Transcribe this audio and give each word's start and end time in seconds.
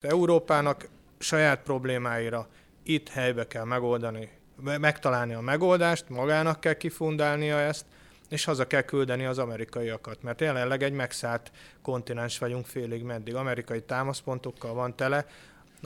Európának 0.00 0.88
saját 1.18 1.62
problémáira 1.62 2.48
itt 2.82 3.08
helybe 3.08 3.46
kell 3.46 3.64
megoldani, 3.64 4.30
megtalálni 4.60 5.34
a 5.34 5.40
megoldást, 5.40 6.08
magának 6.08 6.60
kell 6.60 6.74
kifundálnia 6.74 7.58
ezt, 7.58 7.86
és 8.28 8.44
haza 8.44 8.66
kell 8.66 8.82
küldeni 8.82 9.24
az 9.24 9.38
amerikaiakat, 9.38 10.22
mert 10.22 10.40
jelenleg 10.40 10.82
egy 10.82 10.92
megszállt 10.92 11.52
kontinens 11.82 12.38
vagyunk 12.38 12.66
félig 12.66 13.02
meddig. 13.02 13.34
Amerikai 13.34 13.82
támaszpontokkal 13.82 14.74
van 14.74 14.96
tele 14.96 15.26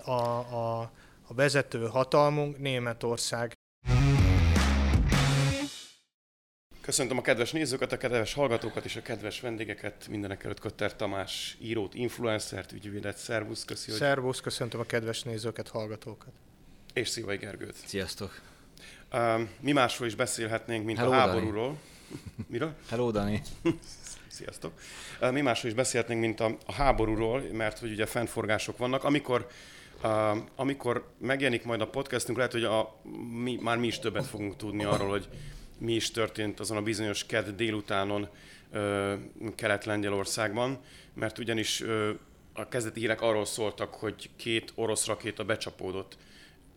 a, 0.04 0.10
a, 0.10 0.80
a 1.26 1.34
vezető 1.34 1.86
hatalmunk 1.86 2.58
Németország. 2.58 3.52
Köszöntöm 6.84 7.18
a 7.18 7.22
kedves 7.22 7.52
nézőket, 7.52 7.92
a 7.92 7.96
kedves 7.96 8.34
hallgatókat 8.34 8.84
és 8.84 8.96
a 8.96 9.02
kedves 9.02 9.40
vendégeket, 9.40 10.08
mindenek 10.08 10.44
előtt 10.44 10.60
Kötter 10.60 10.96
Tamás, 10.96 11.56
írót, 11.60 11.94
influencert, 11.94 12.72
ügyvédet. 12.72 13.16
Szervusz, 13.16 13.64
köszi, 13.64 13.90
hogy... 13.90 14.00
Szervusz, 14.00 14.40
köszöntöm 14.40 14.80
a 14.80 14.84
kedves 14.84 15.22
nézőket, 15.22 15.68
hallgatókat. 15.68 16.32
És 16.92 17.08
Szívai 17.08 17.36
Gergőt. 17.36 17.74
Sziasztok. 17.84 18.40
Uh, 19.12 19.40
mi 19.60 19.72
másról 19.72 20.08
is 20.08 20.14
beszélhetnénk, 20.14 20.84
mint 20.84 20.98
Hello, 20.98 21.12
a 21.12 21.14
háborúról. 21.14 21.66
Dani. 21.66 22.46
Miről? 22.46 22.74
Hello, 22.88 23.10
Dani. 23.10 23.42
Sziasztok. 24.38 24.72
Uh, 25.20 25.32
mi 25.32 25.40
másról 25.40 25.70
is 25.70 25.76
beszélhetnénk, 25.76 26.20
mint 26.20 26.40
a, 26.40 26.56
a 26.66 26.72
háborúról, 26.72 27.42
mert 27.52 27.78
hogy 27.78 27.90
ugye 27.90 28.06
fennforgások 28.06 28.78
vannak. 28.78 29.04
Amikor 29.04 29.46
Uh, 30.02 30.38
amikor 30.56 31.08
megjelenik 31.18 31.64
majd 31.64 31.80
a 31.80 31.86
podcastunk, 31.86 32.36
lehet, 32.38 32.52
hogy 32.52 32.64
a, 32.64 33.00
mi, 33.42 33.58
már 33.60 33.78
mi 33.78 33.86
is 33.86 33.98
többet 33.98 34.26
fogunk 34.26 34.56
tudni 34.56 34.84
arról, 34.84 35.08
hogy 35.08 35.28
mi 35.78 35.94
is 35.94 36.10
történt 36.10 36.60
azon 36.60 36.76
a 36.76 36.82
bizonyos 36.82 37.26
kedd 37.26 37.56
délutánon 37.56 38.28
Kelet-Lengyelországban, 39.54 40.80
mert 41.14 41.38
ugyanis 41.38 41.84
a 42.52 42.68
kezdeti 42.68 43.00
hírek 43.00 43.20
arról 43.20 43.44
szóltak, 43.44 43.94
hogy 43.94 44.30
két 44.36 44.72
orosz 44.74 45.06
rakéta 45.06 45.44
becsapódott 45.44 46.16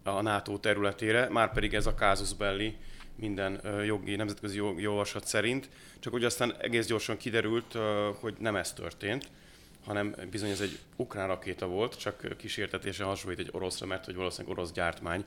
a 0.03 0.21
NATO 0.21 0.57
területére, 0.57 1.29
már 1.29 1.53
pedig 1.53 1.73
ez 1.73 1.85
a 1.85 1.95
kázus 1.95 2.33
belli 2.33 2.75
minden 3.15 3.61
jogi, 3.85 4.15
nemzetközi 4.15 4.61
jóvasat 4.77 5.27
szerint, 5.27 5.69
csak 5.99 6.13
úgy 6.13 6.23
aztán 6.23 6.55
egész 6.59 6.85
gyorsan 6.85 7.17
kiderült, 7.17 7.77
hogy 8.19 8.35
nem 8.39 8.55
ez 8.55 8.73
történt, 8.73 9.29
hanem 9.85 10.15
bizony 10.29 10.49
ez 10.49 10.61
egy 10.61 10.79
ukrán 10.95 11.27
rakéta 11.27 11.67
volt, 11.67 11.99
csak 11.99 12.37
kísértetésen 12.37 13.05
hasonlít 13.05 13.39
egy 13.39 13.49
oroszra, 13.51 13.85
mert 13.85 14.05
hogy 14.05 14.15
valószínűleg 14.15 14.57
orosz 14.57 14.71
gyártmány. 14.71 15.23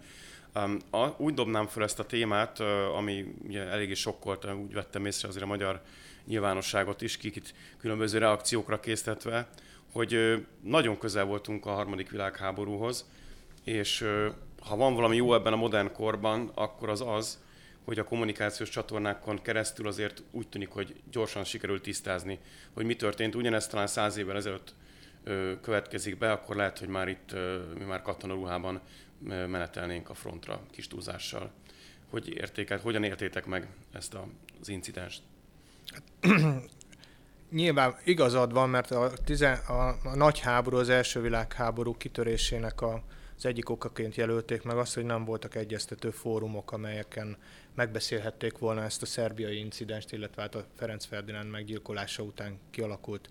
Um, 0.54 0.78
a, 0.90 1.06
úgy 1.16 1.34
dobnám 1.34 1.66
fel 1.66 1.82
ezt 1.82 1.98
a 1.98 2.06
témát, 2.06 2.60
ami 2.96 3.34
ugye 3.46 3.62
eléggé 3.62 3.94
sokkolt, 3.94 4.52
úgy 4.52 4.72
vettem 4.72 5.06
észre 5.06 5.28
azért 5.28 5.44
a 5.44 5.48
magyar 5.48 5.82
nyilvánosságot 6.26 7.02
is, 7.02 7.16
kikit 7.16 7.54
különböző 7.78 8.18
reakciókra 8.18 8.80
késztetve, 8.80 9.48
hogy 9.92 10.44
nagyon 10.62 10.98
közel 10.98 11.24
voltunk 11.24 11.66
a 11.66 11.70
harmadik 11.72 12.10
világháborúhoz, 12.10 13.10
és 13.64 14.04
ha 14.60 14.76
van 14.76 14.94
valami 14.94 15.16
jó 15.16 15.34
ebben 15.34 15.52
a 15.52 15.56
modern 15.56 15.92
korban, 15.92 16.50
akkor 16.54 16.88
az 16.88 17.00
az, 17.06 17.38
hogy 17.84 17.98
a 17.98 18.04
kommunikációs 18.04 18.68
csatornákon 18.68 19.42
keresztül 19.42 19.86
azért 19.86 20.22
úgy 20.30 20.48
tűnik, 20.48 20.68
hogy 20.68 20.94
gyorsan 21.10 21.44
sikerült 21.44 21.82
tisztázni, 21.82 22.38
hogy 22.72 22.84
mi 22.84 22.96
történt. 22.96 23.34
Ugyanezt 23.34 23.70
talán 23.70 23.86
száz 23.86 24.16
évvel 24.16 24.36
ezelőtt 24.36 24.74
következik 25.62 26.18
be, 26.18 26.32
akkor 26.32 26.56
lehet, 26.56 26.78
hogy 26.78 26.88
már 26.88 27.08
itt 27.08 27.34
mi 27.78 27.84
már 27.84 28.02
katonaruhában 28.02 28.80
menetelnénk 29.26 30.10
a 30.10 30.14
frontra 30.14 30.60
kis 30.70 30.88
túlzással. 30.88 31.50
Hogy 32.10 32.28
értékelt, 32.28 32.82
hogyan 32.82 33.04
értétek 33.04 33.46
meg 33.46 33.66
ezt 33.92 34.14
a, 34.14 34.26
az 34.60 34.68
incidenst? 34.68 35.22
Nyilván 37.50 37.96
igazad 38.04 38.52
van, 38.52 38.70
mert 38.70 38.90
a, 38.90 39.12
tizen, 39.24 39.58
a, 39.58 39.88
a 39.88 40.14
nagy 40.14 40.38
háború, 40.38 40.76
az 40.76 40.88
első 40.88 41.20
világháború 41.20 41.96
kitörésének 41.96 42.80
a, 42.80 43.02
az 43.36 43.46
egyik 43.46 43.70
okaként 43.70 44.14
jelölték 44.14 44.62
meg 44.62 44.76
azt, 44.76 44.94
hogy 44.94 45.04
nem 45.04 45.24
voltak 45.24 45.54
egyeztető 45.54 46.10
fórumok, 46.10 46.72
amelyeken 46.72 47.36
megbeszélhették 47.74 48.58
volna 48.58 48.82
ezt 48.82 49.02
a 49.02 49.06
szerbiai 49.06 49.58
incidenst, 49.58 50.12
illetve 50.12 50.42
hát 50.42 50.54
a 50.54 50.64
Ferenc 50.76 51.04
Ferdinánd 51.04 51.50
meggyilkolása 51.50 52.22
után 52.22 52.58
kialakult 52.70 53.28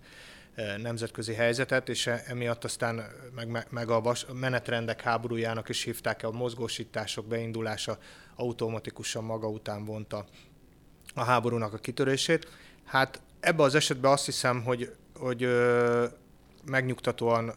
nemzetközi 0.82 1.34
helyzetet, 1.34 1.88
és 1.88 2.06
e, 2.06 2.22
emiatt 2.26 2.64
aztán 2.64 3.04
meg, 3.34 3.66
meg 3.70 3.90
a 3.90 4.14
menetrendek 4.32 5.00
háborújának 5.00 5.68
is 5.68 5.82
hívták 5.82 6.22
a 6.22 6.30
mozgósítások 6.30 7.26
beindulása 7.26 7.98
automatikusan 8.36 9.24
maga 9.24 9.48
után 9.48 9.84
vonta 9.84 10.24
a 11.14 11.24
háborúnak 11.24 11.72
a 11.72 11.78
kitörését. 11.78 12.48
Hát 12.84 13.20
ebben 13.40 13.66
az 13.66 13.74
esetben 13.74 14.12
azt 14.12 14.24
hiszem, 14.24 14.62
hogy, 14.62 14.94
hogy 15.14 15.42
ö, 15.42 16.06
megnyugtatóan 16.64 17.54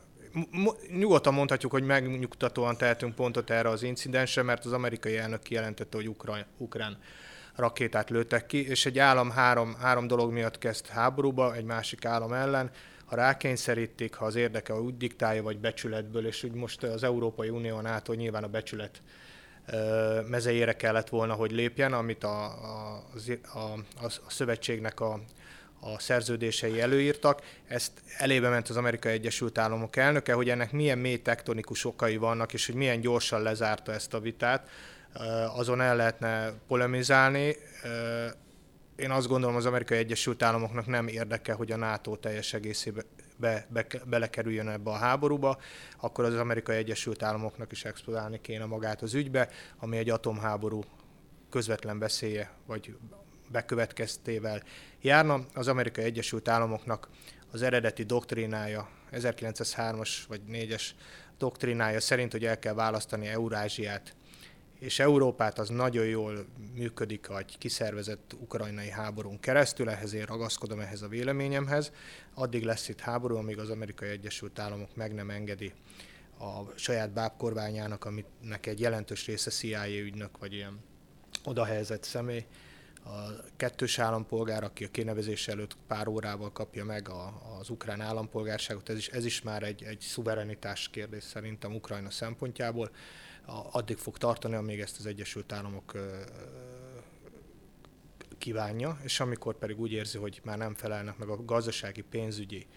nyugodtan 0.97 1.33
mondhatjuk, 1.33 1.71
hogy 1.71 1.83
megnyugtatóan 1.83 2.77
tehetünk 2.77 3.15
pontot 3.15 3.49
erre 3.49 3.69
az 3.69 3.83
incidensre, 3.83 4.41
mert 4.41 4.65
az 4.65 4.71
amerikai 4.71 5.17
elnök 5.17 5.41
kijelentette, 5.41 5.97
hogy 5.97 6.07
ukrán, 6.07 6.45
ukrán 6.57 6.97
rakétát 7.55 8.09
lőttek 8.09 8.45
ki, 8.45 8.69
és 8.69 8.85
egy 8.85 8.99
állam 8.99 9.29
három, 9.29 9.75
három 9.79 10.07
dolog 10.07 10.31
miatt 10.31 10.57
kezd 10.57 10.87
háborúba, 10.87 11.55
egy 11.55 11.65
másik 11.65 12.05
állam 12.05 12.33
ellen, 12.33 12.71
ha 13.05 13.15
rákényszerítik, 13.15 14.13
ha 14.13 14.25
az 14.25 14.35
érdeke 14.35 14.73
úgy 14.73 14.97
diktálja, 14.97 15.43
vagy 15.43 15.59
becsületből, 15.59 16.27
és 16.27 16.43
úgy 16.43 16.53
most 16.53 16.83
az 16.83 17.03
Európai 17.03 17.49
Unió 17.49 17.81
NATO 17.81 18.13
nyilván 18.13 18.43
a 18.43 18.47
becsület 18.47 19.01
mezejére 20.27 20.75
kellett 20.75 21.09
volna, 21.09 21.33
hogy 21.33 21.51
lépjen, 21.51 21.93
amit 21.93 22.23
a, 22.23 22.43
a, 22.45 23.03
a, 23.53 23.59
a, 23.59 24.05
a 24.05 24.29
szövetségnek 24.29 24.99
a, 24.99 25.19
a 25.79 25.99
szerződései 25.99 26.81
előírtak. 26.81 27.41
Ezt 27.67 27.91
elébe 28.17 28.49
ment 28.49 28.69
az 28.69 28.77
Amerikai 28.77 29.11
Egyesült 29.11 29.57
Államok 29.57 29.95
elnöke, 29.95 30.33
hogy 30.33 30.49
ennek 30.49 30.71
milyen 30.71 30.97
mély 30.97 31.21
tektonikus 31.21 31.85
okai 31.85 32.17
vannak, 32.17 32.53
és 32.53 32.65
hogy 32.65 32.75
milyen 32.75 33.01
gyorsan 33.01 33.41
lezárta 33.41 33.91
ezt 33.91 34.13
a 34.13 34.19
vitát, 34.19 34.69
azon 35.55 35.81
el 35.81 35.95
lehetne 35.95 36.51
polemizálni 36.67 37.55
én 38.95 39.11
azt 39.11 39.27
gondolom, 39.27 39.55
az 39.55 39.65
Amerikai 39.65 39.97
Egyesült 39.97 40.43
Államoknak 40.43 40.85
nem 40.85 41.07
érdeke, 41.07 41.53
hogy 41.53 41.71
a 41.71 41.77
NATO 41.77 42.15
teljes 42.15 42.53
egészében 42.53 43.05
be, 43.37 43.67
be, 43.69 43.85
belekerüljön 44.05 44.69
ebbe 44.69 44.89
a 44.89 44.95
háborúba, 44.95 45.57
akkor 45.99 46.25
az 46.25 46.35
Amerikai 46.35 46.77
Egyesült 46.77 47.23
Államoknak 47.23 47.71
is 47.71 47.85
explodálni 47.85 48.41
kéne 48.41 48.65
magát 48.65 49.01
az 49.01 49.13
ügybe, 49.13 49.49
ami 49.77 49.97
egy 49.97 50.09
atomháború 50.09 50.83
közvetlen 51.49 51.99
beszélje, 51.99 52.51
vagy 52.65 52.95
bekövetkeztével 53.51 54.63
járna. 55.01 55.45
Az 55.53 55.67
Amerikai 55.67 56.03
Egyesült 56.03 56.47
Államoknak 56.47 57.09
az 57.51 57.61
eredeti 57.61 58.03
doktrínája, 58.03 58.89
1903-as 59.11 60.09
vagy 60.27 60.41
4-es 60.51 60.83
doktrínája 61.37 61.99
szerint, 61.99 62.31
hogy 62.31 62.45
el 62.45 62.59
kell 62.59 62.73
választani 62.73 63.27
Eurázsiát 63.27 64.15
és 64.83 64.99
Európát 64.99 65.59
az 65.59 65.69
nagyon 65.69 66.05
jól 66.05 66.45
működik 66.73 67.27
egy 67.37 67.57
kiszervezett 67.57 68.35
ukrajnai 68.39 68.89
háborún 68.89 69.39
keresztül, 69.39 69.89
ehhez 69.89 70.13
én 70.13 70.25
ragaszkodom 70.25 70.79
ehhez 70.79 71.01
a 71.01 71.07
véleményemhez. 71.07 71.91
Addig 72.33 72.63
lesz 72.63 72.89
itt 72.89 72.99
háború, 72.99 73.35
amíg 73.35 73.59
az 73.59 73.69
Amerikai 73.69 74.09
Egyesült 74.09 74.59
Államok 74.59 74.95
meg 74.95 75.13
nem 75.13 75.29
engedi 75.29 75.73
a 76.39 76.75
saját 76.75 77.11
bábkorványának, 77.11 78.05
aminek 78.05 78.65
egy 78.65 78.79
jelentős 78.79 79.25
része 79.25 79.49
CIA 79.49 79.87
ügynök, 79.87 80.37
vagy 80.37 80.53
ilyen 80.53 80.79
odahelyezett 81.43 82.03
személy, 82.03 82.45
a 83.05 83.43
kettős 83.57 83.99
állampolgár, 83.99 84.63
aki 84.63 84.83
a 84.83 84.91
kinevezés 84.91 85.47
előtt 85.47 85.75
pár 85.87 86.07
órával 86.07 86.51
kapja 86.51 86.85
meg 86.85 87.09
a, 87.09 87.41
az 87.59 87.69
ukrán 87.69 88.01
állampolgárságot, 88.01 88.89
ez 88.89 88.97
is, 88.97 89.07
ez 89.07 89.25
is 89.25 89.41
már 89.41 89.63
egy, 89.63 89.83
egy 89.83 89.99
szuverenitás 89.99 90.89
kérdés 90.89 91.23
szerintem 91.23 91.75
Ukrajna 91.75 92.09
szempontjából 92.09 92.89
addig 93.71 93.97
fog 93.97 94.17
tartani, 94.17 94.55
amíg 94.55 94.79
ezt 94.79 94.99
az 94.99 95.05
Egyesült 95.05 95.51
Államok 95.51 95.97
kívánja, 98.37 98.99
és 99.03 99.19
amikor 99.19 99.57
pedig 99.57 99.79
úgy 99.79 99.91
érzi, 99.91 100.17
hogy 100.17 100.41
már 100.43 100.57
nem 100.57 100.75
felelnek 100.75 101.17
meg 101.17 101.27
a 101.29 101.45
gazdasági, 101.45 102.01
pénzügyi, 102.01 102.67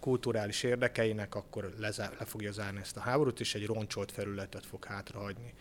kulturális 0.00 0.62
érdekeinek, 0.62 1.34
akkor 1.34 1.74
lezár, 1.78 2.16
le 2.18 2.24
fogja 2.24 2.52
zárni 2.52 2.80
ezt 2.80 2.96
a 2.96 3.00
háborút, 3.00 3.40
és 3.40 3.54
egy 3.54 3.66
roncsolt 3.66 4.12
felületet 4.12 4.66
fog 4.66 4.84
hátrahagyni 4.84 5.54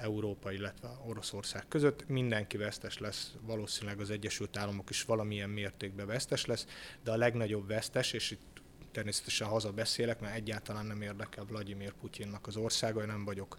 Európa, 0.00 0.52
illetve 0.52 0.88
Oroszország 1.06 1.64
között. 1.68 2.08
Mindenki 2.08 2.56
vesztes 2.56 2.98
lesz, 2.98 3.34
valószínűleg 3.40 4.00
az 4.00 4.10
Egyesült 4.10 4.56
Államok 4.56 4.90
is 4.90 5.02
valamilyen 5.02 5.50
mértékben 5.50 6.06
vesztes 6.06 6.44
lesz, 6.46 6.66
de 7.02 7.10
a 7.10 7.16
legnagyobb 7.16 7.66
vesztes, 7.66 8.12
és 8.12 8.30
itt 8.30 8.53
természetesen 8.94 9.48
haza 9.48 9.72
beszélek, 9.72 10.20
mert 10.20 10.34
egyáltalán 10.34 10.86
nem 10.86 11.02
érdekel 11.02 11.44
Vladimir 11.44 11.92
Putyinnak 11.92 12.46
az 12.46 12.56
országa, 12.56 13.06
nem 13.06 13.24
vagyok 13.24 13.58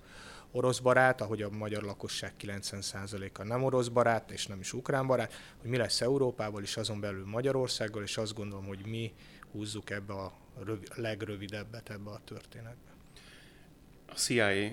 orosz 0.52 0.80
barát, 0.80 1.22
ahogy 1.22 1.42
a 1.42 1.50
magyar 1.50 1.84
lakosság 1.84 2.34
90%-a 2.42 3.44
nem 3.44 3.64
orosz 3.64 3.88
barát, 3.88 4.32
és 4.32 4.48
nem 4.48 4.60
is 4.60 4.74
ukrán 4.74 5.08
barát, 5.08 5.34
hogy 5.62 5.70
mi 5.70 5.78
lesz 5.78 6.02
Európával 6.02 6.62
és 6.62 6.78
azon 6.78 7.00
belül 7.00 7.26
Magyarországgal, 7.26 8.04
és 8.04 8.18
azt 8.18 8.34
gondolom, 8.34 8.66
hogy 8.66 8.86
mi 8.86 9.14
húzzuk 9.52 9.90
ebbe 9.90 10.14
a 10.14 10.34
rövi, 10.64 10.86
legrövidebbet 10.96 11.90
ebbe 11.90 12.10
a 12.10 12.22
történetbe. 12.26 12.92
A 14.08 14.14
CIA 14.14 14.72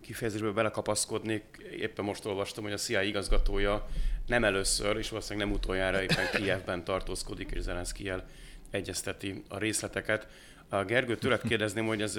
kifejezésből 0.00 0.52
belekapaszkodnék, 0.52 1.44
éppen 1.70 2.04
most 2.04 2.24
olvastam, 2.24 2.64
hogy 2.64 2.72
a 2.72 2.76
CIA 2.76 3.02
igazgatója 3.02 3.86
nem 4.26 4.44
először, 4.44 4.96
és 4.96 5.08
valószínűleg 5.08 5.48
nem 5.48 5.56
utoljára 5.56 6.02
éppen 6.02 6.30
Kijevben 6.32 6.84
tartózkodik, 6.84 7.50
és 7.50 7.60
Zelenszkijel 7.60 8.28
egyezteti 8.76 9.42
a 9.48 9.58
részleteket. 9.58 10.26
A 10.68 10.84
Gergő 10.84 11.16
tőled 11.16 11.42
kérdezném, 11.48 11.86
hogy 11.86 12.02
ez 12.02 12.14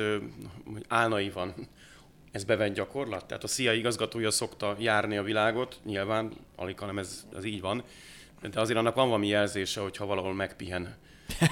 hogy 0.74 0.86
álnai 0.88 1.30
van. 1.30 1.54
Ez 2.32 2.44
bevett 2.44 2.74
gyakorlat? 2.74 3.26
Tehát 3.26 3.44
a 3.44 3.48
CIA 3.48 3.74
igazgatója 3.74 4.32
szokta 4.32 4.76
járni 4.80 5.18
a 5.18 5.24
világot, 5.24 5.80
nyilván, 5.86 6.32
alig, 6.56 6.80
hanem 6.80 6.98
ez, 6.98 7.26
ez 7.38 7.44
így 7.44 7.62
van, 7.62 7.84
de 8.52 8.60
azért 8.60 8.80
annak 8.80 8.96
van 8.96 9.08
valami 9.08 9.28
jelzése, 9.28 9.82
hogyha 9.82 10.06
valahol 10.06 10.34
megpihen 10.34 10.96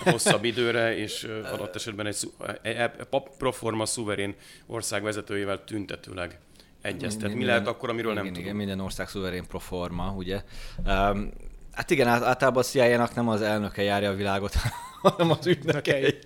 hosszabb 0.03 0.43
időre, 0.43 0.97
és 0.97 1.27
adott 1.51 1.75
esetben 1.75 2.05
egy, 2.05 2.31
egy 2.61 2.89
proforma 3.37 3.85
szuverén 3.85 4.35
ország 4.65 5.03
vezetőjével 5.03 5.63
tüntetőleg 5.63 6.39
egyeztet. 6.81 7.33
Mi 7.33 7.45
lehet 7.45 7.67
akkor, 7.67 7.89
amiről 7.89 8.11
igen, 8.11 8.23
nem 8.23 8.33
tudom? 8.33 8.45
Igen, 8.47 8.57
minden 8.57 8.79
ország 8.79 9.07
szuverén 9.07 9.47
proforma, 9.47 10.11
ugye. 10.11 10.43
Um, 10.85 11.31
hát 11.75 11.89
igen, 11.89 12.07
általában 12.07 12.61
a 12.61 12.65
cia 12.65 13.09
nem 13.15 13.29
az 13.29 13.41
elnöke 13.41 13.81
járja 13.81 14.09
a 14.09 14.15
világot, 14.15 14.53
hanem 15.01 15.31
az 15.31 15.47
ügynökei. 15.47 16.17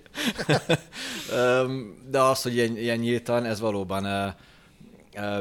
de 2.10 2.20
az, 2.20 2.42
hogy 2.42 2.54
ilyen, 2.54 2.76
ilyen 2.76 2.98
nyíltan, 2.98 3.44
ez 3.44 3.60
valóban 3.60 4.34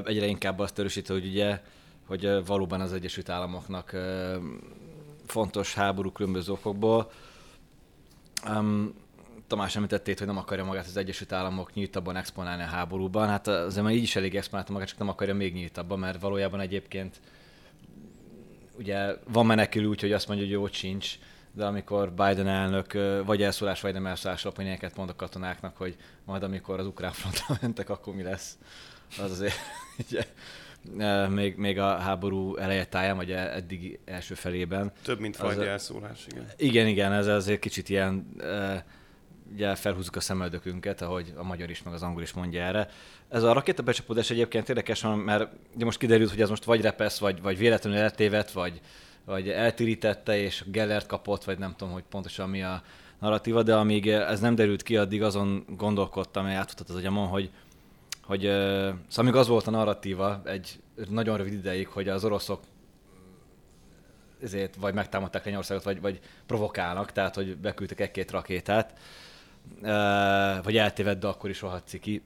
egyre 0.06 0.26
inkább 0.26 0.60
azt 0.60 0.80
erősíti, 0.80 1.12
hogy 1.12 1.26
ugye, 1.26 1.62
hogy 2.08 2.46
valóban 2.46 2.82
az 2.82 2.94
Egyesült 2.94 3.30
Államoknak 3.30 3.96
fontos 5.26 5.74
háború 5.74 6.12
különböző 6.12 6.52
okokból. 6.52 7.12
Tamás 9.48 9.76
említették, 9.76 10.18
hogy 10.18 10.28
nem 10.28 10.38
akarja 10.38 10.66
magát 10.66 10.86
az 10.86 10.98
Egyesült 10.98 11.32
Államok 11.32 11.74
nyíltabban 11.74 12.16
exponálni 12.16 12.64
a 12.64 12.66
háborúban. 12.66 13.28
Hát 13.28 13.48
azért 13.48 13.84
már 13.84 13.94
így 13.94 14.04
is 14.04 14.16
elég 14.16 14.36
exponálta 14.36 14.72
magát, 14.72 14.88
csak 14.88 14.98
nem 14.98 15.10
akarja 15.10 15.36
még 15.36 15.54
nyíltabban, 15.54 16.00
mert 16.00 16.22
valójában 16.22 16.60
egyébként 16.60 17.22
ugye 18.80 19.16
van 19.28 19.46
menekül 19.46 19.86
úgy, 19.86 20.02
hogy 20.02 20.12
azt 20.12 20.28
mondja, 20.28 20.46
hogy 20.46 20.54
jó 20.56 20.68
sincs, 20.68 21.20
de 21.54 21.66
amikor 21.66 22.12
Biden 22.12 22.48
elnök 22.48 22.94
vagy 23.26 23.42
elszólás, 23.42 23.82
vagy 23.82 23.94
nem 23.94 24.06
elszólás 24.06 24.46
alapanyákat 24.46 24.96
mond 24.96 25.10
a 25.10 25.16
katonáknak, 25.16 25.78
hogy 25.78 25.96
majd 26.26 26.44
amikor 26.44 26.80
az 26.80 26.86
ukrán 26.86 27.12
frontra 27.12 27.58
mentek, 27.62 27.90
akkor 27.90 28.16
mi 28.16 28.24
lesz, 28.24 28.58
az 29.18 29.32
azért 29.32 29.56
ugye, 30.10 30.26
még, 31.28 31.56
még 31.56 31.80
a 31.80 31.98
háború 31.98 32.56
eleje 32.56 32.86
táján, 32.86 33.16
vagy 33.16 33.32
e, 33.32 33.56
eddig 33.56 34.00
első 34.06 34.34
felében. 34.34 34.92
Több, 35.04 35.20
mint 35.20 35.36
fajta 35.36 35.66
elszólás, 35.66 36.28
igen. 36.32 36.46
Igen, 36.58 36.88
igen, 36.88 37.12
ez 37.12 37.28
azért 37.28 37.60
kicsit 37.60 37.90
ilyen 37.90 38.36
ugye 39.54 39.76
felhúzzuk 39.76 40.16
a 40.16 40.20
szemöldökünket, 40.20 41.02
ahogy 41.02 41.34
a 41.36 41.44
magyar 41.44 41.70
is, 41.70 41.84
meg 41.84 41.94
az 41.94 42.04
angol 42.04 42.22
is 42.22 42.34
mondja 42.34 42.62
erre. 42.62 42.90
Ez 43.30 43.44
a 43.44 43.54
rakétabecsapódás 43.54 44.30
egyébként 44.30 44.70
érdekes, 44.70 45.06
mert 45.26 45.48
ugye 45.76 45.86
most 45.86 46.00
kiderült, 46.00 46.30
hogy 46.30 46.42
ez 46.42 46.50
most 46.50 46.64
vagy 46.64 46.82
repesz, 46.82 47.20
vagy, 47.20 47.42
vagy 47.42 47.58
véletlenül 47.58 48.00
eltévedt, 48.00 48.52
vagy, 48.52 48.82
vagy 49.26 49.50
eltirítette, 49.50 50.38
és 50.38 50.64
Gellert 50.72 51.08
kapott, 51.08 51.44
vagy 51.44 51.58
nem 51.58 51.76
tudom, 51.76 51.94
hogy 51.94 52.04
pontosan 52.10 52.50
mi 52.50 52.64
a 52.64 52.82
narratíva, 53.20 53.64
de 53.64 53.76
amíg 53.76 54.08
ez 54.08 54.40
nem 54.40 54.56
derült 54.56 54.84
ki, 54.84 54.98
addig 54.98 55.24
azon 55.24 55.66
gondolkodtam, 55.78 56.46
hogy 56.46 56.54
átfutott 56.54 56.90
az 56.90 56.96
agyamon, 56.96 57.28
hogy, 57.28 57.50
hogy 58.24 58.42
szóval 58.42 59.08
amíg 59.16 59.36
az 59.36 59.48
volt 59.48 59.68
a 59.68 59.72
narratíva 59.72 60.42
egy 60.46 60.80
nagyon 61.10 61.38
rövid 61.38 61.54
ideig, 61.54 61.88
hogy 61.88 62.08
az 62.08 62.24
oroszok 62.24 62.60
ezért 64.44 64.76
vagy 64.76 64.94
megtámadták 64.94 65.44
Lengyelországot, 65.44 65.84
vagy, 65.84 66.02
vagy 66.02 66.20
provokálnak, 66.46 67.12
tehát 67.12 67.36
hogy 67.36 67.58
beküldtek 67.58 68.00
egy-két 68.00 68.32
rakétát, 68.32 69.00
vagy 70.64 70.78
eltéved, 70.78 71.20
de 71.20 71.28
akkor 71.28 71.50
is 71.50 71.62
rohadt 71.62 71.98
ki. 72.00 72.22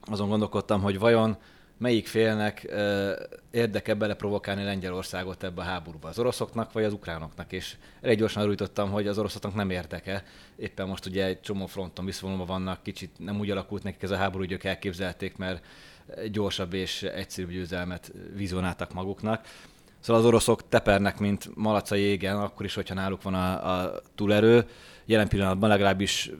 Azon 0.00 0.28
gondolkodtam, 0.28 0.82
hogy 0.82 0.98
vajon 0.98 1.36
melyik 1.80 2.06
félnek 2.06 2.74
érdeke 3.50 3.94
beleprovokálni 3.94 4.64
Lengyelországot 4.64 5.42
ebbe 5.42 5.60
a 5.60 5.64
háborúba, 5.64 6.08
az 6.08 6.18
oroszoknak 6.18 6.72
vagy 6.72 6.84
az 6.84 6.92
ukránoknak, 6.92 7.52
és 7.52 7.76
elég 8.00 8.18
gyorsan 8.18 8.42
arra 8.42 8.88
hogy 8.90 9.06
az 9.06 9.18
oroszoknak 9.18 9.54
nem 9.54 9.70
érdeke. 9.70 10.24
Éppen 10.56 10.88
most 10.88 11.06
ugye 11.06 11.24
egy 11.24 11.40
csomó 11.40 11.66
fronton 11.66 12.04
visszavonulva 12.04 12.44
vannak, 12.44 12.82
kicsit 12.82 13.10
nem 13.18 13.38
úgy 13.38 13.50
alakult 13.50 13.82
nekik 13.82 14.02
ez 14.02 14.10
a 14.10 14.16
háború, 14.16 14.38
hogy 14.38 14.52
ők 14.52 14.64
elképzelték, 14.64 15.36
mert 15.36 15.64
gyorsabb 16.30 16.72
és 16.72 17.02
egyszerűbb 17.02 17.50
győzelmet 17.50 18.12
vizionáltak 18.34 18.92
maguknak. 18.92 19.46
Szóval 20.00 20.22
az 20.22 20.28
oroszok 20.28 20.68
tepernek, 20.68 21.18
mint 21.18 21.50
malac 21.56 21.90
a 21.90 21.96
akkor 22.22 22.66
is, 22.66 22.74
hogyha 22.74 22.94
náluk 22.94 23.22
van 23.22 23.34
a, 23.34 23.80
a 23.80 24.00
túlerő. 24.14 24.66
Jelen 25.04 25.28
pillanatban 25.28 25.68
legalábbis 25.68 26.30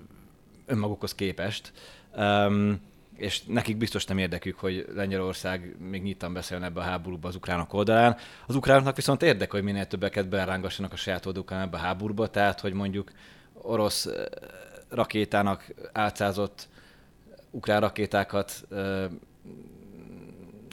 önmagukhoz 0.70 1.14
képest. 1.14 1.72
Um, 2.16 2.80
és 3.16 3.42
nekik 3.42 3.76
biztos 3.76 4.04
nem 4.04 4.18
érdekük, 4.18 4.58
hogy 4.58 4.86
Lengyelország 4.94 5.76
még 5.90 6.02
nyíltan 6.02 6.32
beszélne 6.32 6.66
ebbe 6.66 6.80
a 6.80 6.84
háborúba 6.84 7.28
az 7.28 7.34
ukránok 7.34 7.72
oldalán. 7.72 8.16
Az 8.46 8.54
ukránoknak 8.54 8.96
viszont 8.96 9.22
érdek, 9.22 9.50
hogy 9.50 9.62
minél 9.62 9.86
többeket 9.86 10.28
berángassanak 10.28 10.92
a 10.92 10.96
saját 10.96 11.26
oldalukán 11.26 11.60
ebbe 11.60 11.76
a 11.76 11.80
háborúba, 11.80 12.28
tehát 12.28 12.60
hogy 12.60 12.72
mondjuk 12.72 13.12
orosz 13.52 14.08
rakétának 14.88 15.64
álcázott 15.92 16.68
ukrán 17.50 17.80
rakétákat 17.80 18.66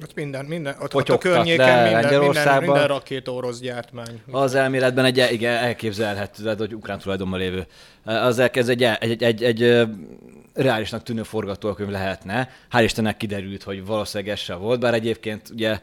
ott 0.04 0.16
minden, 0.16 0.46
minden 0.46 0.76
ott, 0.80 0.96
ott 0.96 1.10
a 1.10 1.18
környéken 1.18 1.84
minden, 1.84 2.22
minden, 2.24 2.64
minden 2.64 2.88
rakéta 2.88 3.32
orosz 3.32 3.60
gyártmány. 3.60 4.22
Az 4.32 4.56
elméletben 4.56 5.06
egy 5.06 5.28
igen, 5.32 5.56
elképzelhető, 5.56 6.56
hogy 6.58 6.76
ukrán 6.76 7.00
tulajdonban 7.00 7.40
lévő. 7.40 7.66
Az 8.04 8.40
elkezd 8.40 8.70
egy, 8.70 8.84
egy, 8.84 9.24
egy, 9.24 9.24
egy, 9.24 9.44
egy 9.44 9.88
reálisnak 10.54 11.04
tűnő 11.04 11.24
forgatókönyv 11.24 11.90
lehetne. 11.90 12.50
Hál' 12.72 12.84
Istennek 12.84 13.18
kiderült, 13.18 13.64
hogy 13.64 13.86
valószínűleg 13.86 14.34
ez 14.34 14.40
sem 14.40 14.60
volt, 14.60 14.80
bár 14.80 14.94
egyébként 14.94 15.50
ugye 15.50 15.80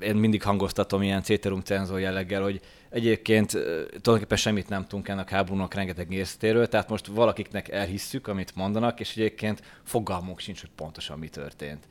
én 0.00 0.14
mindig 0.14 0.42
hangoztatom 0.42 1.02
ilyen 1.02 1.22
Ceterum 1.22 1.60
cenzor 1.60 2.00
jelleggel, 2.00 2.42
hogy 2.42 2.60
egyébként 2.90 3.50
tulajdonképpen 3.50 4.36
semmit 4.36 4.68
nem 4.68 4.82
tudunk 4.82 5.08
ennek 5.08 5.30
háborúnak 5.30 5.74
rengeteg 5.74 6.08
néztéről, 6.08 6.68
tehát 6.68 6.88
most 6.88 7.06
valakiknek 7.06 7.68
elhisszük, 7.68 8.26
amit 8.26 8.56
mondanak, 8.56 9.00
és 9.00 9.10
egyébként 9.16 9.62
fogalmunk 9.84 10.40
sincs, 10.40 10.60
hogy 10.60 10.70
pontosan 10.76 11.18
mi 11.18 11.28
történt 11.28 11.86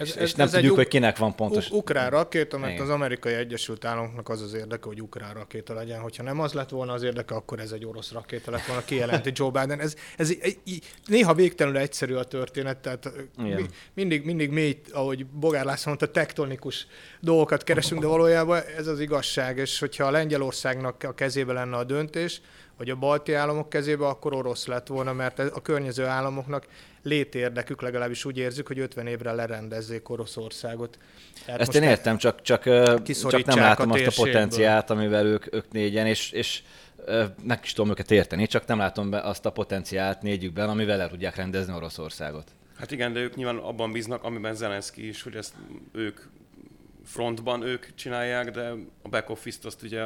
ez, 0.00 0.08
és, 0.08 0.14
ez, 0.14 0.34
nem 0.34 0.46
ez 0.46 0.52
tudjuk, 0.52 0.76
hogy 0.76 0.88
kinek 0.88 1.18
van 1.18 1.34
pontos. 1.34 1.70
Ukrán 1.70 2.10
rakéta, 2.10 2.58
mert 2.58 2.72
Igen. 2.72 2.84
az 2.84 2.90
amerikai 2.90 3.32
Egyesült 3.32 3.84
Államoknak 3.84 4.28
az 4.28 4.42
az 4.42 4.54
érdeke, 4.54 4.86
hogy 4.86 5.02
ukrán 5.02 5.34
rakéta 5.34 5.74
legyen. 5.74 6.00
Hogyha 6.00 6.22
nem 6.22 6.40
az 6.40 6.52
lett 6.52 6.68
volna 6.68 6.92
az 6.92 7.02
érdeke, 7.02 7.34
akkor 7.34 7.60
ez 7.60 7.72
egy 7.72 7.86
orosz 7.86 8.12
rakéta 8.12 8.50
lett 8.50 8.64
volna, 8.66 8.84
kijelenti 8.84 9.30
Joe 9.34 9.50
Biden. 9.50 9.80
Ez, 9.80 9.94
ez 10.16 10.34
néha 11.06 11.34
végtelenül 11.34 11.78
egyszerű 11.80 12.14
a 12.14 12.24
történet, 12.24 12.78
tehát 12.78 13.12
Igen. 13.38 13.66
mindig, 13.94 14.24
mindig 14.24 14.50
mély, 14.50 14.80
ahogy 14.92 15.26
Bogár 15.26 15.64
László 15.64 15.84
mondta, 15.86 16.10
tektonikus 16.10 16.86
dolgokat 17.20 17.64
keresünk, 17.64 18.00
de 18.00 18.06
valójában 18.06 18.62
ez 18.76 18.86
az 18.86 19.00
igazság, 19.00 19.56
és 19.56 19.78
hogyha 19.78 20.04
a 20.04 20.10
Lengyelországnak 20.10 21.02
a 21.02 21.14
kezébe 21.14 21.52
lenne 21.52 21.76
a 21.76 21.84
döntés, 21.84 22.40
vagy 22.78 22.90
a 22.90 22.96
balti 22.96 23.32
államok 23.32 23.68
kezébe, 23.68 24.06
akkor 24.06 24.34
orosz 24.34 24.66
lett 24.66 24.86
volna, 24.86 25.12
mert 25.12 25.38
a 25.38 25.62
környező 25.62 26.04
államoknak 26.04 26.66
létérdekük, 27.02 27.82
legalábbis 27.82 28.24
úgy 28.24 28.38
érzik, 28.38 28.66
hogy 28.66 28.78
50 28.78 29.06
évre 29.06 29.32
lerendezzék 29.32 30.08
Oroszországot. 30.08 30.98
Tehát 31.44 31.60
Ezt 31.60 31.74
én 31.74 31.82
értem, 31.82 32.16
csak, 32.16 32.42
csak, 32.42 32.62
csak 33.12 33.44
nem 33.44 33.58
látom 33.58 33.90
a 33.90 33.94
azt 33.94 34.18
a 34.18 34.22
potenciált, 34.22 34.90
amivel 34.90 35.26
ők, 35.26 35.54
ők 35.54 35.70
négyen, 35.70 36.06
és, 36.06 36.30
és 36.30 36.62
meg 37.42 37.60
is 37.62 37.72
tudom 37.72 37.90
őket 37.90 38.10
érteni, 38.10 38.46
csak 38.46 38.66
nem 38.66 38.78
látom 38.78 39.10
be 39.10 39.20
azt 39.20 39.46
a 39.46 39.50
potenciált 39.50 40.22
négyükben, 40.22 40.68
amivel 40.68 41.00
el 41.00 41.08
tudják 41.08 41.36
rendezni 41.36 41.74
Oroszországot. 41.74 42.50
Hát 42.78 42.90
igen, 42.90 43.12
de 43.12 43.20
ők 43.20 43.34
nyilván 43.34 43.56
abban 43.56 43.92
bíznak, 43.92 44.24
amiben 44.24 44.54
Zelenszky 44.54 45.08
is, 45.08 45.22
hogy 45.22 45.34
ezt 45.34 45.54
ők 45.92 46.20
frontban 47.04 47.62
ők 47.62 47.94
csinálják, 47.94 48.50
de 48.50 48.72
a 49.02 49.08
back 49.08 49.30
office-t 49.30 49.64
azt 49.64 49.82
ugye 49.82 50.02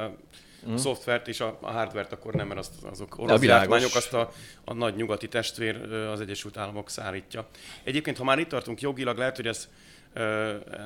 mm. 0.68 0.74
a 0.74 0.76
szoftvert 0.76 1.28
és 1.28 1.40
a, 1.40 1.58
a 1.60 1.70
hardvert 1.70 2.12
akkor 2.12 2.34
nem, 2.34 2.46
mert 2.46 2.58
azt, 2.58 2.84
azok 2.84 3.18
orosz 3.18 3.40
gyártmányok, 3.40 3.94
azt 3.94 4.14
a, 4.14 4.32
a 4.64 4.72
nagy 4.72 4.94
nyugati 4.96 5.28
testvér 5.28 5.92
az 5.92 6.20
Egyesült 6.20 6.56
Államok 6.56 6.90
szállítja. 6.90 7.46
Egyébként, 7.84 8.18
ha 8.18 8.24
már 8.24 8.38
itt 8.38 8.48
tartunk 8.48 8.80
jogilag, 8.80 9.18
lehet, 9.18 9.36
hogy 9.36 9.46
ez 9.46 9.68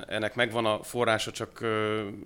ennek 0.06 0.34
megvan 0.34 0.66
a 0.66 0.82
forrása 0.82 1.30
csak, 1.30 1.64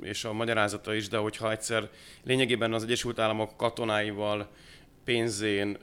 és 0.03 0.25
a 0.25 0.33
magyarázata 0.33 0.95
is, 0.95 1.09
de 1.09 1.17
hogyha 1.17 1.51
egyszer 1.51 1.89
lényegében 2.25 2.73
az 2.73 2.83
Egyesült 2.83 3.19
Államok 3.19 3.57
katonáival, 3.57 4.49
pénzén, 5.05 5.79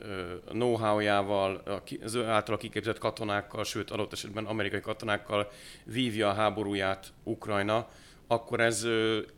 know-how-jával, 0.49 1.81
az 2.03 2.13
ő 2.13 2.25
által 2.25 2.57
kiképzett 2.57 2.97
katonákkal, 2.97 3.63
sőt 3.63 3.91
adott 3.91 4.13
esetben 4.13 4.45
amerikai 4.45 4.79
katonákkal 4.79 5.51
vívja 5.83 6.29
a 6.29 6.33
háborúját 6.33 7.13
Ukrajna, 7.23 7.87
akkor 8.27 8.59
ez 8.59 8.87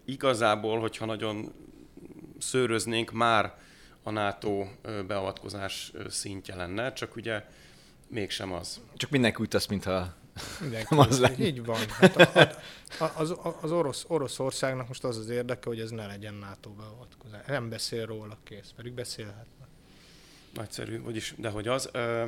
igazából, 0.06 0.80
hogyha 0.80 1.06
nagyon 1.06 1.52
szőröznénk, 2.40 3.12
már 3.12 3.56
a 4.04 4.12
NATO 4.12 4.68
beavatkozás 5.08 5.92
szintje 6.08 6.56
lenne, 6.56 6.94
csak 6.94 7.16
ugye 7.16 7.44
mégsem 8.08 8.54
az. 8.54 8.82
Csak 8.96 9.10
mindenki 9.10 9.42
úgy 9.42 9.48
tesz, 9.48 9.66
mintha 9.66 10.18
Mindenki, 10.62 10.96
az 10.96 11.20
lenne. 11.20 11.46
Így 11.46 11.66
van. 11.66 11.80
Hát 11.90 12.16
a, 13.00 13.04
a, 13.04 13.12
az, 13.16 13.36
az 13.62 13.72
orosz, 13.72 14.06
Oroszországnak 14.08 14.88
most 14.88 15.04
az 15.04 15.18
az 15.18 15.30
érdeke, 15.30 15.70
hogy 15.70 15.80
ez 15.80 15.90
ne 15.90 16.06
legyen 16.06 16.34
NATO 16.34 16.70
beavatkozás. 16.70 17.46
Nem 17.46 17.70
beszél 17.70 18.06
róla, 18.06 18.38
kész, 18.44 18.74
pedig 18.76 18.94
beszélhetne. 18.94 19.68
Nagyszerű, 20.54 21.02
vagyis, 21.02 21.34
de 21.38 21.50
hogy 21.50 21.68
az. 21.68 21.90
Ö, 21.92 22.26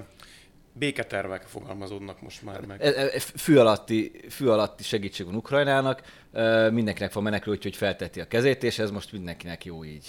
béketervek 0.73 1.43
fogalmazódnak 1.43 2.21
most 2.21 2.41
már 2.41 2.65
meg. 2.65 2.81
E, 2.81 2.87
e, 2.87 3.19
fű 3.19 3.57
alatti, 3.57 4.11
fű 4.29 4.47
alatti 4.47 4.83
segítség 4.83 5.25
van 5.25 5.35
Ukrajnának, 5.35 6.01
mindenkinek 6.71 7.13
van 7.13 7.23
menekülő, 7.23 7.57
hogy 7.61 7.75
felteti 7.75 8.19
a 8.21 8.27
kezét, 8.27 8.63
és 8.63 8.79
ez 8.79 8.91
most 8.91 9.11
mindenkinek 9.11 9.65
jó 9.65 9.83
így. 9.83 10.05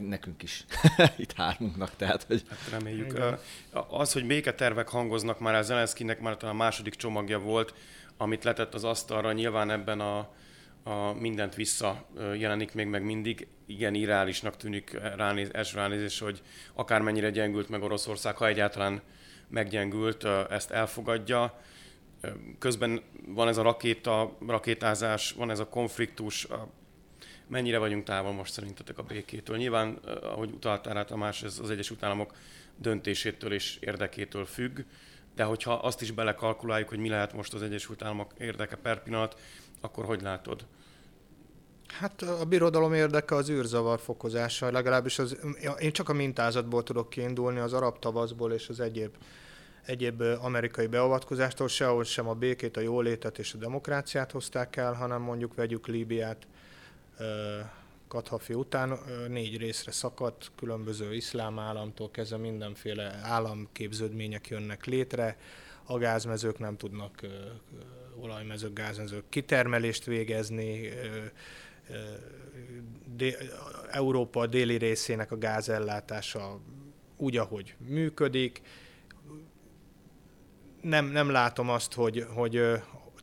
nekünk 0.00 0.42
is, 0.42 0.64
itt 1.16 1.32
hármunknak, 1.32 1.96
tehát, 1.96 2.22
hogy... 2.22 2.42
Hát 2.48 2.78
reméljük. 2.78 3.12
Igen. 3.12 3.38
Az, 3.88 4.12
hogy 4.12 4.26
béketervek 4.26 4.88
hangoznak 4.88 5.40
már, 5.40 5.54
a 5.54 5.62
Zelenszkinek 5.62 6.20
már 6.20 6.36
talán 6.36 6.54
a 6.54 6.58
második 6.58 6.94
csomagja 6.94 7.38
volt, 7.38 7.74
amit 8.16 8.44
letett 8.44 8.74
az 8.74 8.84
asztalra, 8.84 9.32
nyilván 9.32 9.70
ebben 9.70 10.00
a, 10.00 10.18
a 10.84 11.12
mindent 11.12 11.54
vissza 11.54 12.06
jelenik 12.38 12.74
még 12.74 12.86
meg 12.86 13.02
mindig. 13.02 13.46
Igen, 13.66 13.94
irreálisnak 13.94 14.56
tűnik 14.56 14.98
ránéz, 15.16 15.48
első 15.52 15.76
ránézés, 15.76 16.18
hogy 16.18 16.42
akármennyire 16.74 17.30
gyengült 17.30 17.68
meg 17.68 17.82
Oroszország, 17.82 18.36
ha 18.36 18.46
egyáltalán 18.46 19.02
meggyengült, 19.54 20.24
ezt 20.50 20.70
elfogadja. 20.70 21.60
Közben 22.58 23.02
van 23.26 23.48
ez 23.48 23.56
a 23.56 23.62
rakéta, 23.62 24.36
rakétázás, 24.46 25.32
van 25.32 25.50
ez 25.50 25.58
a 25.58 25.68
konfliktus, 25.68 26.46
mennyire 27.46 27.78
vagyunk 27.78 28.04
távol 28.04 28.32
most 28.32 28.52
szerintetek 28.52 28.98
a 28.98 29.02
békétől? 29.02 29.56
Nyilván, 29.56 29.94
ahogy 30.22 30.50
utaltál 30.50 30.94
rá 30.94 31.04
Tamás, 31.04 31.42
ez 31.42 31.58
az 31.62 31.70
Egyesült 31.70 32.02
Államok 32.02 32.34
döntésétől 32.76 33.52
és 33.52 33.76
érdekétől 33.80 34.44
függ, 34.44 34.80
de 35.34 35.44
hogyha 35.44 35.72
azt 35.72 36.02
is 36.02 36.10
belekalkuláljuk, 36.10 36.88
hogy 36.88 36.98
mi 36.98 37.08
lehet 37.08 37.32
most 37.32 37.54
az 37.54 37.62
Egyesült 37.62 38.02
Államok 38.02 38.32
érdeke 38.38 38.76
per 38.76 39.02
pillanat, 39.02 39.40
akkor 39.80 40.04
hogy 40.04 40.22
látod? 40.22 40.66
Hát 41.86 42.22
a 42.22 42.44
birodalom 42.44 42.92
érdeke 42.92 43.34
az 43.34 43.50
űrzavar 43.50 44.00
fokozása, 44.00 44.70
legalábbis 44.70 45.18
az, 45.18 45.36
én 45.78 45.92
csak 45.92 46.08
a 46.08 46.12
mintázatból 46.12 46.82
tudok 46.82 47.10
kiindulni, 47.10 47.58
az 47.58 47.72
arab 47.72 47.98
tavaszból 47.98 48.52
és 48.52 48.68
az 48.68 48.80
egyéb, 48.80 49.14
egyéb 49.86 50.20
amerikai 50.20 50.86
beavatkozástól, 50.86 51.68
sehol 51.68 52.04
sem 52.04 52.28
a 52.28 52.34
békét, 52.34 52.76
a 52.76 52.80
jólétet 52.80 53.38
és 53.38 53.54
a 53.54 53.58
demokráciát 53.58 54.30
hozták 54.30 54.76
el, 54.76 54.92
hanem 54.92 55.22
mondjuk 55.22 55.54
vegyük 55.54 55.86
Líbiát, 55.86 56.46
Kadhafi 58.08 58.54
után 58.54 58.98
négy 59.28 59.56
részre 59.56 59.92
szakadt, 59.92 60.50
különböző 60.56 61.14
iszlám 61.14 61.58
államtól 61.58 62.10
kezdve 62.10 62.36
mindenféle 62.36 63.18
államképződmények 63.22 64.48
jönnek 64.48 64.84
létre, 64.84 65.36
a 65.86 65.98
gázmezők 65.98 66.58
nem 66.58 66.76
tudnak 66.76 67.20
olajmezők, 68.20 68.72
gázmezők 68.72 69.24
kitermelést 69.28 70.04
végezni, 70.04 70.90
Európa 73.90 74.46
déli 74.46 74.76
részének 74.76 75.32
a 75.32 75.38
gázellátása 75.38 76.60
úgy, 77.16 77.36
ahogy 77.36 77.74
működik. 77.78 78.62
Nem, 80.84 81.06
nem 81.06 81.30
látom 81.30 81.70
azt, 81.70 81.94
hogy, 81.94 82.26
hogy 82.34 82.60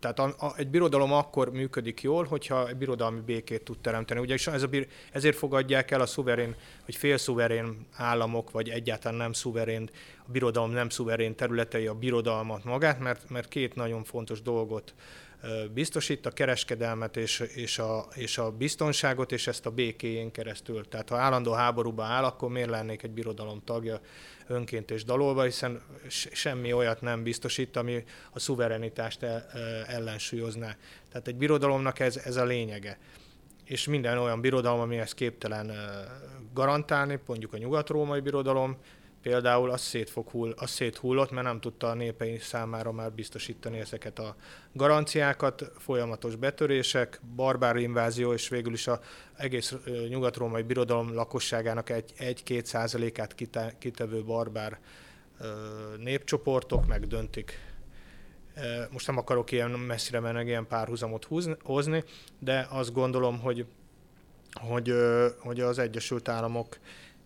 tehát 0.01 0.19
a, 0.19 0.45
a, 0.45 0.53
egy 0.57 0.67
birodalom 0.67 1.13
akkor 1.13 1.51
működik 1.51 2.01
jól, 2.01 2.25
hogyha 2.25 2.67
egy 2.67 2.75
birodalmi 2.75 3.19
békét 3.19 3.63
tud 3.63 3.79
teremteni. 3.79 4.19
Ugye 4.19 4.35
ez 4.45 4.63
a, 4.63 4.69
ezért 5.11 5.37
fogadják 5.37 5.91
el 5.91 6.01
a 6.01 6.05
szuverén, 6.05 6.55
vagy 6.85 6.95
félszuverén 6.95 7.87
államok, 7.95 8.51
vagy 8.51 8.69
egyáltalán 8.69 9.17
nem 9.17 9.33
szuverén, 9.33 9.89
a 10.27 10.31
birodalom 10.31 10.71
nem 10.71 10.89
szuverén 10.89 11.35
területei 11.35 11.87
a 11.87 11.93
birodalmat 11.93 12.63
magát, 12.63 12.99
mert, 12.99 13.29
mert 13.29 13.47
két 13.47 13.75
nagyon 13.75 14.03
fontos 14.03 14.41
dolgot 14.41 14.93
biztosít 15.73 16.25
a 16.25 16.31
kereskedelmet 16.31 17.17
és, 17.17 17.39
és, 17.39 17.79
a, 17.79 18.07
és 18.15 18.37
a 18.37 18.51
biztonságot, 18.51 19.31
és 19.31 19.47
ezt 19.47 19.65
a 19.65 19.69
békéjén 19.69 20.31
keresztül. 20.31 20.87
Tehát 20.87 21.09
ha 21.09 21.17
állandó 21.17 21.51
háborúba 21.51 22.03
áll, 22.03 22.23
akkor 22.23 22.49
miért 22.49 22.69
lennék 22.69 23.03
egy 23.03 23.11
birodalom 23.11 23.61
tagja 23.63 23.99
önként 24.47 24.91
és 24.91 25.03
dalolva, 25.03 25.43
hiszen 25.43 25.81
semmi 26.31 26.73
olyat 26.73 27.01
nem 27.01 27.23
biztosít, 27.23 27.75
ami 27.75 28.03
a 28.31 28.39
szuverenitást 28.39 29.23
ellensúlyozná. 29.87 30.75
Tehát 31.11 31.27
egy 31.27 31.35
birodalomnak 31.35 31.99
ez, 31.99 32.17
ez 32.17 32.35
a 32.35 32.45
lényege. 32.45 32.99
És 33.65 33.87
minden 33.87 34.17
olyan 34.17 34.41
birodalom, 34.41 34.79
ami 34.79 34.97
ezt 34.97 35.13
képtelen 35.13 35.71
garantálni, 36.53 37.19
mondjuk 37.25 37.53
a 37.53 37.57
nyugat-római 37.57 38.19
birodalom, 38.19 38.77
például 39.21 39.69
az, 39.69 39.81
szét 39.81 40.09
fog 40.09 40.29
hull, 40.29 40.53
az 40.57 40.69
széthullott, 40.69 41.31
mert 41.31 41.45
nem 41.45 41.59
tudta 41.59 41.89
a 41.89 41.93
népei 41.93 42.37
számára 42.37 42.91
már 42.91 43.11
biztosítani 43.11 43.79
ezeket 43.79 44.19
a 44.19 44.35
garanciákat, 44.73 45.71
folyamatos 45.77 46.35
betörések, 46.35 47.21
barbár 47.35 47.75
invázió, 47.75 48.33
és 48.33 48.49
végül 48.49 48.73
is 48.73 48.87
az 48.87 48.99
egész 49.35 49.75
nyugat-római 50.09 50.61
birodalom 50.61 51.13
lakosságának 51.13 51.89
egy-két 52.17 52.65
százalékát 52.65 53.35
kitevő 53.79 54.23
barbár 54.23 54.79
népcsoportok 55.97 56.87
megdöntik. 56.87 57.59
Most 58.91 59.07
nem 59.07 59.17
akarok 59.17 59.51
ilyen 59.51 59.69
messzire 59.69 60.19
menni, 60.19 60.45
ilyen 60.45 60.67
párhuzamot 60.67 61.27
hozni, 61.63 62.03
de 62.39 62.67
azt 62.69 62.93
gondolom, 62.93 63.39
hogy, 63.39 63.65
hogy, 64.53 64.93
hogy 65.39 65.59
az 65.59 65.79
Egyesült 65.79 66.27
Államok 66.27 66.77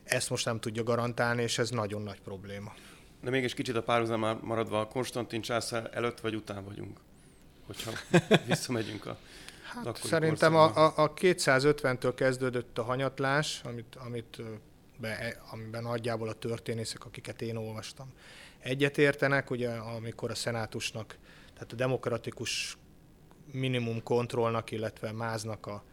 ezt 0.05 0.29
most 0.29 0.45
nem 0.45 0.59
tudja 0.59 0.83
garantálni, 0.83 1.41
és 1.41 1.57
ez 1.57 1.69
nagyon 1.69 2.01
nagy 2.01 2.21
probléma. 2.21 2.73
De 3.21 3.29
mégis 3.29 3.53
kicsit 3.53 3.75
a 3.75 3.83
párhuzam 3.83 4.39
maradva, 4.41 4.87
Konstantin 4.87 5.41
császár 5.41 5.89
előtt 5.93 6.19
vagy 6.19 6.35
után 6.35 6.65
vagyunk, 6.65 6.99
hogyha 7.65 7.91
visszamegyünk 8.47 9.05
a 9.05 9.17
Hát 9.83 9.97
szerintem 10.03 10.55
a, 10.55 10.75
a, 10.75 10.93
a 10.95 11.13
250-től 11.13 12.13
kezdődött 12.15 12.77
a 12.77 12.83
hanyatlás, 12.83 13.61
amit, 13.63 13.95
amit 13.95 14.41
be, 14.97 15.37
amiben 15.51 15.83
nagyjából 15.83 16.29
a 16.29 16.33
történészek, 16.33 17.05
akiket 17.05 17.41
én 17.41 17.55
olvastam, 17.55 18.13
egyetértenek, 18.59 19.49
ugye 19.49 19.69
amikor 19.69 20.31
a 20.31 20.35
szenátusnak, 20.35 21.17
tehát 21.53 21.71
a 21.71 21.75
demokratikus 21.75 22.77
minimum 23.51 24.03
kontrollnak, 24.03 24.71
illetve 24.71 25.11
máznak 25.11 25.65
a, 25.65 25.83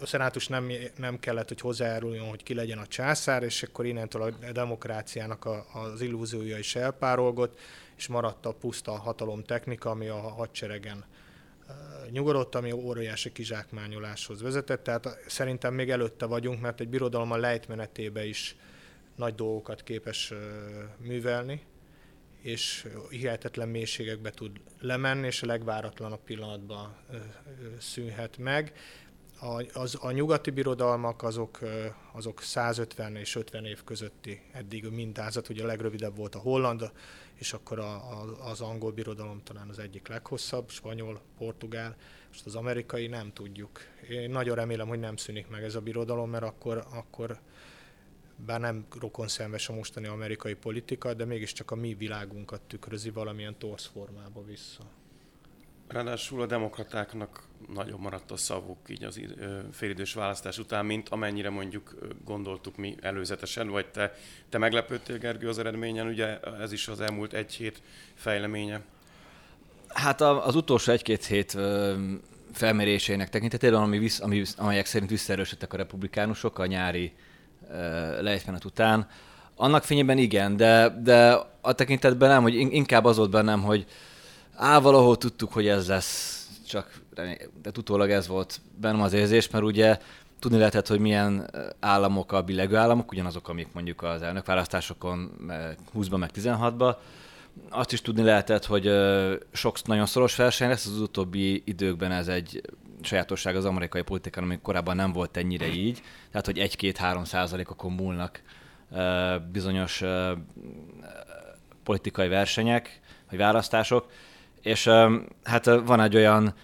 a 0.00 0.06
szenátus 0.06 0.48
nem, 0.48 0.70
nem 0.96 1.18
kellett, 1.18 1.48
hogy 1.48 1.60
hozzájáruljon, 1.60 2.28
hogy 2.28 2.42
ki 2.42 2.54
legyen 2.54 2.78
a 2.78 2.86
császár, 2.86 3.42
és 3.42 3.62
akkor 3.62 3.86
innentől 3.86 4.22
a 4.22 4.52
demokráciának 4.52 5.44
a, 5.44 5.66
az 5.72 6.00
illúziója 6.00 6.58
is 6.58 6.76
elpárolgott, 6.76 7.58
és 7.96 8.06
maradt 8.06 8.46
a 8.46 8.52
puszta 8.52 8.92
hatalom 8.92 9.42
technika, 9.42 9.90
ami 9.90 10.08
a 10.08 10.18
hadseregen 10.18 11.04
nyugodott, 12.10 12.54
ami 12.54 12.72
óriási 12.72 13.32
kizsákmányoláshoz 13.32 14.42
vezetett. 14.42 14.82
Tehát 14.82 15.18
szerintem 15.26 15.74
még 15.74 15.90
előtte 15.90 16.26
vagyunk, 16.26 16.60
mert 16.60 16.80
egy 16.80 16.88
birodalom 16.88 17.32
a 17.32 17.36
lejtmenetébe 17.36 18.24
is 18.24 18.56
nagy 19.16 19.34
dolgokat 19.34 19.82
képes 19.82 20.32
művelni, 20.98 21.62
és 22.42 22.86
hihetetlen 23.10 23.68
mélységekbe 23.68 24.30
tud 24.30 24.60
lemenni, 24.80 25.26
és 25.26 25.42
a 25.42 25.46
legváratlanabb 25.46 26.22
pillanatban 26.24 26.96
szűnhet 27.78 28.38
meg 28.38 28.72
a, 29.40 29.78
az, 29.78 29.98
a 30.00 30.10
nyugati 30.10 30.50
birodalmak 30.50 31.22
azok, 31.22 31.58
azok 32.12 32.42
150 32.42 33.16
és 33.16 33.36
50 33.36 33.64
év 33.64 33.84
közötti 33.84 34.42
eddig 34.52 34.86
a 34.86 34.90
mintázat, 34.90 35.48
ugye 35.48 35.62
a 35.62 35.66
legrövidebb 35.66 36.16
volt 36.16 36.34
a 36.34 36.38
holland, 36.38 36.90
és 37.34 37.52
akkor 37.52 37.78
a, 37.78 37.94
a, 37.94 38.48
az 38.50 38.60
angol 38.60 38.92
birodalom 38.92 39.42
talán 39.42 39.68
az 39.68 39.78
egyik 39.78 40.08
leghosszabb, 40.08 40.70
spanyol, 40.70 41.20
portugál, 41.38 41.96
most 42.28 42.46
az 42.46 42.54
amerikai 42.54 43.06
nem 43.06 43.32
tudjuk. 43.32 43.80
Én 44.10 44.30
nagyon 44.30 44.54
remélem, 44.54 44.88
hogy 44.88 44.98
nem 44.98 45.16
szűnik 45.16 45.48
meg 45.48 45.62
ez 45.62 45.74
a 45.74 45.80
birodalom, 45.80 46.30
mert 46.30 46.44
akkor, 46.44 46.86
akkor 46.90 47.38
bár 48.46 48.60
nem 48.60 48.86
rokon 49.00 49.28
szemves 49.28 49.68
a 49.68 49.74
mostani 49.74 50.06
amerikai 50.06 50.54
politika, 50.54 51.14
de 51.14 51.24
mégiscsak 51.24 51.70
a 51.70 51.74
mi 51.74 51.94
világunkat 51.94 52.60
tükrözi 52.60 53.10
valamilyen 53.10 53.58
torsz 53.58 53.86
formába 53.86 54.44
vissza. 54.44 54.99
Ráadásul 55.92 56.40
a 56.42 56.46
demokratáknak 56.46 57.42
nagyon 57.74 58.00
maradt 58.00 58.30
a 58.30 58.36
szavuk 58.36 58.78
így 58.88 59.04
az 59.04 59.20
félidős 59.72 60.14
választás 60.14 60.58
után, 60.58 60.86
mint 60.86 61.08
amennyire 61.08 61.50
mondjuk 61.50 61.94
gondoltuk 62.24 62.76
mi 62.76 62.96
előzetesen, 63.00 63.68
vagy 63.68 63.86
te, 63.86 64.14
te 64.48 64.58
meglepődtél, 64.58 65.18
Gergő, 65.18 65.48
az 65.48 65.58
eredményen, 65.58 66.06
ugye 66.06 66.40
ez 66.40 66.72
is 66.72 66.88
az 66.88 67.00
elmúlt 67.00 67.32
egy 67.32 67.52
hét 67.52 67.82
fejleménye. 68.14 68.80
Hát 69.88 70.20
az 70.20 70.54
utolsó 70.54 70.92
egy-két 70.92 71.24
hét 71.24 71.56
felmérésének 72.52 73.28
tekintetében, 73.28 73.80
ami 73.80 73.98
visz, 73.98 74.20
ami, 74.20 74.42
amelyek 74.56 74.86
szerint 74.86 75.10
visszaerősödtek 75.10 75.72
a 75.72 75.76
republikánusok 75.76 76.58
a 76.58 76.66
nyári 76.66 77.12
lejtmenet 78.20 78.64
után, 78.64 79.08
annak 79.56 79.84
fényében 79.84 80.18
igen, 80.18 80.56
de, 80.56 81.00
de 81.02 81.32
a 81.60 81.72
tekintetben 81.72 82.28
nem, 82.28 82.42
hogy 82.42 82.54
inkább 82.54 83.04
az 83.04 83.16
volt 83.16 83.30
bennem, 83.30 83.62
hogy 83.62 83.86
Á, 84.54 84.78
valahol 84.78 85.16
tudtuk, 85.16 85.52
hogy 85.52 85.68
ez 85.68 85.88
lesz, 85.88 86.48
csak 86.68 87.00
de 87.62 87.70
utólag 87.76 88.10
ez 88.10 88.26
volt 88.26 88.60
bennem 88.80 89.00
az 89.00 89.12
érzés, 89.12 89.50
mert 89.50 89.64
ugye 89.64 89.98
tudni 90.38 90.58
lehetett, 90.58 90.86
hogy 90.86 90.98
milyen 90.98 91.50
államok 91.80 92.32
a 92.32 92.42
billegő 92.42 92.76
államok, 92.76 93.12
ugyanazok, 93.12 93.48
amik 93.48 93.72
mondjuk 93.72 94.02
az 94.02 94.22
elnökválasztásokon 94.22 95.30
20-ban 95.96 96.18
meg 96.18 96.30
16-ban. 96.34 96.96
Azt 97.70 97.92
is 97.92 98.00
tudni 98.00 98.22
lehetett, 98.22 98.64
hogy 98.64 98.90
sok 99.52 99.86
nagyon 99.86 100.06
szoros 100.06 100.36
verseny 100.36 100.68
lesz, 100.68 100.86
az 100.86 101.00
utóbbi 101.00 101.62
időkben 101.64 102.12
ez 102.12 102.28
egy 102.28 102.60
sajátosság 103.02 103.56
az 103.56 103.64
amerikai 103.64 104.02
politikán, 104.02 104.44
ami 104.44 104.58
korábban 104.62 104.96
nem 104.96 105.12
volt 105.12 105.36
ennyire 105.36 105.66
így, 105.66 106.02
tehát 106.30 106.46
hogy 106.46 106.58
1-2-3 106.78 107.24
százalékokon 107.24 107.92
múlnak 107.92 108.42
bizonyos 109.52 110.02
politikai 111.82 112.28
versenyek, 112.28 113.00
vagy 113.30 113.38
választások, 113.38 114.10
És 114.62 114.90
hát 115.44 115.64
van 115.64 116.00
egy 116.00 116.16
olyan 116.16 116.54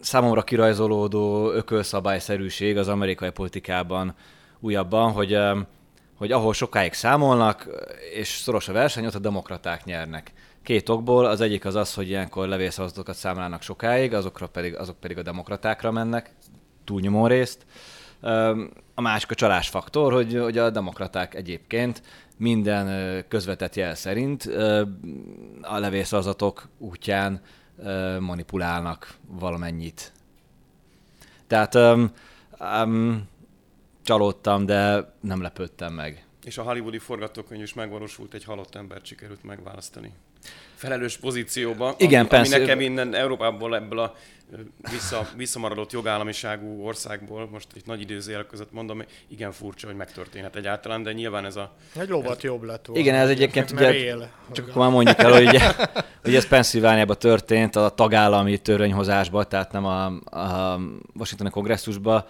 számomra 0.00 0.42
kirajzolódó 0.42 1.50
ökölszabályszerűség 1.50 2.76
az 2.76 2.88
amerikai 2.88 3.30
politikában 3.30 4.14
újabban, 4.60 5.12
hogy, 5.12 5.38
hogy 6.14 6.32
ahol 6.32 6.52
sokáig 6.52 6.92
számolnak, 6.92 7.68
és 8.14 8.28
szoros 8.28 8.68
a 8.68 8.72
verseny, 8.72 9.06
ott 9.06 9.14
a 9.14 9.18
demokraták 9.18 9.84
nyernek. 9.84 10.32
Két 10.62 10.88
okból, 10.88 11.26
az 11.26 11.40
egyik 11.40 11.64
az 11.64 11.74
az, 11.74 11.94
hogy 11.94 12.08
ilyenkor 12.08 12.48
levélszavazatokat 12.48 13.14
számlálnak 13.14 13.62
sokáig, 13.62 14.14
azokra 14.14 14.46
pedig, 14.46 14.76
azok 14.76 15.00
pedig 15.00 15.18
a 15.18 15.22
demokratákra 15.22 15.90
mennek, 15.90 16.30
túlnyomó 16.84 17.26
részt. 17.26 17.66
A 18.94 19.00
másik 19.00 19.30
a 19.30 19.34
csalásfaktor, 19.34 20.12
hogy, 20.12 20.38
hogy 20.38 20.58
a 20.58 20.70
demokraták 20.70 21.34
egyébként 21.34 22.02
minden 22.36 23.24
közvetett 23.28 23.74
jel 23.74 23.94
szerint 23.94 24.44
a 25.62 25.78
levélszavazatok 25.78 26.68
útján 26.78 27.40
manipulálnak 28.18 29.14
valamennyit. 29.26 30.12
Tehát 31.46 31.74
um, 31.74 32.12
um, 32.60 33.28
csalódtam, 34.02 34.66
de 34.66 35.12
nem 35.20 35.42
lepődtem 35.42 35.92
meg. 35.92 36.26
És 36.44 36.58
a 36.58 36.62
hollywoodi 36.62 36.98
forgatókönyv 36.98 37.62
is 37.62 37.74
megvalósult, 37.74 38.34
egy 38.34 38.44
halott 38.44 38.74
embert 38.74 39.04
sikerült 39.04 39.42
megválasztani. 39.42 40.12
Felelős 40.82 41.16
pozícióban, 41.16 41.94
Igen, 41.98 42.20
ami, 42.20 42.28
persze. 42.28 42.54
ami 42.54 42.64
nekem 42.64 42.80
innen 42.80 43.14
Európából 43.14 43.76
ebből 43.76 43.98
a 43.98 44.14
vissza, 44.90 45.28
visszamaradott 45.36 45.92
jogállamiságú 45.92 46.86
országból, 46.86 47.48
most 47.52 47.66
egy 47.74 47.82
nagy 47.86 48.00
időzélek 48.00 48.46
között 48.46 48.72
mondom, 48.72 49.02
igen 49.28 49.52
furcsa, 49.52 49.86
hogy 49.86 49.96
megtörténhet 49.96 50.56
egyáltalán, 50.56 51.02
de 51.02 51.12
nyilván 51.12 51.44
ez 51.44 51.56
a... 51.56 51.74
Egy 52.00 52.08
lovat 52.08 52.36
ez... 52.36 52.42
jobb 52.42 52.62
lett 52.62 52.86
volna. 52.86 53.02
Igen, 53.02 53.14
ez 53.14 53.28
egyébként 53.28 53.70
ugye, 53.70 53.94
él, 53.94 54.30
csak 54.52 54.68
akkor 54.68 54.82
már 54.82 54.90
mondjuk 54.90 55.18
el, 55.18 55.32
hogy 55.32 55.46
ugye, 55.46 55.74
ugye 56.24 56.36
ez 56.36 56.48
Pennsylvániában 56.48 57.18
történt, 57.18 57.76
a 57.76 57.88
tagállami 57.88 58.58
törvényhozásban, 58.58 59.48
tehát 59.48 59.72
nem 59.72 59.84
a, 59.84 60.04
a 60.24 60.80
Washingtoni 61.14 61.50
kongresszusban, 61.50 62.24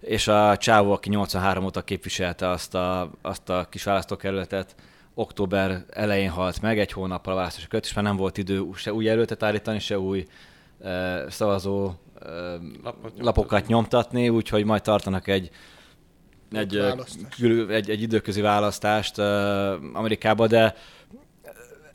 és 0.00 0.28
a 0.28 0.56
Csávó, 0.56 0.92
aki 0.92 1.08
83 1.08 1.64
óta 1.64 1.82
képviselte 1.82 2.48
azt 2.48 2.74
a, 2.74 3.10
azt 3.22 3.48
a 3.48 3.66
kis 3.70 3.84
választókerületet, 3.84 4.74
október 5.14 5.84
elején 5.90 6.30
halt 6.30 6.60
meg, 6.60 6.78
egy 6.78 6.92
hónappal 6.92 7.32
a 7.32 7.36
választások 7.36 7.68
között, 7.68 7.84
és 7.84 7.92
már 7.92 8.04
nem 8.04 8.16
volt 8.16 8.38
idő 8.38 8.64
se 8.74 8.92
új 8.92 9.04
jelöltet 9.04 9.42
állítani, 9.42 9.78
se 9.78 9.98
új 9.98 10.26
uh, 10.78 11.28
szavazó 11.28 11.84
uh, 11.84 11.94
Lapot 12.82 13.12
lapokat 13.18 13.66
nyomtatni, 13.66 14.28
úgyhogy 14.28 14.64
majd 14.64 14.82
tartanak 14.82 15.28
egy 15.28 15.50
egy, 16.52 16.80
kül, 17.36 17.72
egy, 17.72 17.90
egy 17.90 18.02
időközi 18.02 18.40
választást 18.40 19.18
uh, 19.18 19.24
Amerikába, 19.92 20.46
de 20.46 20.74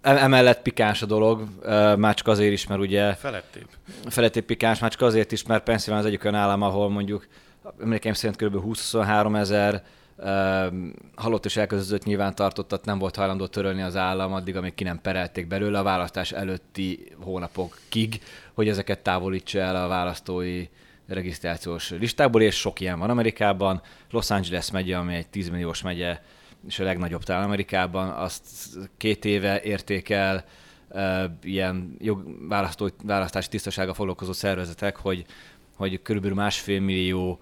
emellett 0.01 0.61
pikáns 0.61 1.01
a 1.01 1.05
dolog, 1.05 1.41
uh, 1.41 1.95
már 1.95 2.13
csak 2.13 2.27
azért 2.27 2.51
is, 2.51 2.67
mert 2.67 2.81
ugye... 2.81 3.13
Felettébb. 3.13 3.67
Felettébb 4.05 4.45
pikáns, 4.45 4.79
már 4.79 4.91
csak 4.91 5.01
azért 5.01 5.31
is, 5.31 5.43
mert 5.43 5.63
Pennsylvania 5.63 6.05
az 6.07 6.11
egyik 6.13 6.23
olyan 6.23 6.35
állam, 6.35 6.61
ahol 6.61 6.89
mondjuk 6.89 7.27
emlékeim 7.81 8.13
szerint 8.13 8.41
kb. 8.41 8.63
20-23 8.65 9.37
ezer 9.37 9.83
halott 11.15 11.45
és 11.45 11.57
elközött 11.57 12.03
nyilvántartottat 12.03 12.85
nem 12.85 12.99
volt 12.99 13.15
hajlandó 13.15 13.47
törölni 13.47 13.81
az 13.81 13.95
állam 13.95 14.33
addig, 14.33 14.55
amíg 14.55 14.73
ki 14.73 14.83
nem 14.83 15.01
perelték 15.01 15.47
belőle 15.47 15.79
a 15.79 15.83
választás 15.83 16.31
előtti 16.31 17.11
hónapokig, 17.19 18.21
hogy 18.53 18.67
ezeket 18.67 18.99
távolítsa 18.99 19.59
el 19.59 19.75
a 19.75 19.87
választói 19.87 20.67
regisztrációs 21.07 21.89
listából, 21.89 22.41
és 22.41 22.55
sok 22.55 22.79
ilyen 22.79 22.99
van 22.99 23.09
Amerikában. 23.09 23.81
Los 24.11 24.29
Angeles 24.29 24.71
megye, 24.71 24.97
ami 24.97 25.15
egy 25.15 25.27
10 25.27 25.49
milliós 25.49 25.81
megye, 25.81 26.21
és 26.67 26.79
a 26.79 26.83
legnagyobb 26.83 27.23
talán 27.23 27.43
Amerikában, 27.43 28.09
azt 28.09 28.45
két 28.97 29.25
éve 29.25 29.61
értékel 29.61 30.45
ilyen 31.43 31.95
jog, 31.99 32.47
választó, 32.47 32.89
választási 33.03 33.49
tisztasága 33.49 33.93
foglalkozó 33.93 34.33
szervezetek, 34.33 34.95
hogy, 34.95 35.25
hogy 35.75 36.01
körülbelül 36.01 36.35
másfél 36.35 36.79
millió 36.79 37.39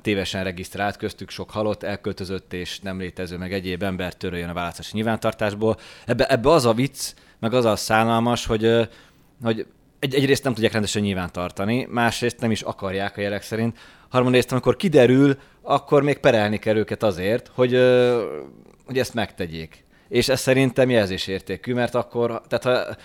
tévesen 0.00 0.44
regisztrált, 0.44 0.96
köztük 0.96 1.30
sok 1.30 1.50
halott, 1.50 1.82
elköltözött 1.82 2.52
és 2.52 2.80
nem 2.80 2.98
létező, 2.98 3.36
meg 3.36 3.52
egyéb 3.52 3.82
ember 3.82 4.14
töröljön 4.14 4.48
a 4.48 4.52
választási 4.52 4.90
nyilvántartásból. 4.94 5.76
Ebbe, 6.06 6.26
ebbe 6.26 6.50
az 6.50 6.66
a 6.66 6.72
vicc, 6.72 7.14
meg 7.38 7.54
az 7.54 7.64
a 7.64 7.76
szánalmas, 7.76 8.46
hogy, 8.46 8.88
hogy 9.42 9.66
egy, 9.98 10.14
egyrészt 10.14 10.44
nem 10.44 10.52
tudják 10.54 10.72
rendesen 10.72 11.02
nyilvántartani, 11.02 11.86
másrészt 11.90 12.40
nem 12.40 12.50
is 12.50 12.62
akarják 12.62 13.16
a 13.16 13.20
jelek 13.20 13.42
szerint, 13.42 13.78
harmadrészt, 14.08 14.52
amikor 14.52 14.76
kiderül, 14.76 15.38
akkor 15.62 16.02
még 16.02 16.18
perelni 16.18 16.58
kell 16.58 16.76
őket 16.76 17.02
azért, 17.02 17.50
hogy, 17.54 17.72
hogy 18.86 18.98
ezt 18.98 19.14
megtegyék. 19.14 19.84
És 20.08 20.28
ez 20.28 20.40
szerintem 20.40 20.90
jelzésértékű, 20.90 21.74
mert 21.74 21.94
akkor, 21.94 22.42
tehát 22.48 22.64
ha, 22.64 22.96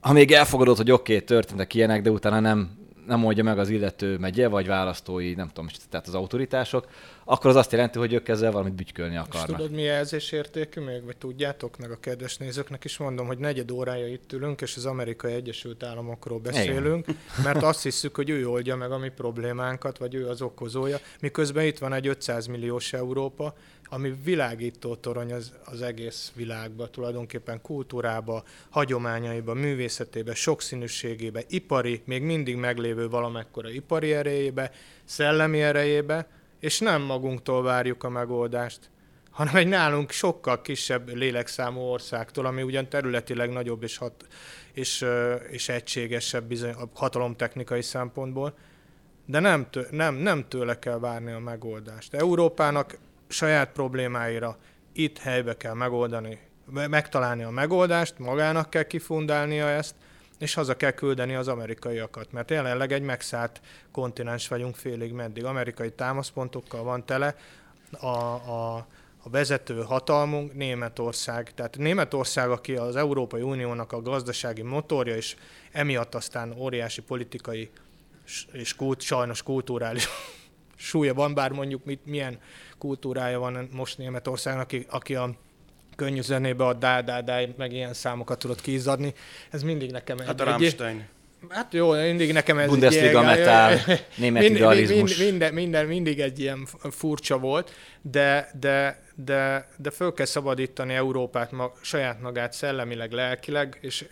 ha 0.00 0.12
még 0.12 0.32
elfogadod, 0.32 0.76
hogy 0.76 0.90
oké, 0.90 1.14
okay, 1.14 1.24
történtek 1.24 1.74
ilyenek, 1.74 2.02
de 2.02 2.10
utána 2.10 2.40
nem 2.40 2.83
nem 3.06 3.24
oldja 3.24 3.42
meg 3.42 3.58
az 3.58 3.68
illető 3.68 4.18
megye, 4.18 4.48
vagy 4.48 4.66
választói, 4.66 5.34
nem 5.34 5.48
tudom, 5.48 5.68
tehát 5.90 6.06
az 6.06 6.14
autoritások, 6.14 6.88
akkor 7.24 7.50
az 7.50 7.56
azt 7.56 7.72
jelenti, 7.72 7.98
hogy 7.98 8.12
ők 8.12 8.28
ezzel 8.28 8.50
valamit 8.50 8.74
bütykölni 8.74 9.16
akarnak. 9.16 9.48
És 9.48 9.54
tudod, 9.54 9.70
mi 9.70 9.82
jelzésértékű 9.82 10.80
még, 10.80 11.04
vagy 11.04 11.16
tudjátok, 11.16 11.78
meg 11.78 11.90
a 11.90 12.00
kedves 12.00 12.36
nézőknek 12.36 12.84
is 12.84 12.96
mondom, 12.96 13.26
hogy 13.26 13.38
negyed 13.38 13.70
órája 13.70 14.06
itt 14.06 14.32
ülünk, 14.32 14.60
és 14.60 14.76
az 14.76 14.86
Amerikai 14.86 15.32
Egyesült 15.32 15.82
Államokról 15.82 16.38
beszélünk, 16.38 17.06
Igen. 17.06 17.20
mert 17.44 17.62
azt 17.62 17.82
hiszük, 17.82 18.16
hogy 18.16 18.30
ő 18.30 18.48
oldja 18.48 18.76
meg 18.76 18.90
a 18.90 18.98
mi 18.98 19.08
problémánkat, 19.08 19.98
vagy 19.98 20.14
ő 20.14 20.28
az 20.28 20.42
okozója, 20.42 20.98
miközben 21.20 21.64
itt 21.64 21.78
van 21.78 21.92
egy 21.92 22.06
500 22.06 22.46
milliós 22.46 22.92
Európa, 22.92 23.54
ami 23.88 24.14
világító 24.24 24.94
torony 24.94 25.32
az, 25.32 25.52
az 25.64 25.82
egész 25.82 26.32
világba, 26.34 26.90
tulajdonképpen 26.90 27.60
kultúrába, 27.60 28.42
hagyományaiba, 28.70 29.54
művészetébe, 29.54 30.34
sokszínűségébe, 30.34 31.42
ipari, 31.48 32.02
még 32.04 32.22
mindig 32.22 32.56
meglévő 32.56 33.08
valamekkora 33.08 33.70
ipari 33.70 34.12
erejébe, 34.12 34.70
szellemi 35.04 35.62
erejébe, 35.62 36.28
és 36.60 36.78
nem 36.78 37.02
magunktól 37.02 37.62
várjuk 37.62 38.04
a 38.04 38.08
megoldást, 38.08 38.90
hanem 39.30 39.56
egy 39.56 39.68
nálunk 39.68 40.10
sokkal 40.10 40.60
kisebb 40.60 41.14
lélekszámú 41.14 41.80
országtól, 41.80 42.46
ami 42.46 42.62
ugyan 42.62 42.88
területileg 42.88 43.50
nagyobb 43.50 43.82
és, 43.82 43.96
hat, 43.96 44.26
és, 44.72 45.04
és 45.50 45.68
egységesebb 45.68 46.44
bizony, 46.44 46.70
a 46.70 46.88
hatalomtechnikai 46.94 47.82
szempontból, 47.82 48.54
de 49.26 49.40
nem, 49.40 49.70
tő, 49.70 49.86
nem, 49.90 50.14
nem 50.14 50.48
tőle 50.48 50.78
kell 50.78 50.98
várni 50.98 51.32
a 51.32 51.38
megoldást. 51.38 52.14
Európának 52.14 52.98
saját 53.28 53.72
problémáira 53.72 54.56
itt 54.92 55.18
helybe 55.18 55.56
kell 55.56 55.74
megoldani, 55.74 56.38
megtalálni 56.70 57.42
a 57.42 57.50
megoldást, 57.50 58.18
magának 58.18 58.70
kell 58.70 58.82
kifundálnia 58.82 59.68
ezt, 59.68 59.94
és 60.38 60.54
haza 60.54 60.76
kell 60.76 60.90
küldeni 60.90 61.34
az 61.34 61.48
amerikaiakat, 61.48 62.32
mert 62.32 62.50
jelenleg 62.50 62.92
egy 62.92 63.02
megszállt 63.02 63.60
kontinens 63.92 64.48
vagyunk 64.48 64.76
félig 64.76 65.12
meddig. 65.12 65.44
Amerikai 65.44 65.92
támaszpontokkal 65.92 66.82
van 66.82 67.06
tele 67.06 67.36
a, 67.90 68.06
a, 68.06 68.86
a 69.22 69.30
vezető 69.30 69.82
hatalmunk 69.82 70.54
Németország. 70.54 71.54
Tehát 71.54 71.76
Németország, 71.78 72.50
aki 72.50 72.76
az 72.76 72.96
Európai 72.96 73.42
Uniónak 73.42 73.92
a 73.92 74.02
gazdasági 74.02 74.62
motorja, 74.62 75.16
és 75.16 75.36
emiatt 75.72 76.14
aztán 76.14 76.54
óriási 76.58 77.02
politikai 77.02 77.70
és 78.52 78.74
kult, 78.76 79.00
sajnos 79.00 79.42
kulturális 79.42 80.08
súlya 80.76 81.14
van, 81.14 81.34
bár 81.34 81.50
mondjuk 81.50 81.84
mit, 81.84 82.06
milyen 82.06 82.38
kultúrája 82.78 83.38
van 83.38 83.68
most 83.72 83.98
Németországnak, 83.98 84.62
aki, 84.62 84.86
aki 84.88 85.14
a 85.14 85.34
könnyű 85.96 86.20
zenébe 86.20 86.66
a 86.66 86.72
dá, 86.72 87.00
dá, 87.00 87.20
dá, 87.20 87.40
meg 87.56 87.72
ilyen 87.72 87.94
számokat 87.94 88.38
tudott 88.38 88.60
kízadni. 88.60 89.14
Ez 89.50 89.62
mindig 89.62 89.90
nekem 89.90 90.18
hát 90.18 90.28
egy... 90.28 90.40
a 90.40 90.44
Rammstein. 90.44 91.06
Hát 91.48 91.72
jó, 91.72 91.92
mindig 91.92 92.32
nekem 92.32 92.58
ez 92.58 92.68
Bundesliga 92.68 93.18
egy 93.18 93.24
metal, 93.24 93.78
német 94.16 94.42
mind, 94.42 94.54
idealizmus. 94.56 95.16
Mind, 95.16 95.30
minden, 95.30 95.54
minden, 95.54 95.86
mindig 95.86 96.20
egy 96.20 96.40
ilyen 96.40 96.66
furcsa 96.90 97.38
volt, 97.38 97.72
de, 98.02 98.50
de, 98.60 99.02
de, 99.14 99.68
de 99.76 99.90
föl 99.90 100.12
kell 100.12 100.26
szabadítani 100.26 100.94
Európát 100.94 101.52
ma, 101.52 101.72
saját 101.82 102.20
magát 102.20 102.52
szellemileg, 102.52 103.12
lelkileg, 103.12 103.78
és 103.80 104.04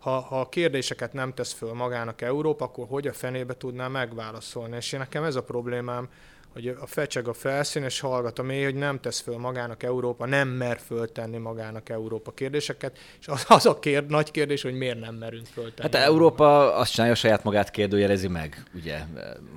ha, 0.00 0.20
ha 0.20 0.40
a 0.40 0.48
kérdéseket 0.48 1.12
nem 1.12 1.34
tesz 1.34 1.52
föl 1.52 1.72
magának 1.72 2.22
Európa, 2.22 2.64
akkor 2.64 2.86
hogy 2.88 3.06
a 3.06 3.12
fenébe 3.12 3.54
tudná 3.54 3.88
megválaszolni? 3.88 4.76
És 4.76 4.92
én 4.92 4.98
nekem 4.98 5.24
ez 5.24 5.34
a 5.34 5.42
problémám, 5.42 6.08
hogy 6.52 6.76
a 6.80 6.86
fecseg 6.86 7.28
a 7.28 7.32
felszín, 7.32 7.82
és 7.82 8.00
hallgat 8.00 8.38
a 8.38 8.42
mély, 8.42 8.64
hogy 8.64 8.74
nem 8.74 9.00
tesz 9.00 9.20
föl 9.20 9.38
magának 9.38 9.82
Európa, 9.82 10.26
nem 10.26 10.48
mer 10.48 10.78
föltenni 10.86 11.36
magának 11.36 11.88
Európa 11.88 12.30
kérdéseket, 12.30 12.98
és 13.20 13.28
az, 13.28 13.44
az 13.48 13.66
a 13.66 13.78
kér, 13.78 14.06
nagy 14.06 14.30
kérdés, 14.30 14.62
hogy 14.62 14.74
miért 14.74 15.00
nem 15.00 15.14
merünk 15.14 15.46
föltenni. 15.46 15.92
Hát 15.92 16.04
Európa 16.04 16.74
azt 16.76 16.92
csinálja, 16.92 17.14
saját 17.14 17.44
magát 17.44 17.70
kérdőjelezi 17.70 18.28
meg, 18.28 18.62
ugye, 18.74 19.00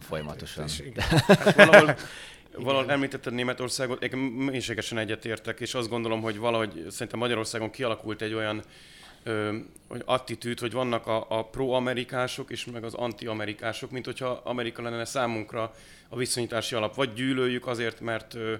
folyamatosan. 0.01 0.65
Hát 1.27 1.55
valahol, 1.55 1.95
valahol 2.67 2.91
említetted 2.91 3.33
Németországot, 3.33 4.03
én 4.03 4.19
mélységesen 4.19 4.97
egyetértek, 4.97 5.59
és 5.59 5.73
azt 5.73 5.89
gondolom, 5.89 6.21
hogy 6.21 6.37
valahogy 6.37 6.85
szerintem 6.89 7.19
Magyarországon 7.19 7.69
kialakult 7.69 8.21
egy 8.21 8.33
olyan 8.33 8.63
ö, 9.23 9.55
attitűd, 10.05 10.59
hogy 10.59 10.71
vannak 10.71 11.07
a, 11.07 11.25
a 11.29 11.45
pro-amerikások 11.45 12.51
és 12.51 12.65
meg 12.65 12.83
az 12.83 12.93
anti-amerikások, 12.93 13.91
mint 13.91 14.05
hogyha 14.05 14.41
Amerika 14.43 14.81
lenne 14.81 15.05
számunkra 15.05 15.73
a 16.09 16.17
viszonyítási 16.17 16.75
alap. 16.75 16.95
Vagy 16.95 17.13
gyűlöljük 17.13 17.67
azért, 17.67 17.99
mert 17.99 18.33
ö, 18.33 18.55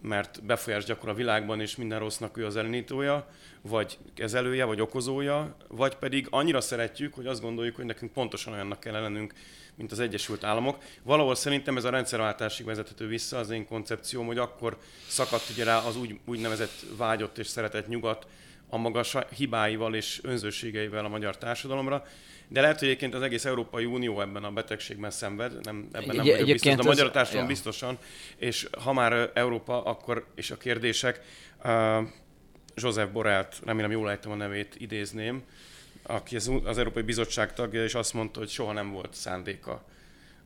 mert 0.00 0.42
befolyás 0.44 0.84
gyakorol 0.84 1.14
a 1.14 1.16
világban, 1.16 1.60
és 1.60 1.76
minden 1.76 1.98
rossznak 1.98 2.36
ő 2.36 2.46
az 2.46 2.56
elindítója, 2.56 3.28
vagy 3.60 3.98
kezelője, 4.14 4.64
vagy 4.64 4.80
okozója, 4.80 5.56
vagy 5.68 5.94
pedig 5.94 6.26
annyira 6.30 6.60
szeretjük, 6.60 7.14
hogy 7.14 7.26
azt 7.26 7.40
gondoljuk, 7.40 7.76
hogy 7.76 7.84
nekünk 7.84 8.12
pontosan 8.12 8.52
olyannak 8.52 8.80
kell 8.80 8.92
lennünk, 8.92 9.34
mint 9.74 9.92
az 9.92 9.98
Egyesült 10.00 10.44
Államok. 10.44 10.82
Valahol 11.02 11.34
szerintem 11.34 11.76
ez 11.76 11.84
a 11.84 11.90
rendszerváltásig 11.90 12.66
vezethető 12.66 13.06
vissza 13.06 13.38
az 13.38 13.50
én 13.50 13.66
koncepcióm, 13.66 14.26
hogy 14.26 14.38
akkor 14.38 14.78
szakadt 15.08 15.50
ugye 15.50 15.64
rá 15.64 15.78
az 15.78 15.96
úgy, 15.96 16.18
úgynevezett 16.24 16.84
vágyott 16.96 17.38
és 17.38 17.46
szeretett 17.46 17.88
nyugat 17.88 18.26
a 18.70 18.76
maga 18.76 19.04
hibáival 19.36 19.94
és 19.94 20.20
önzőségeivel 20.22 21.04
a 21.04 21.08
magyar 21.08 21.38
társadalomra, 21.38 22.06
de 22.48 22.60
lehet, 22.60 22.78
hogy 22.78 22.88
egyébként 22.88 23.14
az 23.14 23.22
egész 23.22 23.44
Európai 23.44 23.84
Unió 23.84 24.20
ebben 24.20 24.44
a 24.44 24.50
betegségben 24.50 25.10
szenved, 25.10 25.64
nem, 25.64 25.88
ebben 25.92 26.16
nem 26.16 26.26
vagyok 26.26 26.46
biztos, 26.46 26.74
de 26.74 26.82
a 26.82 26.84
magyar 26.84 27.10
társadalom 27.10 27.48
ja. 27.48 27.52
biztosan, 27.54 27.98
és 28.36 28.68
ha 28.82 28.92
már 28.92 29.30
Európa, 29.34 29.82
akkor, 29.82 30.26
és 30.34 30.50
a 30.50 30.56
kérdések, 30.56 31.20
uh, 31.64 32.06
Joseph 32.74 33.12
Borrellt, 33.12 33.60
remélem 33.64 33.90
jól 33.90 34.10
ejtem 34.10 34.30
a 34.30 34.34
nevét, 34.34 34.74
idézném, 34.78 35.42
aki 36.02 36.36
az, 36.36 36.50
az 36.64 36.78
Európai 36.78 37.02
Bizottság 37.02 37.54
tagja, 37.54 37.84
és 37.84 37.94
azt 37.94 38.14
mondta, 38.14 38.38
hogy 38.38 38.48
soha 38.48 38.72
nem 38.72 38.92
volt 38.92 39.14
szándéka 39.14 39.84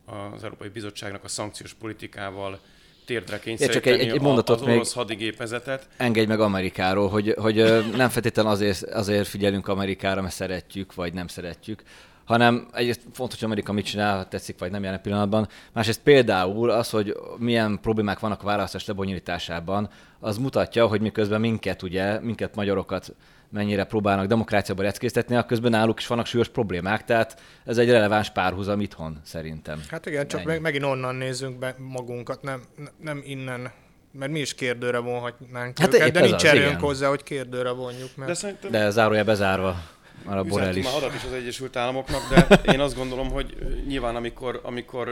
az 0.05 0.45
Európai 0.45 0.69
Bizottságnak 0.69 1.25
a 1.25 1.29
szankciós 1.29 1.75
politikával 1.75 2.61
térdre 3.05 3.39
kényszeríteni 3.39 3.85
csak 3.85 4.01
egy, 4.01 4.09
egy 4.09 4.21
mondatot 4.21 4.61
az 4.61 4.67
orosz 4.67 4.93
hadigépezetet. 4.93 5.89
Engedj 5.97 6.27
meg 6.27 6.41
Amerikáról, 6.41 7.09
hogy, 7.09 7.35
hogy 7.39 7.55
nem 7.97 8.09
feltétlenül 8.09 8.51
azért, 8.51 8.83
azért 8.83 9.29
figyelünk 9.29 9.69
Amerikára, 9.69 10.23
mert 10.23 10.35
szeretjük, 10.35 10.95
vagy 10.95 11.13
nem 11.13 11.27
szeretjük, 11.27 11.83
hanem 12.25 12.69
egyrészt 12.73 13.01
fontos, 13.13 13.39
hogy 13.39 13.47
Amerika 13.47 13.73
mit 13.73 13.85
csinál, 13.85 14.29
tetszik 14.29 14.59
vagy 14.59 14.71
nem 14.71 14.83
jelen 14.83 15.01
pillanatban. 15.01 15.49
Másrészt 15.73 16.01
például 16.01 16.71
az, 16.71 16.91
hogy 16.91 17.17
milyen 17.39 17.79
problémák 17.81 18.19
vannak 18.19 18.43
a 18.43 18.47
választás 18.47 18.87
lebonyolításában, 18.87 19.89
az 20.21 20.39
mutatja, 20.39 20.87
hogy 20.87 21.01
miközben 21.01 21.41
minket, 21.41 21.83
ugye, 21.83 22.21
minket 22.21 22.55
magyarokat 22.55 23.15
mennyire 23.51 23.85
próbálnak 23.85 24.27
demokráciába 24.27 24.83
leckésztetni, 24.83 25.45
közben 25.47 25.71
náluk 25.71 25.99
is 25.99 26.07
vannak 26.07 26.27
súlyos 26.27 26.49
problémák, 26.49 27.05
tehát 27.05 27.41
ez 27.65 27.79
egy 27.79 27.91
releváns 27.91 28.31
párhuzam 28.31 28.81
itthon 28.81 29.21
szerintem. 29.25 29.81
Hát 29.89 30.07
igen, 30.07 30.29
csak 30.29 30.45
meg, 30.45 30.61
megint 30.61 30.85
onnan 30.85 31.15
nézzünk 31.15 31.59
be 31.59 31.75
magunkat, 31.79 32.43
nem, 32.43 32.63
nem 33.01 33.23
innen 33.25 33.73
mert 34.19 34.33
mi 34.33 34.41
is 34.41 34.55
kérdőre 34.55 34.99
vonhatnánk 34.99 35.79
hát 35.79 35.95
őket, 35.95 36.13
de 36.13 36.21
nincs 36.21 36.45
erőnk 36.45 36.81
hozzá, 36.81 37.09
hogy 37.09 37.23
kérdőre 37.23 37.71
vonjuk. 37.71 38.17
Mert... 38.17 38.31
De, 38.31 38.37
szerintem... 38.37 38.71
de 38.71 38.91
zárója 38.91 39.25
bezárva. 39.25 39.77
Már 40.25 40.39
a 40.39 40.43
Borrell 40.43 40.77
is. 40.77 40.85
már 40.85 40.95
adat 40.95 41.15
is 41.15 41.25
az 41.25 41.33
Egyesült 41.33 41.77
Államoknak, 41.77 42.29
de 42.29 42.61
én 42.73 42.81
azt 42.81 42.97
gondolom, 42.97 43.31
hogy 43.31 43.57
nyilván 43.87 44.17
amikor, 44.17 44.61
amikor 44.63 45.11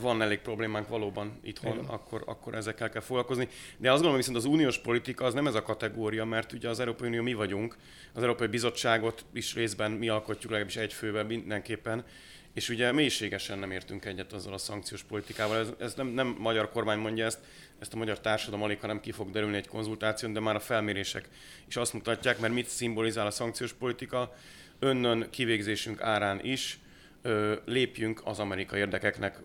van 0.00 0.22
elég 0.22 0.38
problémánk 0.38 0.88
valóban 0.88 1.38
itthon, 1.42 1.78
akkor, 1.86 2.22
akkor 2.26 2.54
ezekkel 2.54 2.90
kell 2.90 3.00
foglalkozni. 3.00 3.48
De 3.76 3.88
azt 3.88 3.94
gondolom 3.94 4.16
viszont 4.16 4.36
az 4.36 4.44
uniós 4.44 4.78
politika 4.78 5.24
az 5.24 5.34
nem 5.34 5.46
ez 5.46 5.54
a 5.54 5.62
kategória, 5.62 6.24
mert 6.24 6.52
ugye 6.52 6.68
az 6.68 6.80
Európai 6.80 7.08
Unió 7.08 7.22
mi 7.22 7.34
vagyunk, 7.34 7.76
az 8.12 8.22
Európai 8.22 8.46
Bizottságot 8.46 9.24
is 9.32 9.54
részben 9.54 9.90
mi 9.90 10.08
alkotjuk, 10.08 10.50
legalábbis 10.50 10.76
egy 10.76 10.92
főben 10.92 11.26
mindenképpen, 11.26 12.04
és 12.54 12.68
ugye 12.68 12.92
mélységesen 12.92 13.58
nem 13.58 13.70
értünk 13.70 14.04
egyet 14.04 14.32
azzal 14.32 14.52
a 14.52 14.58
szankciós 14.58 15.02
politikával. 15.02 15.58
Ez, 15.58 15.68
ez 15.78 15.94
nem, 15.94 16.06
nem 16.06 16.36
magyar 16.38 16.70
kormány 16.70 16.98
mondja 16.98 17.24
ezt, 17.24 17.38
ezt 17.78 17.94
a 17.94 17.96
magyar 17.96 18.20
társadalom 18.20 18.64
alig, 18.64 18.80
hanem 18.80 19.00
ki 19.00 19.12
fog 19.12 19.30
derülni 19.30 19.56
egy 19.56 19.68
konzultáción, 19.68 20.32
de 20.32 20.40
már 20.40 20.54
a 20.54 20.60
felmérések 20.60 21.28
is 21.68 21.76
azt 21.76 21.92
mutatják, 21.92 22.38
mert 22.38 22.52
mit 22.52 22.68
szimbolizál 22.68 23.26
a 23.26 23.30
szankciós 23.30 23.72
politika, 23.72 24.34
önnön 24.78 25.26
kivégzésünk 25.30 26.00
árán 26.00 26.40
is 26.44 26.78
ö, 27.22 27.54
lépjünk 27.64 28.20
az 28.24 28.38
amerikai 28.38 28.78
érdekeknek 28.78 29.38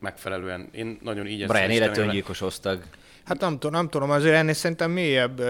megfelelően. 0.00 0.68
Én 0.72 0.98
nagyon 1.02 1.26
így 1.26 1.42
ezt 1.42 1.52
Brian 1.52 1.70
életöngyilkos 1.70 2.40
osztag. 2.40 2.84
Hát 3.26 3.40
nem 3.40 3.52
tudom, 3.52 3.72
nem 3.72 3.88
tudom, 3.88 4.10
azért 4.10 4.34
ennél 4.34 4.52
szerintem 4.52 4.90
mélyebb, 4.90 5.42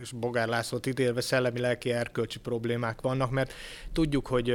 és 0.00 0.12
Bogár 0.12 0.48
Lászlót 0.48 0.86
ítélve 0.86 1.20
szellemi 1.20 1.60
lelki 1.60 1.92
erkölcsi 1.92 2.38
problémák 2.38 3.00
vannak, 3.00 3.30
mert 3.30 3.52
tudjuk, 3.92 4.26
hogy 4.26 4.54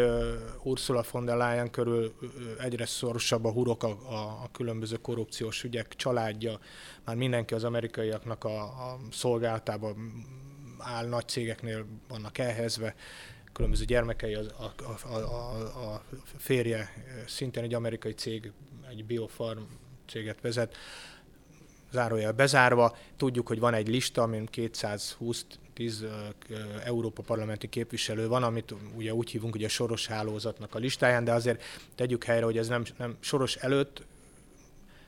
Ursula 0.63 1.03
von 1.11 1.25
der 1.25 1.37
Leyen 1.37 1.71
körül 1.71 2.13
egyre 2.59 2.85
szorosabb 2.85 3.45
a 3.45 3.51
hurok 3.51 3.83
a, 3.83 3.87
a, 3.87 4.15
a 4.43 4.49
különböző 4.51 4.95
korrupciós 4.95 5.63
ügyek 5.63 5.95
családja, 5.95 6.59
már 7.05 7.15
mindenki 7.15 7.53
az 7.53 7.63
amerikaiaknak 7.63 8.43
a, 8.43 8.61
a 8.61 8.99
szolgálatában 9.11 9.95
áll, 10.77 11.07
nagy 11.07 11.27
cégeknél 11.27 11.85
vannak 12.07 12.37
elhezve, 12.37 12.95
különböző 13.53 13.85
gyermekei, 13.85 14.33
a, 14.33 14.73
a, 15.03 15.15
a, 15.15 15.93
a 15.93 16.03
férje 16.37 16.93
szintén 17.27 17.63
egy 17.63 17.73
amerikai 17.73 18.13
cég, 18.13 18.51
egy 18.89 19.05
biofarm 19.05 19.61
céget 20.07 20.41
vezet, 20.41 20.75
zárójel 21.91 22.31
bezárva. 22.31 22.97
Tudjuk, 23.17 23.47
hogy 23.47 23.59
van 23.59 23.73
egy 23.73 23.87
lista, 23.87 24.21
amin 24.21 24.45
220 24.45 25.45
10 25.73 26.05
Európa 26.83 27.21
parlamenti 27.21 27.69
képviselő 27.69 28.27
van, 28.27 28.43
amit 28.43 28.75
ugye 28.95 29.13
úgy 29.13 29.29
hívunk, 29.29 29.53
hogy 29.53 29.63
a 29.63 29.69
soros 29.69 30.07
hálózatnak 30.07 30.75
a 30.75 30.79
listáján, 30.79 31.23
de 31.23 31.31
azért 31.31 31.63
tegyük 31.95 32.23
helyre, 32.23 32.45
hogy 32.45 32.57
ez 32.57 32.67
nem, 32.67 32.83
nem 32.97 33.15
soros 33.19 33.55
előtt, 33.55 34.03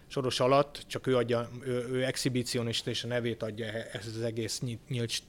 soros 0.07 0.39
alatt, 0.39 0.83
csak 0.87 1.07
ő 1.07 1.15
adja, 1.15 1.49
ő, 1.61 1.87
ő 1.91 2.03
exhibicionista 2.03 2.89
és 2.89 3.03
a 3.03 3.07
nevét 3.07 3.43
adja 3.43 3.65
ez 3.65 4.07
az 4.07 4.21
egész 4.21 4.59
nyílt, 4.59 4.89
nyílt 4.89 5.23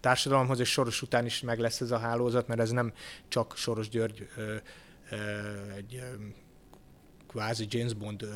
társadalomhoz, 0.00 0.60
és 0.60 0.68
soros 0.68 1.02
után 1.02 1.24
is 1.24 1.40
meg 1.40 1.58
lesz 1.58 1.80
ez 1.80 1.90
a 1.90 1.98
hálózat, 1.98 2.48
mert 2.48 2.60
ez 2.60 2.70
nem 2.70 2.92
csak 3.28 3.56
Soros 3.56 3.88
György 3.88 4.28
egy 5.76 6.02
kvázi 7.28 7.66
James 7.68 7.92
Bond 7.92 8.26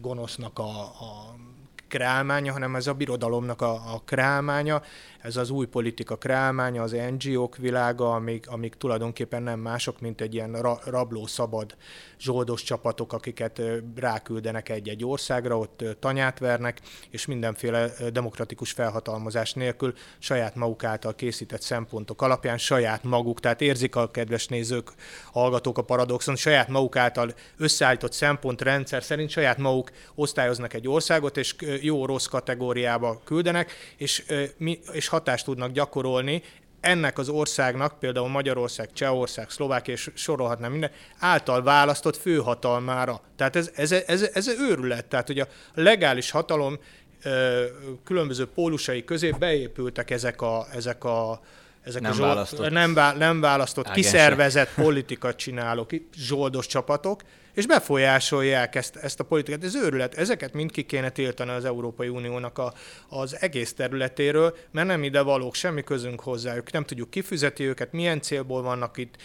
gonosznak 0.00 0.58
a, 0.58 0.80
a 0.80 1.34
kreálmánya, 1.88 2.52
hanem 2.52 2.76
ez 2.76 2.86
a 2.86 2.94
birodalomnak 2.94 3.60
a, 3.62 3.72
a 3.72 4.02
kreálmánya, 4.04 4.82
ez 5.22 5.36
az 5.36 5.50
új 5.50 5.66
politika 5.66 6.16
kreálmánya, 6.16 6.82
az 6.82 6.96
NGO-k 7.18 7.56
világa, 7.56 8.14
amik, 8.14 8.48
amik 8.48 8.74
tulajdonképpen 8.74 9.42
nem 9.42 9.60
mások, 9.60 10.00
mint 10.00 10.20
egy 10.20 10.34
ilyen 10.34 10.52
ra, 10.52 10.78
rabló 10.84 11.26
szabad 11.26 11.76
zsoldos 12.18 12.62
csapatok, 12.62 13.12
akiket 13.12 13.62
ráküldenek 13.96 14.68
egy-egy 14.68 15.04
országra, 15.04 15.58
ott 15.58 15.84
tanyát 15.98 16.38
vernek, 16.38 16.80
és 17.10 17.26
mindenféle 17.26 17.90
demokratikus 18.12 18.72
felhatalmazás 18.72 19.52
nélkül 19.52 19.94
saját 20.18 20.54
maguk 20.54 20.84
által 20.84 21.14
készített 21.14 21.62
szempontok 21.62 22.22
alapján, 22.22 22.58
saját 22.58 23.04
maguk, 23.04 23.40
tehát 23.40 23.60
érzik 23.60 23.96
a 23.96 24.10
kedves 24.10 24.46
nézők, 24.46 24.92
hallgatók 25.32 25.78
a 25.78 25.82
paradoxon, 25.82 26.36
saját 26.36 26.68
maguk 26.68 26.96
által 26.96 27.34
összeállított 27.56 28.12
szempontrendszer 28.12 29.02
szerint 29.02 29.30
saját 29.30 29.58
maguk 29.58 29.90
osztályoznak 30.14 30.74
egy 30.74 30.88
országot, 30.88 31.36
és 31.36 31.54
jó-rossz 31.80 32.26
kategóriába 32.26 33.20
küldenek, 33.24 33.72
és, 33.96 34.24
és 34.92 35.08
hatást 35.10 35.44
tudnak 35.44 35.72
gyakorolni 35.72 36.42
ennek 36.80 37.18
az 37.18 37.28
országnak, 37.28 37.98
például 37.98 38.28
Magyarország, 38.28 38.92
Csehország, 38.92 39.50
Szlovákia, 39.50 39.94
és 39.94 40.10
sorolhatnám 40.14 40.70
minden, 40.70 40.90
által 41.18 41.62
választott 41.62 42.16
főhatalmára. 42.16 43.20
Tehát 43.36 43.56
ez, 43.56 43.70
ez, 43.74 43.92
ez, 43.92 44.30
ez 44.34 44.48
őrület. 44.48 45.04
Tehát, 45.04 45.26
hogy 45.26 45.38
a 45.38 45.46
legális 45.74 46.30
hatalom 46.30 46.78
különböző 48.04 48.46
pólusai 48.46 49.04
közé 49.04 49.30
beépültek 49.38 50.10
ezek 50.10 50.42
a, 50.42 50.66
ezek 50.72 51.04
a 51.04 51.40
ezek 51.82 52.02
nem, 52.02 52.10
a 52.10 52.14
zsold, 52.14 52.28
választott. 52.28 52.70
nem, 52.70 52.92
nem 53.18 53.40
választott, 53.40 53.88
Ágensek. 53.88 54.12
kiszervezett 54.12 54.74
politika 54.74 55.34
csinálók, 55.34 55.90
zsoldos 56.16 56.66
csapatok, 56.66 57.22
és 57.54 57.66
befolyásolják 57.66 58.74
ezt, 58.74 58.96
ezt 58.96 59.20
a 59.20 59.24
politikát. 59.24 59.64
Ez 59.64 59.74
őrület. 59.74 60.14
Ezeket 60.14 60.52
mind 60.52 60.70
ki 60.70 60.82
kéne 60.82 61.10
tiltani 61.10 61.50
az 61.50 61.64
Európai 61.64 62.08
Uniónak 62.08 62.58
a, 62.58 62.72
az 63.08 63.36
egész 63.40 63.72
területéről, 63.72 64.56
mert 64.70 64.86
nem 64.86 65.02
ide 65.02 65.20
valók, 65.22 65.54
semmi 65.54 65.82
közünk 65.82 66.20
hozzájuk. 66.20 66.72
Nem 66.72 66.84
tudjuk 66.84 67.10
kifizeti 67.10 67.64
őket, 67.64 67.92
milyen 67.92 68.20
célból 68.20 68.62
vannak 68.62 68.96
itt, 68.96 69.16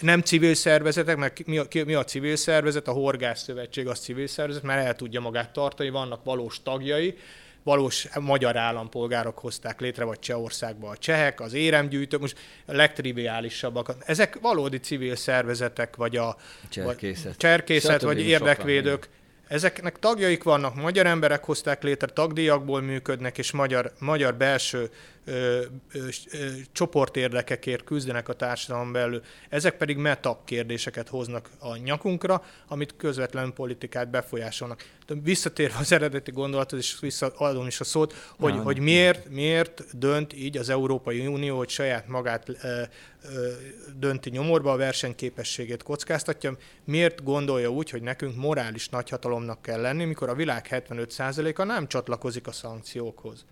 nem 0.00 0.20
civil 0.20 0.54
szervezetek, 0.54 1.16
mert 1.16 1.46
mi 1.46 1.58
a, 1.58 1.66
mi 1.72 1.94
a 1.94 2.04
civil 2.04 2.36
szervezet, 2.36 2.88
a 2.88 2.92
Horgász 2.92 3.42
Szövetség 3.42 3.88
az 3.88 3.98
civil 3.98 4.26
szervezet, 4.26 4.62
mert 4.62 4.86
el 4.86 4.94
tudja 4.94 5.20
magát 5.20 5.52
tartani, 5.52 5.90
vannak 5.90 6.24
valós 6.24 6.62
tagjai, 6.62 7.16
valós 7.62 8.08
magyar 8.20 8.56
állampolgárok 8.56 9.38
hozták 9.38 9.80
létre, 9.80 10.04
vagy 10.04 10.18
Csehországba 10.18 10.88
a 10.88 10.96
csehek, 10.96 11.40
az 11.40 11.52
éremgyűjtők, 11.52 12.20
most 12.20 12.38
a 12.66 12.72
legtriviálisabbak. 12.72 13.94
Ezek 14.06 14.38
valódi 14.40 14.78
civil 14.78 15.16
szervezetek, 15.16 15.96
vagy 15.96 16.16
a 16.16 16.36
cserkészet, 16.68 17.24
vagy, 17.24 17.36
cserkészet, 17.36 18.02
vagy 18.02 18.20
érdekvédők. 18.20 19.02
Sokan, 19.02 19.20
Ezeknek 19.52 19.98
tagjaik 19.98 20.42
vannak, 20.42 20.74
magyar 20.74 21.06
emberek 21.06 21.44
hozták 21.44 21.82
létre, 21.82 22.06
tagdíjakból 22.06 22.80
működnek, 22.80 23.38
és 23.38 23.50
magyar, 23.50 23.92
magyar 23.98 24.34
belső 24.34 24.90
ö, 25.24 25.62
ö, 25.92 26.08
ö, 26.32 26.48
csoportérdekekért 26.72 27.84
küzdenek 27.84 28.28
a 28.28 28.32
társadalom 28.32 28.92
belül. 28.92 29.22
Ezek 29.48 29.76
pedig 29.76 29.96
meta 29.96 30.40
kérdéseket 30.44 31.08
hoznak 31.08 31.50
a 31.58 31.76
nyakunkra, 31.76 32.44
amit 32.68 32.94
közvetlen 32.96 33.52
politikát 33.52 34.10
befolyásolnak. 34.10 34.84
de 35.06 35.14
visszatérve 35.22 35.78
az 35.78 35.92
eredeti 35.92 36.30
gondolathoz, 36.30 36.78
és 36.78 37.00
visszaadom 37.00 37.66
is 37.66 37.80
a 37.80 37.84
szót, 37.84 38.14
hogy, 38.38 38.58
hogy 38.58 38.78
miért, 38.78 39.28
miért 39.28 39.98
dönt 39.98 40.32
így 40.32 40.56
az 40.56 40.68
Európai 40.68 41.26
Unió, 41.26 41.56
hogy 41.56 41.68
saját 41.68 42.08
magát 42.08 42.48
ö, 42.48 42.54
ö, 42.62 43.50
dönti 43.98 44.30
nyomorba, 44.30 44.72
a 44.72 44.76
versenyképességét 44.76 45.82
kockáztatja, 45.82 46.56
miért 46.84 47.24
gondolja 47.24 47.68
úgy, 47.68 47.90
hogy 47.90 48.02
nekünk 48.02 48.36
morális 48.36 48.88
nagyhatalomnak 48.88 49.62
kell 49.62 49.80
lenni, 49.80 50.04
mikor 50.04 50.28
a 50.28 50.34
világ 50.34 50.66
75%-a 50.70 51.64
nem 51.64 51.88
csatlakozik 51.88 52.46
a 52.46 52.52
szankciókhoz. 52.52 53.44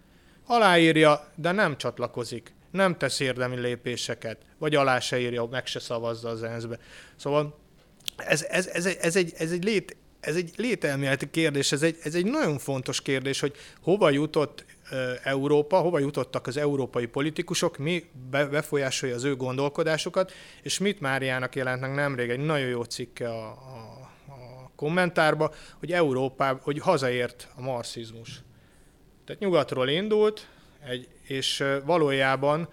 Aláírja, 0.53 1.29
de 1.35 1.53
nem 1.53 1.77
csatlakozik 1.77 2.53
nem 2.71 2.97
tesz 2.97 3.21
érdemi 3.21 3.61
lépéseket, 3.61 4.39
vagy 4.59 4.75
alá 4.75 5.01
se 5.01 5.21
írja, 5.21 5.45
meg 5.45 5.67
se 5.67 5.79
szavazza 5.79 6.29
az 6.29 6.43
ENSZ-be. 6.43 6.79
Szóval 7.17 7.59
ez, 8.17 8.43
ez, 8.43 8.67
ez, 8.67 8.87
egy, 8.87 8.97
ez, 9.01 9.17
egy, 9.17 9.33
ez 9.37 9.53
egy 9.53 9.65
lét, 9.65 9.97
ez 10.21 10.37
egy 10.37 10.53
lételméleti 10.57 11.31
kérdés, 11.31 11.73
ez 11.73 11.83
egy, 11.83 11.97
ez 12.03 12.15
egy 12.15 12.25
nagyon 12.25 12.59
fontos 12.59 13.03
kérdés, 13.03 13.41
hogy 13.41 13.55
hova 13.83 14.11
jutott 14.11 14.65
Európa, 15.23 15.79
hova 15.79 15.99
jutottak 15.99 16.47
az 16.47 16.57
európai 16.57 17.07
politikusok, 17.07 17.79
mi 17.79 18.05
befolyásolja 18.31 19.15
az 19.15 19.25
ő 19.25 19.37
gondolkodásukat, 19.37 20.33
és 20.63 20.79
mit 20.79 21.01
Máriának 21.01 21.57
jelent 21.57 21.81
meg 21.81 21.95
nemrég 21.95 22.31
egy 22.31 22.45
nagyon 22.45 22.69
jó 22.69 22.83
cikke 22.83 23.29
a, 23.29 23.47
a, 23.47 24.11
a 24.27 24.71
kommentárba, 24.77 25.55
hogy 25.79 25.93
Európában, 25.93 26.61
hogy 26.63 26.79
hazaért 26.79 27.49
a 27.57 27.61
marxizmus. 27.61 28.43
Tehát 29.31 29.45
nyugatról 29.45 29.89
indult, 29.89 30.47
egy, 30.87 31.09
és 31.23 31.65
valójában 31.85 32.69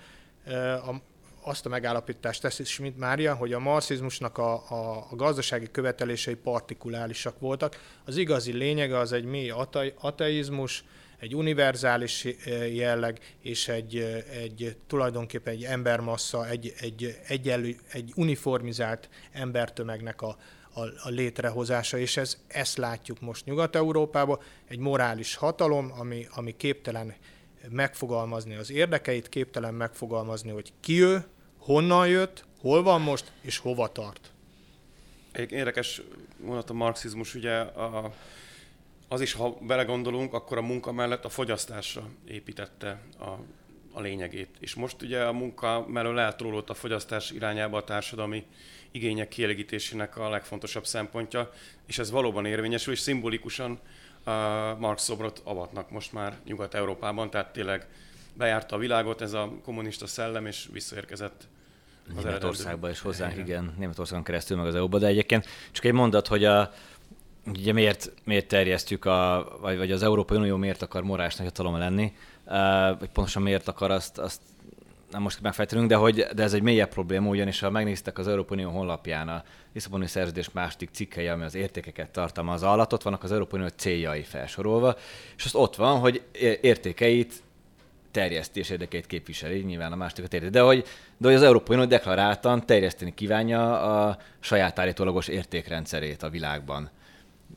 a, 0.86 0.96
azt 1.42 1.66
a 1.66 1.70
megállapítást 1.70 2.42
teszi 2.42 2.64
Schmidt 2.64 2.98
Mária, 2.98 3.36
hogy 3.36 3.54
a 3.54 3.60
marxizmusnak 3.60 4.38
a, 4.38 4.54
a, 4.54 5.08
a 5.10 5.16
gazdasági 5.16 5.72
követelései 5.72 6.36
partikulálisak 6.36 7.40
voltak. 7.40 7.82
Az 8.06 8.18
igazi 8.18 8.52
lényege 8.52 8.98
az 8.98 9.12
egy 9.12 9.26
mély 9.26 9.54
ateizmus, 10.00 10.84
egy 11.20 11.36
univerzális 11.36 12.28
jelleg, 12.74 13.20
és 13.42 13.68
egy, 13.68 14.24
egy 14.32 14.76
tulajdonképpen 14.88 15.54
egy 15.54 15.64
embermassa, 15.64 16.48
egy, 16.48 16.74
egy, 16.80 17.20
egyenlő, 17.28 17.76
egy 17.92 18.12
uniformizált 18.16 19.10
embertömegnek 19.32 20.22
a, 20.22 20.38
a, 20.78 21.08
a 21.08 21.10
létrehozása, 21.10 21.98
és 21.98 22.18
ez, 22.18 22.38
ezt 22.48 22.78
látjuk 22.78 23.22
most 23.22 23.46
Nyugat-Európában, 23.46 24.40
egy 24.68 24.80
morális 24.80 25.36
hatalom, 25.36 25.92
ami, 25.98 26.28
ami 26.36 26.56
képtelen 26.58 27.16
megfogalmazni 27.70 28.56
az 28.56 28.72
érdekeit, 28.72 29.30
képtelen 29.30 29.74
megfogalmazni, 29.74 30.50
hogy 30.50 30.74
ki 30.80 31.02
ő, 31.02 31.26
honnan 31.58 32.08
jött, 32.08 32.46
hol 32.60 32.84
van 32.84 33.02
most, 33.02 33.32
és 33.42 33.58
hova 33.58 33.92
tart. 33.92 34.32
Egy 35.32 35.52
érdekes 35.52 36.02
mondat 36.38 36.70
a 36.70 36.74
marxizmus, 36.74 37.36
ugye 37.36 37.56
a, 37.60 38.14
az 39.08 39.22
is, 39.22 39.34
ha 39.34 39.58
belegondolunk, 39.62 40.34
akkor 40.34 40.58
a 40.58 40.62
munka 40.62 40.92
mellett 40.92 41.26
a 41.26 41.30
fogyasztásra 41.30 42.10
építette 42.28 43.02
a, 43.20 43.30
a 43.98 44.02
lényegét. 44.02 44.50
És 44.60 44.76
most 44.76 45.02
ugye 45.02 45.24
a 45.24 45.32
munka 45.32 45.86
mellől 45.88 46.20
eltolódott 46.20 46.70
a 46.70 46.74
fogyasztás 46.74 47.32
irányába 47.32 47.78
a 47.78 47.84
társadalmi 47.84 48.46
igények 48.92 49.28
kielégítésének 49.28 50.18
a 50.18 50.30
legfontosabb 50.30 50.86
szempontja, 50.86 51.52
és 51.86 52.00
ez 52.00 52.12
valóban 52.12 52.46
érvényesül, 52.46 52.94
és 52.94 53.00
szimbolikusan 53.00 53.80
Marx 54.78 55.04
szobrot 55.04 55.42
avatnak 55.44 55.92
most 55.92 56.14
már 56.14 56.38
Nyugat-Európában, 56.46 57.30
tehát 57.30 57.54
tényleg 57.54 57.88
bejárta 58.34 58.76
a 58.76 58.80
világot 58.80 59.22
ez 59.22 59.34
a 59.34 59.52
kommunista 59.64 60.08
szellem, 60.08 60.46
és 60.46 60.68
visszaérkezett 60.72 61.48
az 62.16 62.24
Németországba 62.24 62.90
és 62.90 63.00
hozzánk, 63.00 63.34
igen. 63.34 63.46
igen, 63.46 63.74
Németországon 63.78 64.24
keresztül 64.24 64.58
meg 64.58 64.66
az 64.66 64.76
EU-ba, 64.76 65.00
de 65.00 65.08
egyébként 65.08 65.46
csak 65.72 65.86
egy 65.86 65.94
mondat, 65.94 66.28
hogy 66.28 66.46
a, 66.46 66.72
ugye 67.46 67.74
miért, 67.74 68.12
miért 68.24 68.48
terjesztjük, 68.48 69.06
a, 69.06 69.48
vagy, 69.62 69.78
vagy 69.78 69.92
az 69.92 70.04
Európai 70.04 70.38
Unió 70.38 70.58
miért 70.58 70.82
akar 70.82 71.04
morális 71.04 71.36
nagyhatalom 71.36 71.78
lenni, 71.78 72.14
vagy 73.00 73.10
pontosan 73.14 73.42
miért 73.42 73.68
akar 73.68 73.92
azt, 73.92 74.18
azt 74.18 74.42
nem 75.12 75.22
most 75.22 75.42
megfejtenünk, 75.42 75.90
de, 75.90 75.96
hogy, 75.96 76.26
de 76.36 76.44
ez 76.44 76.54
egy 76.54 76.62
mélyebb 76.62 76.90
probléma, 76.90 77.30
ugyanis 77.30 77.60
ha 77.60 77.70
megnéztek 77.70 78.18
az 78.18 78.28
Európai 78.28 78.58
Unió 78.58 78.70
honlapján 78.70 79.30
a 79.30 79.44
Lisszaboni 79.74 80.08
Szerződés 80.08 80.52
második 80.52 80.90
cikkei, 80.92 81.28
ami 81.28 81.44
az 81.44 81.56
értékeket 81.56 82.10
tartalmaz 82.10 82.64
alatt, 82.64 82.94
ott 82.94 83.04
vannak 83.04 83.24
az 83.24 83.32
Európai 83.32 83.60
Unió 83.60 83.72
céljai 83.76 84.24
felsorolva, 84.24 84.96
és 85.38 85.46
az 85.46 85.56
ott 85.56 85.76
van, 85.76 86.00
hogy 86.00 86.22
értékeit 86.62 87.44
terjeszti 88.12 88.60
és 88.60 88.70
érdekeit 88.70 89.08
képviseli, 89.08 89.60
nyilván 89.60 89.92
a 89.92 89.96
másodikat 89.96 90.34
érti, 90.34 90.50
de 90.50 90.62
hogy, 90.62 90.86
de 91.18 91.28
hogy 91.28 91.36
az 91.36 91.44
Európai 91.44 91.76
Unió 91.76 91.88
deklaráltan 91.88 92.66
terjeszteni 92.66 93.14
kívánja 93.14 93.82
a 93.82 94.18
saját 94.40 94.80
állítólagos 94.80 95.28
értékrendszerét 95.28 96.24
a 96.24 96.30
világban. 96.30 96.90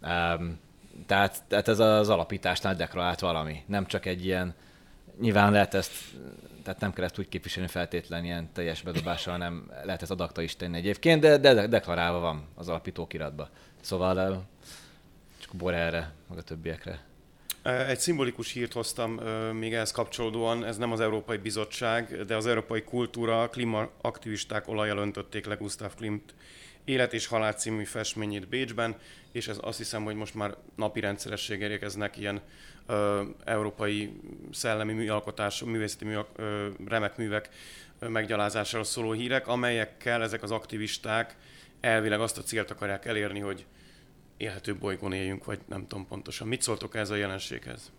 Um, 0.03 0.59
tehát, 1.07 1.43
tehát 1.49 1.69
ez 1.69 1.79
az 1.79 2.09
alapításnál 2.09 2.75
deklarált 2.75 3.21
valami, 3.21 3.63
nem 3.67 3.87
csak 3.87 4.07
egy 4.07 4.25
ilyen, 4.25 4.55
nyilván 5.21 5.53
lehet 5.53 5.75
ezt 5.75 5.93
tehát 6.63 6.81
nem 6.81 6.93
kellett 6.93 7.19
úgy 7.19 7.29
képviselni 7.29 7.69
feltétlen 7.69 8.25
ilyen 8.25 8.53
teljes 8.53 8.83
bedobással, 8.83 9.33
hanem 9.33 9.71
lehet 9.85 10.03
ezt 10.03 10.11
adakta 10.11 10.43
is 10.43 10.57
tenni 10.57 10.77
egyébként, 10.77 11.21
de, 11.21 11.37
de 11.37 11.67
deklarálva 11.67 12.19
van 12.19 12.47
az 12.55 12.69
alapító 12.69 13.07
kiratba. 13.07 13.49
Szóval 13.81 14.47
csak 15.39 15.55
bor 15.55 15.75
erre, 15.75 16.13
meg 16.29 16.39
a 16.39 16.43
többiekre. 16.43 17.05
Egy 17.63 17.99
szimbolikus 17.99 18.53
hírt 18.53 18.73
hoztam 18.73 19.13
még 19.53 19.75
ehhez 19.75 19.91
kapcsolódóan, 19.91 20.65
ez 20.65 20.77
nem 20.77 20.93
az 20.93 21.01
Európai 21.01 21.37
Bizottság, 21.37 22.25
de 22.25 22.37
az 22.37 22.47
Európai 22.47 22.83
Kultúra 22.83 23.49
klímaaktivisták 23.49 24.69
olajjal 24.69 24.99
öntötték 24.99 25.47
le 25.47 25.55
Gustav 25.55 25.95
Klimt 25.95 26.35
Élet 26.85 27.13
és 27.13 27.27
halál 27.27 27.53
című 27.53 27.85
festményét 27.85 28.49
Bécsben, 28.49 28.97
és 29.33 29.49
ez 29.49 29.59
azt 29.61 29.79
hiszem, 29.79 30.05
hogy 30.05 30.15
most 30.15 30.35
már 30.35 30.57
napi 30.77 31.01
rendszerességgel 31.01 31.71
érkeznek 31.71 32.17
ilyen 32.17 32.41
ö, 32.87 33.23
európai 33.45 34.21
szellemi 34.53 34.93
műalkotás, 34.93 35.63
művészeti 35.63 36.05
mű, 36.05 36.17
ö, 36.37 36.69
remek 36.87 37.17
művek 37.17 37.49
ö, 37.99 38.09
meggyalázásáról 38.09 38.85
szóló 38.85 39.13
hírek, 39.13 39.47
amelyekkel 39.47 40.23
ezek 40.23 40.43
az 40.43 40.51
aktivisták 40.51 41.37
elvileg 41.81 42.21
azt 42.21 42.39
a 42.39 42.43
célt 42.43 42.71
akarják 42.71 43.07
elérni, 43.07 43.39
hogy 43.39 43.67
élhető 44.37 44.77
bolygón 44.77 45.13
éljünk, 45.13 45.45
vagy 45.45 45.61
nem 45.69 45.87
tudom 45.87 46.07
pontosan. 46.07 46.49
Mit 46.49 46.63
szóltok 46.63 46.95
ez 46.95 47.11
a 47.11 47.15
jelenséghez? 47.15 47.93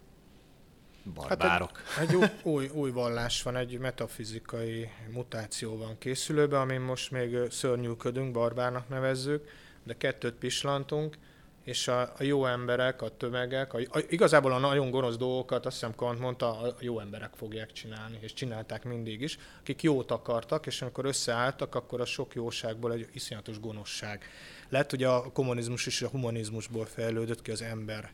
Barbárok. 1.04 1.78
Hát 1.78 2.10
egy, 2.10 2.22
egy 2.22 2.32
új, 2.44 2.70
új 2.74 2.92
vallás 2.92 3.44
van, 3.44 3.56
egy 3.56 3.80
metafizikai 3.80 4.90
mutáció 5.12 5.78
van 5.78 5.98
készülőben, 5.98 6.62
amin 6.62 6.82
most 6.82 7.12
még 7.12 7.38
szörnyűködünk, 7.50 8.32
barbárnak 8.32 8.90
nevezzük, 8.90 9.50
de 9.84 9.94
kettőt 9.98 10.34
pislantunk, 10.34 11.18
és 11.64 11.88
a, 11.88 12.02
a 12.02 12.24
jó 12.24 12.46
emberek, 12.46 13.02
a 13.02 13.18
tömegek, 13.18 13.74
a, 13.74 13.78
a, 13.78 14.00
igazából 14.10 14.52
a 14.52 14.58
nagyon 14.58 14.90
gonosz 14.90 15.18
dolgokat, 15.18 15.66
azt 15.66 15.80
hiszem 15.80 15.96
Kant 15.96 16.20
mondta, 16.20 16.60
a 16.60 16.76
jó 16.80 17.00
emberek 17.00 17.34
fogják 17.36 17.72
csinálni, 17.72 18.18
és 18.22 18.34
csinálták 18.34 18.84
mindig 18.84 19.22
is, 19.22 19.38
akik 19.60 19.82
jót 19.82 20.12
akartak, 20.12 20.66
és 20.66 20.82
amikor 20.82 21.06
összeálltak, 21.06 21.76
akkor 21.76 22.02
a 22.02 22.06
sok 22.06 22.34
jóságból 22.34 22.94
egy 22.94 23.08
iszonyatos 23.14 23.60
gonoszság 23.60 24.30
lett. 24.70 24.94
Ugye 24.94 25.08
a 25.08 25.32
kommunizmus 25.32 25.86
is 25.86 26.02
a 26.02 26.10
humanizmusból 26.10 26.86
fejlődött 26.86 27.42
ki 27.42 27.52
az 27.52 27.62
ember 27.62 28.12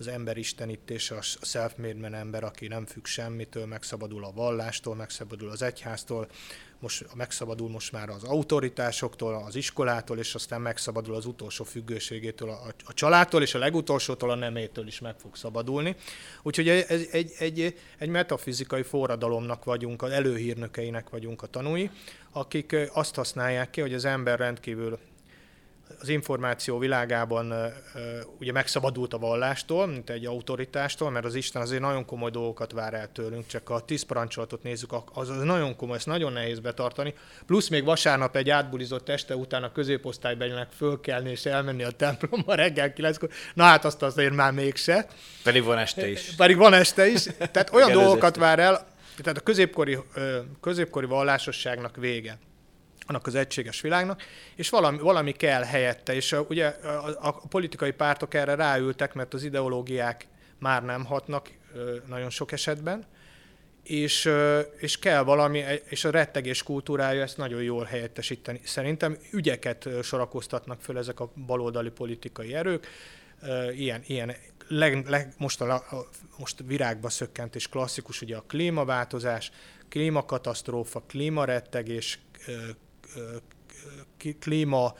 az 0.00 0.08
ember 0.08 0.36
istenítése, 0.36 1.16
a 1.16 1.70
man 1.78 2.14
ember, 2.14 2.44
aki 2.44 2.66
nem 2.66 2.86
függ 2.86 3.06
semmitől, 3.06 3.66
megszabadul 3.66 4.24
a 4.24 4.32
vallástól, 4.32 4.94
megszabadul 4.94 5.50
az 5.50 5.62
egyháztól, 5.62 6.28
most 6.78 7.14
megszabadul 7.14 7.68
most 7.68 7.92
már 7.92 8.08
az 8.08 8.24
autoritásoktól, 8.24 9.34
az 9.46 9.56
iskolától, 9.56 10.18
és 10.18 10.34
aztán 10.34 10.60
megszabadul 10.60 11.14
az 11.14 11.26
utolsó 11.26 11.64
függőségétől, 11.64 12.48
a, 12.50 12.74
a 12.84 12.94
családtól, 12.94 13.42
és 13.42 13.54
a 13.54 13.58
legutolsótól, 13.58 14.30
a 14.30 14.34
nemétől 14.34 14.86
is 14.86 15.00
meg 15.00 15.14
fog 15.18 15.36
szabadulni. 15.36 15.96
Úgyhogy 16.42 16.68
egy, 16.68 17.08
egy, 17.10 17.32
egy, 17.38 17.74
egy 17.98 18.08
metafizikai 18.08 18.82
forradalomnak 18.82 19.64
vagyunk, 19.64 20.02
az 20.02 20.10
előhírnökeinek 20.10 21.08
vagyunk 21.08 21.42
a 21.42 21.46
tanúi, 21.46 21.90
akik 22.32 22.76
azt 22.92 23.14
használják 23.14 23.70
ki, 23.70 23.80
hogy 23.80 23.94
az 23.94 24.04
ember 24.04 24.38
rendkívül 24.38 24.98
az 26.00 26.08
információ 26.08 26.78
világában 26.78 27.54
ugye 28.38 28.52
megszabadult 28.52 29.14
a 29.14 29.18
vallástól, 29.18 29.86
mint 29.86 30.10
egy 30.10 30.26
autoritástól, 30.26 31.10
mert 31.10 31.24
az 31.24 31.34
Isten 31.34 31.62
azért 31.62 31.80
nagyon 31.80 32.04
komoly 32.04 32.30
dolgokat 32.30 32.72
vár 32.72 32.94
el 32.94 33.12
tőlünk, 33.12 33.46
csak 33.46 33.70
a 33.70 33.80
tíz 33.80 34.02
parancsolatot 34.02 34.62
nézzük, 34.62 34.92
az, 35.12 35.28
az 35.28 35.42
nagyon 35.42 35.76
komoly, 35.76 35.96
ezt 35.96 36.06
nagyon 36.06 36.32
nehéz 36.32 36.58
betartani. 36.58 37.14
Plusz 37.46 37.68
még 37.68 37.84
vasárnap 37.84 38.36
egy 38.36 38.50
átbulizott 38.50 39.08
este 39.08 39.36
után 39.36 39.62
a 39.62 39.72
középosztálybelinek 39.72 40.68
fölkelni 40.76 41.30
és 41.30 41.44
elmenni 41.44 41.82
a 41.82 41.90
templomba 41.90 42.54
reggel 42.62 42.92
kilenckor. 42.92 43.28
Na 43.54 43.64
hát 43.64 43.84
azt 43.84 44.02
azért 44.02 44.34
már 44.34 44.52
mégse. 44.52 45.06
Pedig 45.42 45.64
van 45.64 45.78
este 45.78 46.08
is. 46.10 46.34
Pedig 46.36 46.56
van 46.56 46.72
este 46.72 47.08
is. 47.08 47.22
Tehát 47.22 47.72
olyan 47.72 47.92
dolgokat 47.92 48.36
vár 48.36 48.58
el, 48.58 48.86
tehát 49.22 49.38
a 49.38 49.42
középkori, 49.42 49.98
középkori 50.60 51.06
vallásosságnak 51.06 51.96
vége 51.96 52.38
annak 53.10 53.26
az 53.26 53.34
egységes 53.34 53.80
világnak, 53.80 54.22
és 54.56 54.70
valami, 54.70 54.98
valami 54.98 55.32
kell 55.32 55.62
helyette, 55.62 56.14
és 56.14 56.32
a, 56.32 56.44
ugye 56.48 56.66
a, 56.66 57.16
a 57.20 57.46
politikai 57.48 57.90
pártok 57.90 58.34
erre 58.34 58.54
ráültek, 58.54 59.14
mert 59.14 59.34
az 59.34 59.42
ideológiák 59.42 60.26
már 60.58 60.84
nem 60.84 61.04
hatnak 61.04 61.50
nagyon 62.06 62.30
sok 62.30 62.52
esetben, 62.52 63.06
és, 63.82 64.30
és 64.78 64.98
kell 64.98 65.22
valami, 65.22 65.64
és 65.88 66.04
a 66.04 66.10
rettegés 66.10 66.62
kultúrája 66.62 67.22
ezt 67.22 67.36
nagyon 67.36 67.62
jól 67.62 67.84
helyettesíteni. 67.84 68.60
Szerintem 68.64 69.16
ügyeket 69.32 69.88
sorakoztatnak 70.02 70.80
föl 70.80 70.98
ezek 70.98 71.20
a 71.20 71.32
baloldali 71.46 71.90
politikai 71.90 72.54
erők, 72.54 72.86
ilyen, 73.74 74.02
ilyen 74.06 74.34
leg, 74.68 75.08
leg, 75.08 75.32
most, 75.38 75.60
a, 75.60 75.84
most 76.38 76.62
virágba 76.66 77.08
szökkent 77.08 77.54
és 77.54 77.68
klasszikus 77.68 78.20
ugye 78.20 78.36
a 78.36 78.44
klímaváltozás, 78.46 79.50
klímakatasztrófa, 79.88 81.02
klímarettegés, 81.06 82.18
klíma, 84.40 84.94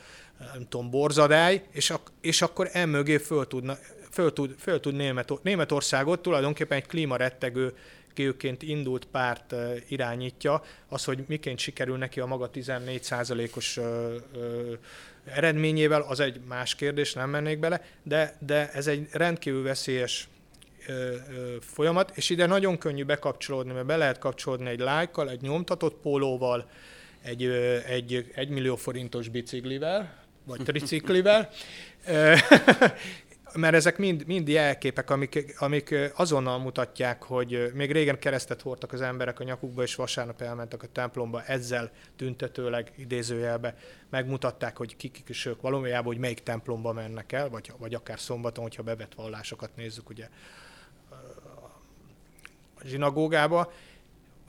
nem 0.53 0.67
tudom, 0.69 0.89
borzadály, 0.89 1.63
és, 1.71 1.89
ak- 1.89 2.11
és 2.21 2.41
akkor 2.41 2.69
emögé 2.71 3.17
föl, 3.17 3.47
tudna, 3.47 3.77
föl 4.11 4.33
tud, 4.33 4.55
föl 4.59 4.79
tud 4.79 4.95
Német, 4.95 5.43
Németországot 5.43 6.21
tulajdonképpen 6.21 6.77
egy 6.77 6.87
klímarettegő 6.87 7.73
kőként 8.13 8.61
indult 8.61 9.05
párt 9.05 9.55
irányítja, 9.87 10.63
az, 10.87 11.03
hogy 11.03 11.23
miként 11.27 11.59
sikerül 11.59 11.97
neki 11.97 12.19
a 12.19 12.25
maga 12.25 12.49
14%-os 12.53 13.79
eredményével, 15.25 16.01
az 16.01 16.19
egy 16.19 16.39
más 16.47 16.75
kérdés, 16.75 17.13
nem 17.13 17.29
mennék 17.29 17.59
bele, 17.59 17.81
de, 18.03 18.35
de 18.39 18.71
ez 18.71 18.87
egy 18.87 19.07
rendkívül 19.11 19.63
veszélyes 19.63 20.27
folyamat, 21.59 22.11
és 22.15 22.29
ide 22.29 22.45
nagyon 22.45 22.77
könnyű 22.77 23.03
bekapcsolódni, 23.03 23.73
mert 23.73 23.85
be 23.85 23.97
lehet 23.97 24.19
kapcsolódni 24.19 24.69
egy 24.69 24.79
lájkkal, 24.79 25.29
egy 25.29 25.41
nyomtatott 25.41 25.95
pólóval, 26.01 26.69
egy, 27.23 27.43
egy, 27.87 28.31
egy 28.35 28.49
millió 28.49 28.75
forintos 28.75 29.29
biciklivel, 29.29 30.19
vagy 30.45 30.63
triciklivel, 30.63 31.49
mert 33.53 33.73
ezek 33.73 33.97
mind, 33.97 34.25
mind 34.25 34.47
jelképek, 34.47 35.09
amik, 35.09 35.55
amik 35.57 35.95
azonnal 36.15 36.59
mutatják, 36.59 37.23
hogy 37.23 37.71
még 37.73 37.91
régen 37.91 38.19
keresztet 38.19 38.61
hordtak 38.61 38.93
az 38.93 39.01
emberek 39.01 39.39
a 39.39 39.43
nyakukba, 39.43 39.83
és 39.83 39.95
vasárnap 39.95 40.41
elmentek 40.41 40.83
a 40.83 40.87
templomba, 40.87 41.43
ezzel 41.43 41.91
tüntetőleg 42.15 42.91
idézőjelbe 42.97 43.75
megmutatták, 44.09 44.77
hogy 44.77 44.95
kik 44.95 45.23
is 45.27 45.45
ők. 45.45 45.61
Valójában, 45.61 46.05
hogy 46.05 46.17
melyik 46.17 46.39
templomba 46.39 46.93
mennek 46.93 47.31
el, 47.31 47.49
vagy, 47.49 47.71
vagy 47.77 47.93
akár 47.93 48.19
szombaton, 48.19 48.63
hogyha 48.63 48.83
bevett 48.83 49.13
vallásokat 49.13 49.75
nézzük, 49.75 50.09
ugye 50.09 50.27
a 52.83 52.87
zsinagógába, 52.87 53.73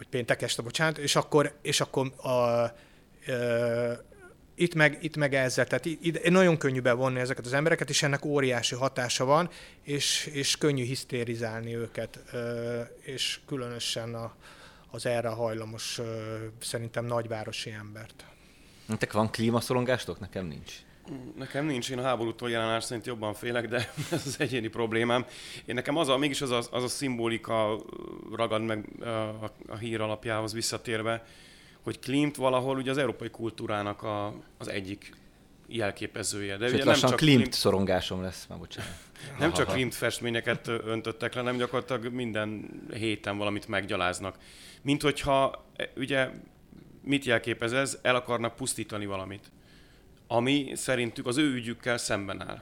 vagy 0.02 0.10
péntek 0.10 0.42
este, 0.42 0.62
bocsánat, 0.62 0.98
és 0.98 1.16
akkor, 1.16 1.54
és 1.62 1.80
akkor 1.80 2.12
a, 2.16 2.28
a, 2.28 2.74
itt 4.54 4.74
meg, 4.74 4.98
itt 5.00 5.16
meg 5.16 5.34
ezzel, 5.34 5.66
tehát 5.66 5.84
itt, 5.84 6.28
nagyon 6.28 6.58
könnyű 6.58 6.80
bevonni 6.80 7.20
ezeket 7.20 7.46
az 7.46 7.52
embereket, 7.52 7.88
és 7.88 8.02
ennek 8.02 8.24
óriási 8.24 8.74
hatása 8.74 9.24
van, 9.24 9.50
és, 9.82 10.30
és 10.32 10.56
könnyű 10.56 10.84
hisztérizálni 10.84 11.76
őket, 11.76 12.18
és 13.00 13.40
különösen 13.46 14.14
a, 14.14 14.34
az 14.90 15.06
erre 15.06 15.28
hajlamos, 15.28 16.00
szerintem 16.60 17.04
nagyvárosi 17.04 17.70
embert. 17.70 18.24
Nektek 18.86 19.12
van 19.12 19.30
klímaszorongástok? 19.30 20.20
Nekem 20.20 20.46
nincs. 20.46 20.72
Nekem 21.36 21.66
nincs, 21.66 21.90
én 21.90 21.98
a 21.98 22.02
háborútól 22.02 22.50
jelenás 22.50 22.84
szerint 22.84 23.06
jobban 23.06 23.34
félek, 23.34 23.68
de 23.68 23.76
ez 24.10 24.26
az 24.26 24.36
egyéni 24.38 24.68
problémám. 24.68 25.26
Én 25.64 25.74
nekem 25.74 25.96
az 25.96 26.08
a, 26.08 26.16
mégis 26.16 26.40
az 26.40 26.50
a, 26.50 26.62
az 26.70 26.82
a 26.82 26.88
szimbolika 26.88 27.78
ragad 28.32 28.62
meg 28.62 28.88
a, 29.00 29.52
a 29.68 29.76
hír 29.76 30.00
alapjához 30.00 30.52
visszatérve, 30.52 31.26
hogy 31.82 31.98
Klimt 31.98 32.36
valahol 32.36 32.76
ugye 32.76 32.90
az 32.90 32.98
európai 32.98 33.30
kultúrának 33.30 34.02
a, 34.02 34.34
az 34.58 34.68
egyik 34.68 35.14
jelképezője. 35.66 36.56
De 36.56 36.66
ugye 36.66 36.84
nem 36.84 36.94
csak 36.94 37.16
Klimt, 37.16 37.38
Klimt 37.38 37.52
szorongásom 37.52 38.22
lesz, 38.22 38.46
már 38.46 38.58
bocsánat. 38.58 38.92
Nem 39.38 39.52
csak 39.52 39.66
Klimt 39.66 39.94
festményeket 39.94 40.68
öntöttek 40.68 41.34
le, 41.34 41.42
nem 41.42 41.56
gyakorlatilag 41.56 42.12
minden 42.12 42.70
héten 42.92 43.36
valamit 43.38 43.68
meggyaláznak. 43.68 44.36
Mint 44.82 45.02
hogyha, 45.02 45.64
e, 45.76 45.92
ugye, 45.96 46.30
mit 47.04 47.24
jelképez 47.24 47.72
ez? 47.72 47.98
El 48.02 48.14
akarnak 48.14 48.56
pusztítani 48.56 49.06
valamit. 49.06 49.50
Ami 50.34 50.72
szerintük 50.74 51.26
az 51.26 51.38
ő 51.38 51.52
ügyükkel 51.54 51.98
szemben 51.98 52.48
áll. 52.48 52.60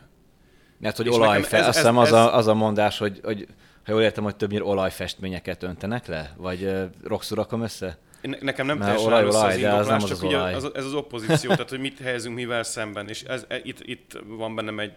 Mert 0.78 0.96
hogy 0.96 1.08
olajfe, 1.08 1.56
ez, 1.56 1.66
azt 1.66 1.76
hiszem 1.76 1.98
az, 1.98 2.12
a, 2.12 2.36
az 2.36 2.46
a 2.46 2.54
mondás, 2.54 2.98
hogy, 2.98 3.20
hogy 3.22 3.46
ha 3.84 3.92
jól 3.92 4.02
értem, 4.02 4.24
hogy 4.24 4.36
többnyire 4.36 4.64
olajfestményeket 4.64 5.62
öntenek 5.62 6.06
le? 6.06 6.34
Vagy 6.36 6.62
uh, 6.62 6.84
rosszul 7.04 7.36
rakom 7.36 7.62
össze? 7.62 7.98
Nekem 8.40 8.66
nem 8.66 8.78
teljesen 8.78 9.06
olaj, 9.06 9.26
olaj, 9.26 9.52
az 9.52 9.56
indoklás, 9.56 10.02
az 10.02 10.08
csak 10.08 10.16
az 10.16 10.22
ugye 10.22 10.38
az, 10.38 10.70
ez 10.74 10.84
az 10.84 10.94
opozíció, 10.94 11.50
tehát 11.50 11.70
hogy 11.70 11.80
mit 11.80 11.98
helyezünk 11.98 12.34
mivel 12.34 12.62
szemben, 12.62 13.08
és 13.08 13.22
ez, 13.22 13.44
e, 13.48 13.60
itt, 13.62 13.78
itt 13.82 14.18
van 14.26 14.54
bennem 14.54 14.78
egy, 14.78 14.92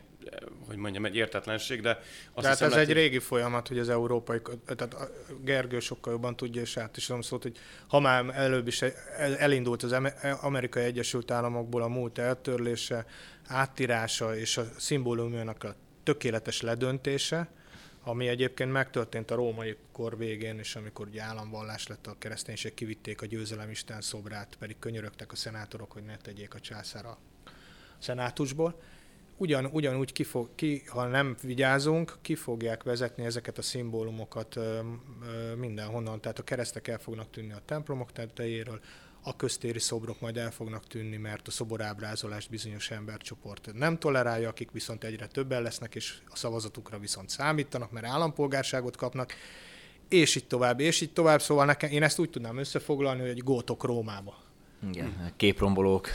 hogy 0.68 0.76
mondjam, 0.76 1.06
egy 1.06 1.16
értetlenség, 1.16 1.82
de 1.82 1.90
azt 1.90 2.02
Tehát 2.34 2.58
hiszem, 2.58 2.72
ez 2.80 2.88
egy 2.88 2.94
régi 2.94 3.20
folyamat, 3.20 3.68
hogy 3.68 3.80
az 3.80 3.90
európai, 3.90 4.42
tehát 4.66 4.96
Gergő 5.42 5.80
sokkal 5.80 6.14
jobban 6.14 6.36
tudja, 6.36 6.62
és 6.62 6.78
át 6.78 6.98
is 6.98 7.04
szólt, 7.04 7.42
hogy 7.42 7.58
ha 7.88 8.00
már 8.00 8.26
előbb 8.34 8.68
is 8.68 8.82
elindult 9.38 9.84
az 9.84 9.96
Amerikai 10.42 10.84
Egyesült 10.84 11.32
Államokból 11.32 11.82
a 11.82 11.88
múlt 11.88 12.18
eltörlése, 12.18 13.06
áttírása 13.48 14.38
és 14.38 14.58
a 14.58 14.66
szimbólumjának 14.78 15.64
a 15.64 15.76
tökéletes 16.04 16.62
ledöntése, 16.62 17.50
ami 18.04 18.28
egyébként 18.28 18.72
megtörtént 18.72 19.32
a 19.32 19.36
római 19.36 19.78
kor 19.92 20.18
végén, 20.18 20.60
és 20.60 20.76
amikor 20.76 21.08
ugye 21.08 21.22
államvallás 21.22 21.88
lett 21.88 22.08
a 22.08 22.16
kereszténység, 22.20 22.74
kivitték 22.74 23.22
a 23.22 23.26
győzelem 23.26 23.70
Isten 23.70 24.02
szobrát, 24.02 24.56
pedig 24.60 24.80
könyörögtek 24.80 25.32
a 25.32 25.36
szenátorok, 25.36 25.92
hogy 25.92 26.04
ne 26.04 26.18
tegyék 26.18 26.54
a 26.54 26.60
császár 26.60 27.06
a 27.06 27.18
szenátusból. 28.00 28.82
Ugyan, 29.38 29.66
ugyanúgy, 29.66 30.12
ki 30.12 30.24
fog, 30.24 30.50
ki, 30.56 30.84
ha 30.88 31.08
nem 31.08 31.36
vigyázunk, 31.42 32.18
ki 32.22 32.36
fogják 32.36 32.84
vezetni 32.84 33.26
ezeket 33.26 33.58
a 33.58 33.62
szimbólumokat 33.62 34.56
ö, 34.56 34.80
mindenhonnan. 35.58 36.22
Tehát 36.22 36.40
a 36.40 36.44
keresztek 36.44 36.88
el 36.88 37.00
fognak 37.00 37.30
tűnni 37.30 37.52
a 37.52 37.62
templomok 37.66 38.12
tetejéről, 38.12 38.80
a 39.26 39.36
köztéri 39.36 39.80
szobrok 39.80 40.22
majd 40.22 40.38
el 40.38 40.52
fognak 40.52 40.88
tűnni, 40.88 41.18
mert 41.18 41.48
a 41.48 41.52
szoborábrázolást 41.52 42.50
bizonyos 42.50 42.92
embercsoport 42.92 43.70
nem 43.74 43.98
tolerálja, 43.98 44.50
akik 44.50 44.72
viszont 44.72 45.04
egyre 45.04 45.28
többen 45.28 45.62
lesznek, 45.62 45.96
és 45.96 46.18
a 46.30 46.36
szavazatukra 46.36 47.00
viszont 47.00 47.30
számítanak, 47.30 47.92
mert 47.92 48.06
állampolgárságot 48.06 48.96
kapnak, 48.96 49.34
és 50.10 50.36
így 50.36 50.48
tovább, 50.48 50.80
és 50.80 51.02
így 51.02 51.14
tovább. 51.14 51.42
Szóval 51.42 51.66
nekem, 51.66 51.92
én 51.92 52.04
ezt 52.04 52.20
úgy 52.20 52.30
tudnám 52.30 52.58
összefoglalni, 52.58 53.22
hogy 53.22 53.30
egy 53.30 53.44
gótok 53.44 53.84
Rómába. 53.84 54.43
Igen, 54.90 55.32
képrombolók. 55.36 56.08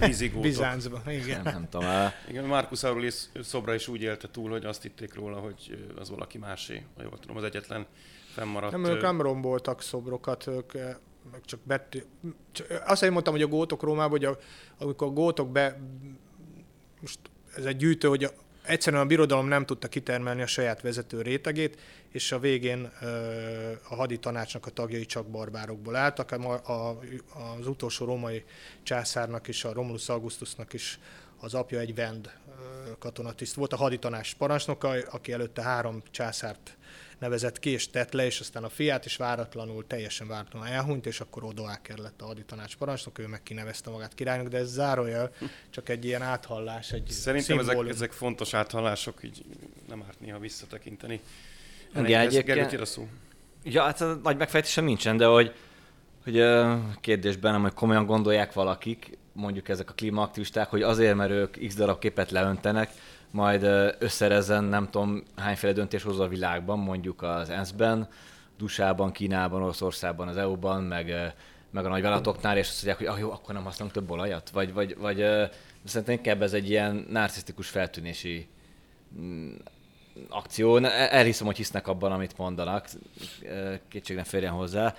Vízigótok. 0.00 0.42
Bizáncban, 0.42 1.10
igen. 1.10 1.42
Nem, 1.42 1.52
nem 1.52 1.68
tudom. 1.68 1.88
Igen, 2.28 2.44
Marcus 2.44 2.82
Aurelius 2.82 3.28
szobra 3.42 3.74
is 3.74 3.88
úgy 3.88 4.02
élte 4.02 4.28
túl, 4.30 4.50
hogy 4.50 4.64
azt 4.64 4.82
hitték 4.82 5.14
róla, 5.14 5.38
hogy 5.38 5.88
az 5.98 6.10
valaki 6.10 6.38
másé, 6.38 6.84
ha 6.96 7.02
jól 7.02 7.18
tudom, 7.18 7.36
az 7.36 7.44
egyetlen 7.44 7.86
fennmaradt. 8.32 8.72
Nem, 8.72 8.84
ők 8.84 9.00
nem 9.00 9.20
romboltak 9.20 9.82
szobrokat, 9.82 10.46
ők 10.46 10.72
meg 11.30 11.40
csak 11.44 11.60
bet... 11.62 12.06
Azt 12.86 13.02
én 13.02 13.12
mondtam, 13.12 13.32
hogy 13.32 13.42
a 13.42 13.46
gótok 13.46 13.82
Rómában, 13.82 14.10
hogy 14.10 14.24
a, 14.24 14.38
amikor 14.78 15.06
a 15.06 15.10
gótok 15.10 15.52
be... 15.52 15.80
Most 17.00 17.18
ez 17.56 17.64
egy 17.64 17.76
gyűjtő, 17.76 18.08
hogy 18.08 18.24
a, 18.24 18.30
egyszerűen 18.68 19.02
a 19.02 19.06
birodalom 19.06 19.48
nem 19.48 19.66
tudta 19.66 19.88
kitermelni 19.88 20.42
a 20.42 20.46
saját 20.46 20.80
vezető 20.80 21.22
rétegét, 21.22 21.78
és 22.12 22.32
a 22.32 22.38
végén 22.38 22.90
a 23.88 23.94
hadi 23.94 24.18
tanácsnak 24.18 24.66
a 24.66 24.70
tagjai 24.70 25.06
csak 25.06 25.26
barbárokból 25.26 25.96
álltak. 25.96 26.32
A, 26.32 26.52
a, 26.52 26.98
az 27.58 27.66
utolsó 27.66 28.04
római 28.04 28.44
császárnak 28.82 29.48
is, 29.48 29.64
a 29.64 29.72
Romulus 29.72 30.08
Augustusnak 30.08 30.72
is 30.72 30.98
az 31.40 31.54
apja 31.54 31.78
egy 31.78 31.94
vend 31.94 32.30
katonatiszt 32.98 33.54
volt, 33.54 33.72
a 33.72 33.76
haditanás 33.76 34.34
parancsnoka, 34.34 34.88
aki 35.10 35.32
előtte 35.32 35.62
három 35.62 36.02
császárt 36.10 36.76
nevezett 37.18 37.58
ki, 37.58 37.70
és 37.70 37.90
tett 37.90 38.12
le, 38.12 38.24
és 38.24 38.40
aztán 38.40 38.64
a 38.64 38.68
fiát 38.68 39.04
is 39.04 39.16
váratlanul, 39.16 39.86
teljesen 39.86 40.28
váratlanul 40.28 40.68
elhunyt, 40.68 41.06
és 41.06 41.20
akkor 41.20 41.44
Odoaker 41.44 41.98
lett 41.98 42.22
a 42.22 42.26
haditanács 42.26 42.76
parancsnok, 42.76 43.18
ő 43.18 43.26
meg 43.26 43.42
kinevezte 43.42 43.90
magát 43.90 44.14
királynak, 44.14 44.48
de 44.48 44.58
ez 44.58 44.72
zárójel 44.72 45.32
csak 45.70 45.88
egy 45.88 46.04
ilyen 46.04 46.22
áthallás, 46.22 46.92
egy 46.92 47.10
Szerintem 47.10 47.58
ezek, 47.58 47.88
ezek, 47.88 48.12
fontos 48.12 48.54
áthallások, 48.54 49.22
így 49.22 49.44
nem 49.88 50.04
árt 50.06 50.20
néha 50.20 50.38
visszatekinteni. 50.38 51.20
Igen, 51.96 52.20
egyébként... 52.20 52.86
szó. 52.86 53.08
Ja, 53.64 53.82
hát 53.82 54.04
nagy 54.22 54.36
megfejtésem 54.36 54.84
nincsen, 54.84 55.16
de 55.16 55.26
hogy, 55.26 55.54
hogy 56.24 56.44
kérdésben, 57.00 57.52
nem, 57.52 57.62
hogy 57.62 57.74
komolyan 57.74 58.06
gondolják 58.06 58.52
valakik, 58.52 59.18
mondjuk 59.32 59.68
ezek 59.68 59.90
a 59.90 59.92
klímaaktivisták, 59.92 60.68
hogy 60.68 60.82
azért, 60.82 61.14
mert 61.14 61.30
ők 61.30 61.66
x 61.66 61.74
darab 61.74 61.98
képet 61.98 62.30
leöntenek, 62.30 62.90
majd 63.30 63.62
összerezzen 63.98 64.64
nem 64.64 64.90
tudom 64.90 65.22
hányféle 65.36 65.72
döntéshozó 65.72 66.22
a 66.22 66.28
világban, 66.28 66.78
mondjuk 66.78 67.22
az 67.22 67.50
ENSZ-ben, 67.50 68.08
Dusában, 68.58 69.12
Kínában, 69.12 69.62
Oroszországban, 69.62 70.28
az 70.28 70.36
EU-ban, 70.36 70.82
meg, 70.82 71.34
meg 71.70 71.84
a 71.84 71.88
nagyvállalatoknál, 71.88 72.56
és 72.56 72.68
azt 72.68 72.84
mondják, 72.84 73.08
hogy 73.08 73.16
ah, 73.16 73.20
jó, 73.20 73.32
akkor 73.32 73.54
nem 73.54 73.64
használunk 73.64 73.96
több 73.96 74.10
olajat? 74.10 74.50
Vagy, 74.50 74.72
vagy, 74.72 74.96
vagy 74.96 75.16
szerintem 75.84 76.14
inkább 76.14 76.42
ez 76.42 76.52
egy 76.52 76.70
ilyen 76.70 77.06
narcisztikus 77.10 77.68
feltűnési 77.68 78.48
mm, 79.18 79.54
akció. 80.28 80.76
Elhiszem, 80.86 81.46
hogy 81.46 81.56
hisznek 81.56 81.86
abban, 81.86 82.12
amit 82.12 82.38
mondanak, 82.38 82.88
kétség 83.88 84.16
nem 84.16 84.24
férjen 84.24 84.52
hozzá, 84.52 84.94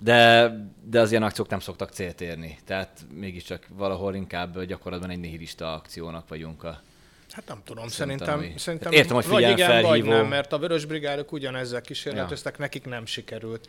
de, 0.00 0.50
de 0.84 1.00
az 1.00 1.10
ilyen 1.10 1.22
akciók 1.22 1.48
nem 1.48 1.60
szoktak 1.60 1.90
célt 1.90 2.20
érni. 2.20 2.58
Tehát 2.64 3.06
mégiscsak 3.14 3.66
valahol 3.68 4.14
inkább 4.14 4.62
gyakorlatban 4.62 5.10
egy 5.10 5.20
nihilista 5.20 5.72
akciónak 5.72 6.28
vagyunk 6.28 6.64
a, 6.64 6.80
Hát 7.32 7.46
nem 7.46 7.60
tudom, 7.64 7.88
szerintem, 7.88 8.26
szerintem, 8.26 8.58
szerintem 8.58 8.92
értem, 8.92 9.14
hogy 9.14 9.26
vagy 9.26 9.42
igen, 9.42 9.56
felhívó. 9.56 9.88
vagy 9.88 10.04
nem, 10.04 10.26
mert 10.26 10.52
a 10.52 10.58
Vörös 10.58 10.84
Brigádok 10.84 11.32
ugyanezzel 11.32 11.80
kísérleteztek, 11.80 12.52
ja. 12.52 12.60
nekik 12.60 12.84
nem 12.84 13.06
sikerült. 13.06 13.68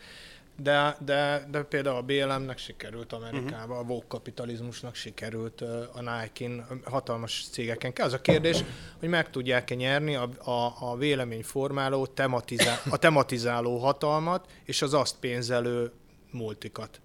de, 0.55 0.97
de, 1.05 1.47
de 1.51 1.61
például 1.61 1.95
a 1.95 2.01
BLM-nek 2.01 2.57
sikerült 2.57 3.13
Amerikában, 3.13 3.69
uh-huh. 3.69 3.77
a 3.77 3.83
Vogue 3.83 4.05
kapitalizmusnak 4.07 4.95
sikerült 4.95 5.61
a 5.93 6.01
Nike-n, 6.01 6.63
hatalmas 6.83 7.45
cégeken. 7.51 7.93
Az 7.97 8.13
a 8.13 8.21
kérdés, 8.21 8.63
hogy 8.99 9.09
meg 9.09 9.29
tudják-e 9.29 9.75
nyerni 9.75 10.15
a, 10.15 10.29
a, 10.43 10.75
a 10.79 10.95
véleményformáló, 10.97 12.05
tematizál, 12.05 12.81
a 12.89 12.97
tematizáló 12.97 13.77
hatalmat 13.77 14.49
és 14.63 14.81
az 14.81 14.93
azt 14.93 15.15
pénzelő 15.19 15.91
multikat. 16.31 17.01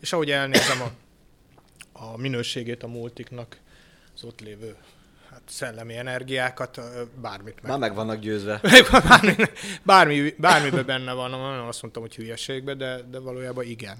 És 0.00 0.12
ahogy 0.12 0.30
elnézem 0.30 0.82
a, 0.82 0.90
a 1.92 2.16
minőségét 2.16 2.82
a 2.82 2.86
multiknak, 2.86 3.58
az 4.14 4.24
ott 4.24 4.40
lévő 4.40 4.76
hát 5.38 5.48
szellemi 5.48 5.96
energiákat, 5.96 6.80
bármit 7.20 7.62
meg. 7.62 7.70
Már 7.70 7.78
meg 7.78 7.94
vannak 7.94 8.20
győzve. 8.20 8.60
bármi, 9.08 9.34
bármi, 9.82 10.34
bármiben 10.38 10.86
benne 10.86 11.12
van, 11.12 11.30
nem 11.30 11.66
azt 11.66 11.82
mondtam, 11.82 12.02
hogy 12.02 12.14
hülyeségbe, 12.14 12.74
de, 12.74 13.00
de 13.10 13.18
valójában 13.18 13.64
igen. 13.64 13.98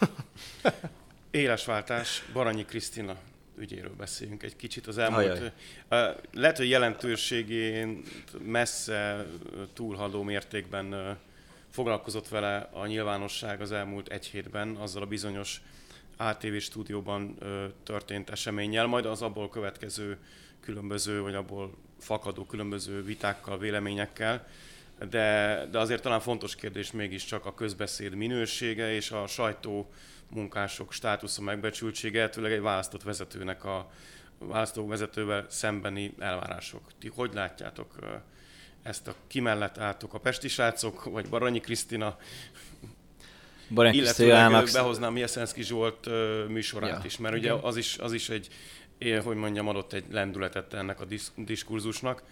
Élesváltás, 1.30 2.24
Baranyi 2.32 2.64
Krisztina 2.64 3.16
ügyéről 3.58 3.94
beszéljünk 3.96 4.42
egy 4.42 4.56
kicsit 4.56 4.86
az 4.86 4.98
elmúlt. 4.98 5.52
Ajaj. 5.88 6.14
Lehet, 6.32 6.56
hogy 6.56 6.68
jelentőségén 6.68 8.02
messze 8.42 9.26
túlhaló 9.72 10.22
mértékben 10.22 11.18
foglalkozott 11.70 12.28
vele 12.28 12.68
a 12.72 12.86
nyilvánosság 12.86 13.60
az 13.60 13.72
elmúlt 13.72 14.08
egy 14.08 14.26
hétben, 14.26 14.76
azzal 14.76 15.02
a 15.02 15.06
bizonyos 15.06 15.60
ATV 16.16 16.56
stúdióban 16.58 17.38
történt 17.82 18.30
eseménnyel, 18.30 18.86
majd 18.86 19.06
az 19.06 19.22
abból 19.22 19.48
következő 19.48 20.18
különböző, 20.60 21.20
vagy 21.20 21.34
abból 21.34 21.74
fakadó 21.98 22.44
különböző 22.44 23.02
vitákkal, 23.02 23.58
véleményekkel, 23.58 24.46
de, 25.10 25.68
de 25.70 25.78
azért 25.78 26.02
talán 26.02 26.20
fontos 26.20 26.54
kérdés 26.54 26.92
mégiscsak 26.92 27.46
a 27.46 27.54
közbeszéd 27.54 28.14
minősége 28.14 28.94
és 28.94 29.10
a 29.10 29.26
sajtó 29.26 29.92
munkások 30.30 30.92
státusza 30.92 31.42
megbecsültsége, 31.42 32.18
illetőleg 32.18 32.52
egy 32.52 32.60
választott 32.60 33.02
vezetőnek 33.02 33.64
a 33.64 33.90
választó 34.38 34.86
vezetővel 34.86 35.46
szembeni 35.48 36.14
elvárások. 36.18 36.90
Ti 36.98 37.10
hogy 37.14 37.34
látjátok 37.34 37.98
ezt 38.82 39.08
a 39.08 39.14
ki 39.26 39.40
mellett 39.40 39.78
álltok 39.78 40.14
a 40.14 40.18
Pesti 40.18 40.48
srácok, 40.48 41.04
vagy 41.04 41.28
Baranyi 41.28 41.60
Krisztina, 41.60 42.18
Baranyi 43.74 43.96
illetőleg 43.96 44.68
behoznám 44.72 45.16
Jeszenszki 45.16 45.62
Zsolt 45.62 46.08
műsorát 46.48 46.90
ja. 46.90 47.00
is, 47.04 47.18
mert 47.18 47.34
ugye 47.36 47.52
az 47.52 47.76
is, 47.76 47.98
az 47.98 48.12
is 48.12 48.28
egy 48.28 48.48
én, 48.98 49.22
hogy 49.22 49.36
mondjam, 49.36 49.68
adott 49.68 49.92
egy 49.92 50.04
lendületet 50.10 50.74
ennek 50.74 51.00
a 51.00 51.04
disz- 51.04 51.32
diskurzusnak. 51.36 52.22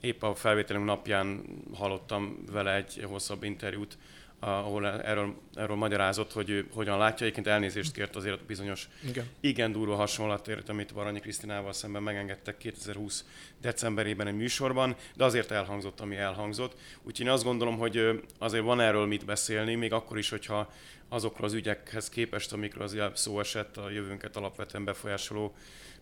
Épp 0.00 0.22
a 0.22 0.34
felvételünk 0.34 0.84
napján 0.84 1.44
hallottam 1.74 2.44
vele 2.52 2.74
egy 2.74 3.04
hosszabb 3.08 3.42
interjút, 3.42 3.98
ahol 4.44 4.86
erről, 4.86 5.34
erről 5.54 5.76
magyarázott, 5.76 6.32
hogy 6.32 6.50
ő 6.50 6.66
hogyan 6.72 6.98
látja. 6.98 7.24
Egyébként 7.24 7.46
elnézést 7.46 7.92
kért 7.92 8.16
azért 8.16 8.44
bizonyos 8.44 8.88
igen, 9.08 9.26
igen 9.40 9.72
durva 9.72 9.94
hasonlatért, 9.94 10.68
amit 10.68 10.94
Baranyi 10.94 11.20
Krisztinával 11.20 11.72
szemben 11.72 12.02
megengedtek 12.02 12.56
2020 12.56 13.24
decemberében 13.60 14.26
egy 14.26 14.36
műsorban, 14.36 14.96
de 15.16 15.24
azért 15.24 15.50
elhangzott, 15.50 16.00
ami 16.00 16.16
elhangzott. 16.16 16.76
Úgyhogy 17.02 17.26
én 17.26 17.32
azt 17.32 17.44
gondolom, 17.44 17.78
hogy 17.78 18.22
azért 18.38 18.64
van 18.64 18.80
erről 18.80 19.06
mit 19.06 19.24
beszélni, 19.24 19.74
még 19.74 19.92
akkor 19.92 20.18
is, 20.18 20.28
hogyha 20.28 20.72
azokról 21.08 21.46
az 21.46 21.52
ügyekhez 21.52 22.08
képest, 22.08 22.52
amikről 22.52 22.82
az 22.82 22.96
szó 23.14 23.40
esett, 23.40 23.76
a 23.76 23.90
jövőnket 23.90 24.36
alapvetően 24.36 24.84
befolyásoló 24.84 25.54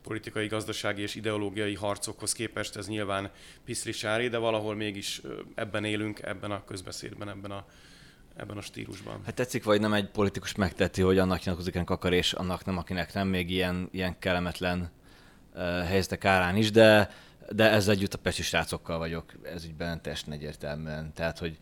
politikai, 0.03 0.47
gazdasági 0.47 1.03
és 1.03 1.15
ideológiai 1.15 1.75
harcokhoz 1.75 2.33
képest 2.33 2.77
ez 2.77 2.89
nyilván 2.89 3.31
piszlisári, 3.65 4.29
de 4.29 4.39
valahol 4.39 4.75
mégis 4.75 5.21
ebben 5.55 5.85
élünk, 5.85 6.23
ebben 6.23 6.51
a 6.51 6.65
közbeszédben, 6.65 7.29
ebben 7.29 7.51
a, 7.51 7.67
ebben 8.37 8.57
a 8.57 8.61
stílusban. 8.61 9.21
Hát 9.25 9.35
tetszik, 9.35 9.65
vagy 9.65 9.81
nem 9.81 9.93
egy 9.93 10.11
politikus 10.11 10.55
megteti, 10.55 11.03
hogy 11.03 11.19
annak 11.19 11.45
nyilatkozik 11.45 11.91
akar, 11.91 12.13
és 12.13 12.33
annak 12.33 12.65
nem, 12.65 12.79
akinek 12.79 13.13
nem, 13.15 13.29
még 13.29 13.51
ilyen, 13.51 13.89
ilyen 13.93 14.19
kellemetlen 14.19 14.91
uh, 15.55 15.63
helyzetek 15.85 16.25
árán 16.25 16.57
is, 16.57 16.71
de, 16.71 17.11
de 17.49 17.71
ezzel 17.71 17.95
együtt 17.95 18.15
a 18.15 18.19
pesi 18.19 18.43
srácokkal 18.43 18.99
vagyok 18.99 19.25
ez 19.43 19.65
ügyben 19.65 20.03
teljesen 20.03 20.33
egyértelműen. 20.33 21.13
Tehát, 21.15 21.39
hogy 21.39 21.59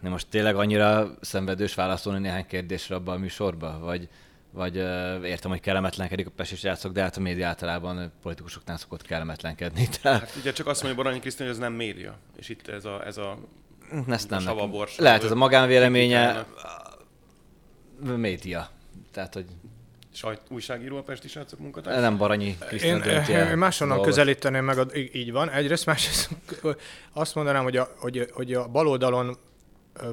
nem 0.00 0.12
most 0.12 0.28
tényleg 0.28 0.56
annyira 0.56 1.16
szenvedős 1.20 1.74
válaszolni 1.74 2.18
néhány 2.18 2.46
kérdésre 2.46 2.94
abban 2.94 3.14
a 3.14 3.18
műsorban, 3.18 3.80
vagy, 3.80 4.08
vagy 4.50 4.76
uh, 4.76 5.28
értem, 5.28 5.50
hogy 5.50 5.60
kellemetlenkedik 5.60 6.26
a 6.26 6.30
pesi 6.36 6.56
srácok, 6.56 6.92
de 6.92 7.02
hát 7.02 7.16
a 7.16 7.20
média 7.20 7.46
általában 7.46 8.12
politikusoknál 8.22 8.76
szokott 8.76 9.02
kellemetlenkedni. 9.02 9.88
Tehát... 10.02 10.20
Hát 10.20 10.36
ugye 10.36 10.52
csak 10.52 10.66
azt 10.66 10.82
mondja 10.82 11.02
Baranyi 11.02 11.20
Krisztina, 11.20 11.48
hogy 11.48 11.56
ez 11.56 11.62
nem 11.62 11.72
média, 11.72 12.18
és 12.36 12.48
itt 12.48 12.68
ez 12.68 12.84
a, 12.84 13.06
ez 13.06 13.16
a 13.16 13.38
ezt 14.08 14.30
nem 14.30 14.42
nekem. 14.42 14.84
Lehet, 14.96 15.24
ez 15.24 15.30
a 15.30 15.34
magánvéleménye, 15.34 16.46
média. 18.16 18.68
Tehát, 19.12 19.34
hogy 19.34 19.46
sajt, 20.12 20.40
újságíró 20.48 20.96
a 20.96 21.02
Pesti 21.02 21.28
srácok 21.28 21.58
munkatársa? 21.58 22.00
Nem 22.00 22.16
Baranyi 22.16 22.56
Krisztina 22.58 23.04
Én, 23.04 23.46
én 23.46 23.56
máshonnan 23.56 24.02
közelíteném 24.02 24.64
meg, 24.64 24.78
a, 24.78 24.86
így 25.12 25.32
van. 25.32 25.50
Egyrészt, 25.50 25.86
másrészt 25.86 26.30
azt 27.12 27.34
mondanám, 27.34 27.62
hogy 27.62 27.76
a, 27.76 27.88
hogy, 27.96 28.30
hogy 28.32 28.54
a 28.54 28.68
baloldalon 28.68 29.36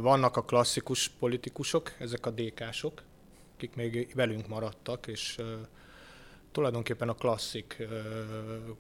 vannak 0.02 0.38
a 0.38 0.44
klasszikus 0.44 1.12
politikusok, 1.20 1.92
ezek 2.00 2.26
a 2.26 2.30
DK-sok, 2.30 3.02
akik 3.56 3.76
még 3.76 4.12
velünk 4.16 4.48
maradtak, 4.48 5.08
és 5.08 5.36
uh, 5.40 5.46
tulajdonképpen 6.52 7.10
a 7.10 7.14
klasszik 7.14 7.76
uh, 7.80 7.88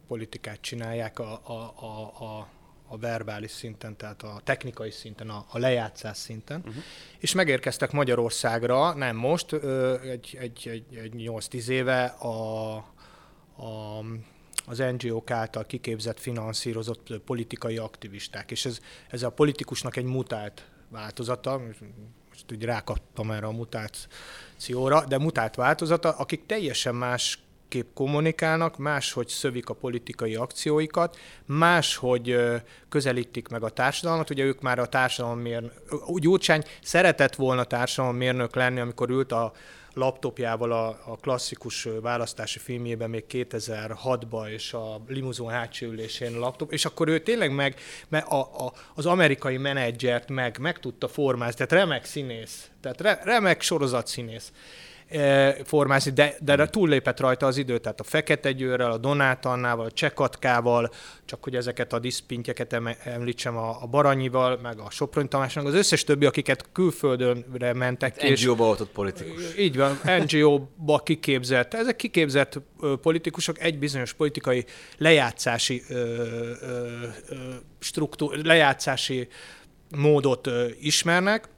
politikát 0.07 0.61
csinálják 0.61 1.19
a, 1.19 1.41
a, 1.43 1.73
a, 1.85 2.23
a, 2.23 2.47
a 2.87 2.97
verbális 2.97 3.51
szinten, 3.51 3.97
tehát 3.97 4.23
a 4.23 4.41
technikai 4.43 4.91
szinten, 4.91 5.29
a, 5.29 5.45
a 5.49 5.57
lejátszás 5.57 6.17
szinten, 6.17 6.59
uh-huh. 6.59 6.83
és 7.19 7.33
megérkeztek 7.33 7.91
Magyarországra, 7.91 8.93
nem 8.93 9.15
most, 9.15 9.53
egy, 10.03 10.37
egy, 10.39 10.69
egy, 10.69 10.95
egy 10.95 11.13
8-10 11.17 11.67
éve 11.67 12.03
a, 12.05 12.75
a 13.57 14.01
az 14.67 14.77
NGO-k 14.97 15.31
által 15.31 15.65
kiképzett, 15.65 16.19
finanszírozott 16.19 17.19
politikai 17.25 17.77
aktivisták. 17.77 18.51
És 18.51 18.65
ez, 18.65 18.79
ez 19.09 19.23
a 19.23 19.29
politikusnak 19.29 19.95
egy 19.95 20.03
mutált 20.03 20.65
változata, 20.89 21.61
most 22.29 22.51
úgy 22.51 22.63
rákaptam 22.63 23.31
erre 23.31 23.45
a 23.45 23.51
mutációra, 23.51 25.05
de 25.05 25.17
mutált 25.17 25.55
változata, 25.55 26.09
akik 26.09 26.45
teljesen 26.45 26.95
más 26.95 27.39
kép 27.75 27.93
kommunikálnak, 27.93 28.77
máshogy 28.77 29.27
szövik 29.27 29.69
a 29.69 29.73
politikai 29.73 30.35
akcióikat, 30.35 31.17
máshogy 31.45 32.37
közelítik 32.89 33.47
meg 33.47 33.63
a 33.63 33.69
társadalmat. 33.69 34.29
Ugye 34.29 34.43
ők 34.43 34.61
már 34.61 34.79
a 34.79 34.85
társadalommérnök, 34.85 35.71
Gyurcsány 36.15 36.63
szeretett 36.83 37.35
volna 37.35 37.63
társadalommérnök 37.63 38.55
lenni, 38.55 38.79
amikor 38.79 39.09
ült 39.09 39.31
a 39.31 39.51
laptopjával 39.93 40.71
a, 40.71 40.87
a 40.87 41.17
klasszikus 41.21 41.87
választási 42.01 42.59
filmjében 42.59 43.09
még 43.09 43.23
2006-ban, 43.29 44.47
és 44.47 44.73
a 44.73 45.01
limuzon 45.07 45.49
hátsó 45.49 45.85
ülésén 45.85 46.35
a 46.35 46.39
laptop, 46.39 46.71
és 46.71 46.85
akkor 46.85 47.07
ő 47.07 47.19
tényleg 47.19 47.51
meg, 47.51 47.79
meg 48.07 48.25
a, 48.27 48.35
a, 48.35 48.73
az 48.95 49.05
amerikai 49.05 49.57
menedzsert 49.57 50.29
meg, 50.29 50.57
meg 50.59 50.79
tudta 50.79 51.07
formázni, 51.07 51.65
tehát 51.65 51.83
remek 51.83 52.05
színész, 52.05 52.69
tehát 52.81 53.01
re, 53.01 53.19
remek 53.23 53.61
sorozatszínész. 53.61 54.51
E, 55.09 55.55
formázni, 55.63 56.11
de, 56.11 56.35
de 56.39 56.67
túllépett 56.67 57.19
rajta 57.19 57.45
az 57.45 57.57
idő, 57.57 57.77
tehát 57.77 57.99
a 57.99 58.03
Fekete 58.03 58.51
Győrrel, 58.51 58.91
a 58.91 58.97
Donátannával, 58.97 59.85
a 59.85 59.91
Csekatkával, 59.91 60.91
csak 61.25 61.43
hogy 61.43 61.55
ezeket 61.55 61.93
a 61.93 61.99
diszpintjeket 61.99 62.81
említsem, 63.03 63.57
a, 63.57 63.77
a 63.81 63.85
Baranyival, 63.85 64.59
meg 64.61 64.79
a 64.79 64.89
Soprony 64.89 65.27
Tamásnak, 65.27 65.65
az 65.65 65.73
összes 65.73 66.03
többi, 66.03 66.25
akiket 66.25 66.65
külföldönre 66.71 67.73
mentek. 67.73 68.21
Hát 68.21 68.39
NGO-ba 68.39 68.67
ott 68.67 68.89
politikus. 68.89 69.57
Így 69.57 69.77
van, 69.77 69.99
NGO-ba 70.03 70.99
kiképzett. 70.99 71.73
Ezek 71.73 71.95
kiképzett 71.95 72.61
politikusok 73.01 73.59
egy 73.59 73.79
bizonyos 73.79 74.13
politikai 74.13 74.65
lejátszási 74.97 75.81
ö, 75.89 75.95
ö, 76.61 76.87
struktúr, 77.79 78.37
lejátszási 78.43 79.27
módot 79.95 80.47
ö, 80.47 80.67
ismernek, 80.79 81.49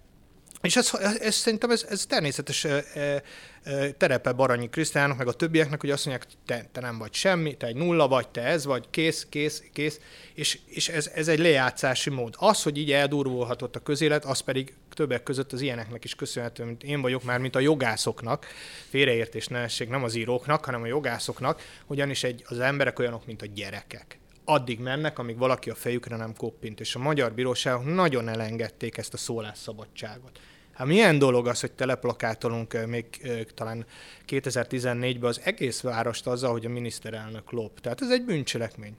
és 0.67 0.75
ez, 0.75 0.93
ez 1.19 1.35
szerintem 1.35 1.71
ez, 1.71 1.85
ez 1.89 2.05
természetes 2.05 2.63
e, 2.63 2.83
e, 2.93 3.91
terepe 3.91 4.31
Baranyi 4.31 4.69
Krisztának, 4.69 5.17
meg 5.17 5.27
a 5.27 5.33
többieknek, 5.33 5.81
hogy 5.81 5.91
azt 5.91 6.05
mondják, 6.05 6.29
te, 6.45 6.69
te 6.71 6.81
nem 6.81 6.97
vagy 6.97 7.13
semmi, 7.13 7.57
te 7.57 7.67
egy 7.67 7.75
nulla 7.75 8.07
vagy, 8.07 8.27
te 8.27 8.41
ez 8.41 8.65
vagy, 8.65 8.85
kész, 8.89 9.27
kész, 9.29 9.63
kész, 9.73 9.99
és, 10.33 10.59
és 10.65 10.89
ez, 10.89 11.11
ez 11.15 11.27
egy 11.27 11.39
lejátszási 11.39 12.09
mód. 12.09 12.35
Az, 12.37 12.63
hogy 12.63 12.77
így 12.77 12.91
eldurvulhatott 12.91 13.75
a 13.75 13.79
közélet, 13.79 14.25
az 14.25 14.39
pedig 14.39 14.73
többek 14.93 15.23
között 15.23 15.53
az 15.53 15.61
ilyeneknek 15.61 16.03
is 16.03 16.15
köszönhető, 16.15 16.63
mint 16.63 16.83
én 16.83 17.01
vagyok 17.01 17.23
már, 17.23 17.39
mint 17.39 17.55
a 17.55 17.59
jogászoknak, 17.59 18.45
félreértés 18.89 19.47
ne 19.47 19.59
essék, 19.59 19.89
nem 19.89 20.03
az 20.03 20.15
íróknak, 20.15 20.65
hanem 20.65 20.81
a 20.81 20.87
jogászoknak, 20.87 21.61
ugyanis 21.85 22.23
egy, 22.23 22.43
az 22.47 22.59
emberek 22.59 22.99
olyanok, 22.99 23.25
mint 23.25 23.41
a 23.41 23.45
gyerekek 23.45 24.19
addig 24.49 24.79
mennek, 24.79 25.19
amíg 25.19 25.37
valaki 25.37 25.69
a 25.69 25.75
fejükre 25.75 26.15
nem 26.15 26.35
koppint. 26.35 26.79
És 26.79 26.95
a 26.95 26.99
magyar 26.99 27.33
bíróságok 27.33 27.85
nagyon 27.85 28.27
elengedték 28.27 28.97
ezt 28.97 29.13
a 29.13 29.17
szólásszabadságot. 29.17 30.39
Hát 30.77 30.87
milyen 30.87 31.19
dolog 31.19 31.47
az, 31.47 31.59
hogy 31.59 31.71
teleplakátolunk 31.71 32.85
még 32.85 33.05
talán 33.53 33.85
2014-ben 34.27 35.29
az 35.29 35.41
egész 35.43 35.81
várost 35.81 36.27
azzal, 36.27 36.51
hogy 36.51 36.65
a 36.65 36.69
miniszterelnök 36.69 37.51
lop. 37.51 37.79
Tehát 37.79 38.01
ez 38.01 38.09
egy 38.09 38.25
bűncselekmény. 38.25 38.95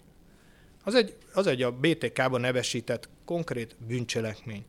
Az 0.85 0.95
egy, 0.95 1.17
az 1.33 1.47
egy 1.47 1.63
a 1.63 1.73
BTK-ban 1.73 2.41
nevesített 2.41 3.09
konkrét 3.25 3.77
bűncselekmény. 3.87 4.65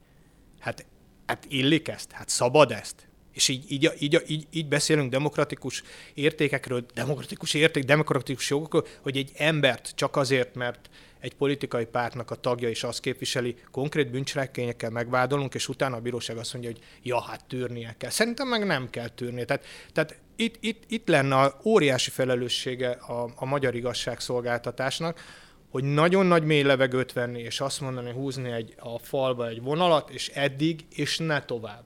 Hát 0.60 0.86
Hát 1.30 1.46
illik 1.50 1.88
ezt? 1.88 2.12
Hát 2.12 2.30
szabad 2.30 2.72
ezt? 2.72 3.08
És 3.34 3.48
így, 3.48 3.72
így, 3.72 3.92
így, 4.00 4.24
így, 4.28 4.48
így 4.52 4.68
beszélünk 4.68 5.12
demokratikus 5.12 5.84
értékekről, 6.14 6.86
demokratikus 6.94 7.54
érték, 7.54 7.84
demokratikus 7.84 8.50
jogokról, 8.50 8.86
hogy 9.02 9.18
egy 9.18 9.32
embert 9.36 9.92
csak 9.96 10.16
azért, 10.16 10.56
mert 10.56 10.90
egy 11.20 11.36
politikai 11.36 11.86
pártnak 11.86 12.32
a 12.32 12.36
tagja 12.36 12.70
is 12.70 12.84
azt 12.84 13.00
képviseli, 13.00 13.56
konkrét 13.72 14.12
bűncselekményekkel 14.12 14.90
megvádolunk, 14.90 15.54
és 15.54 15.68
utána 15.68 15.96
a 15.96 16.00
bíróság 16.00 16.38
azt 16.38 16.54
mondja, 16.54 16.72
hogy 16.72 16.82
ja, 17.04 17.22
hát 17.22 17.46
tűrnie 17.46 17.96
kell. 17.98 18.10
Szerintem 18.10 18.48
meg 18.48 18.66
nem 18.66 18.90
kell 18.90 19.08
tűrnie. 19.08 19.46
Tehát, 19.46 19.66
tehát 19.94 20.20
itt, 20.36 20.56
itt, 20.60 20.84
itt 20.88 21.08
lenne 21.08 21.36
a 21.36 21.60
óriási 21.64 22.10
felelőssége 22.10 22.90
a, 22.90 23.30
a 23.36 23.46
magyar 23.46 23.76
igazságszolgáltatásnak, 23.76 25.24
hogy 25.70 25.84
nagyon 25.84 26.26
nagy 26.26 26.44
mély 26.44 26.62
levegőt 26.62 27.14
venni, 27.14 27.42
és 27.42 27.60
azt 27.60 27.82
mondani, 27.82 28.12
húzni 28.12 28.52
egy, 28.52 28.74
a 28.78 29.00
falba 29.00 29.48
egy 29.48 29.62
vonalat, 29.62 30.10
és 30.10 30.30
eddig, 30.30 30.86
és 30.90 31.18
ne 31.18 31.42
tovább. 31.46 31.84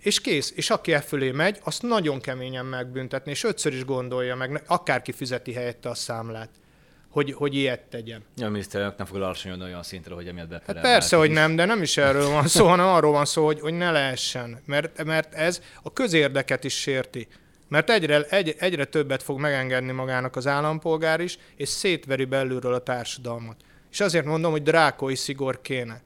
És 0.00 0.20
kész. 0.20 0.52
És 0.56 0.70
aki 0.70 0.92
e 0.92 1.00
fölé 1.00 1.30
megy, 1.30 1.58
azt 1.62 1.82
nagyon 1.82 2.20
keményen 2.20 2.66
megbüntetni, 2.66 3.30
és 3.30 3.44
ötször 3.44 3.72
is 3.72 3.84
gondolja 3.84 4.36
meg, 4.36 4.62
akárki 4.66 5.12
fizeti 5.12 5.52
helyette 5.52 5.88
a 5.88 5.94
számlát 5.94 6.50
hogy, 7.14 7.32
hogy 7.32 7.54
ilyet 7.54 7.80
tegyen. 7.80 8.22
Ja, 8.36 8.46
a 8.46 8.50
miniszterelnök 8.50 8.96
nem 8.96 9.06
fog 9.06 9.16
alacsonyodni 9.16 9.64
olyan 9.64 9.82
szintre, 9.82 10.14
hogy 10.14 10.26
emiatt 10.26 10.48
beperel. 10.48 10.82
Hát 10.82 10.92
persze, 10.92 11.16
hogy 11.16 11.30
nem, 11.30 11.56
de 11.56 11.64
nem 11.64 11.82
is 11.82 11.96
erről 11.96 12.28
van 12.28 12.46
szó, 12.46 12.66
hanem 12.66 12.86
arról 12.86 13.12
van 13.12 13.24
szó, 13.24 13.44
hogy, 13.44 13.60
hogy 13.60 13.72
ne 13.72 13.90
lehessen, 13.90 14.62
mert, 14.66 15.04
mert 15.04 15.34
ez 15.34 15.62
a 15.82 15.92
közérdeket 15.92 16.64
is 16.64 16.80
sérti. 16.80 17.28
Mert 17.68 17.90
egyre, 17.90 18.22
egy, 18.22 18.54
egyre 18.58 18.84
többet 18.84 19.22
fog 19.22 19.40
megengedni 19.40 19.92
magának 19.92 20.36
az 20.36 20.46
állampolgár 20.46 21.20
is, 21.20 21.38
és 21.56 21.68
szétveri 21.68 22.24
belülről 22.24 22.74
a 22.74 22.78
társadalmat. 22.78 23.56
És 23.90 24.00
azért 24.00 24.24
mondom, 24.24 24.50
hogy 24.50 24.62
drákoi 24.62 25.14
szigor 25.14 25.60
kéne. 25.60 26.02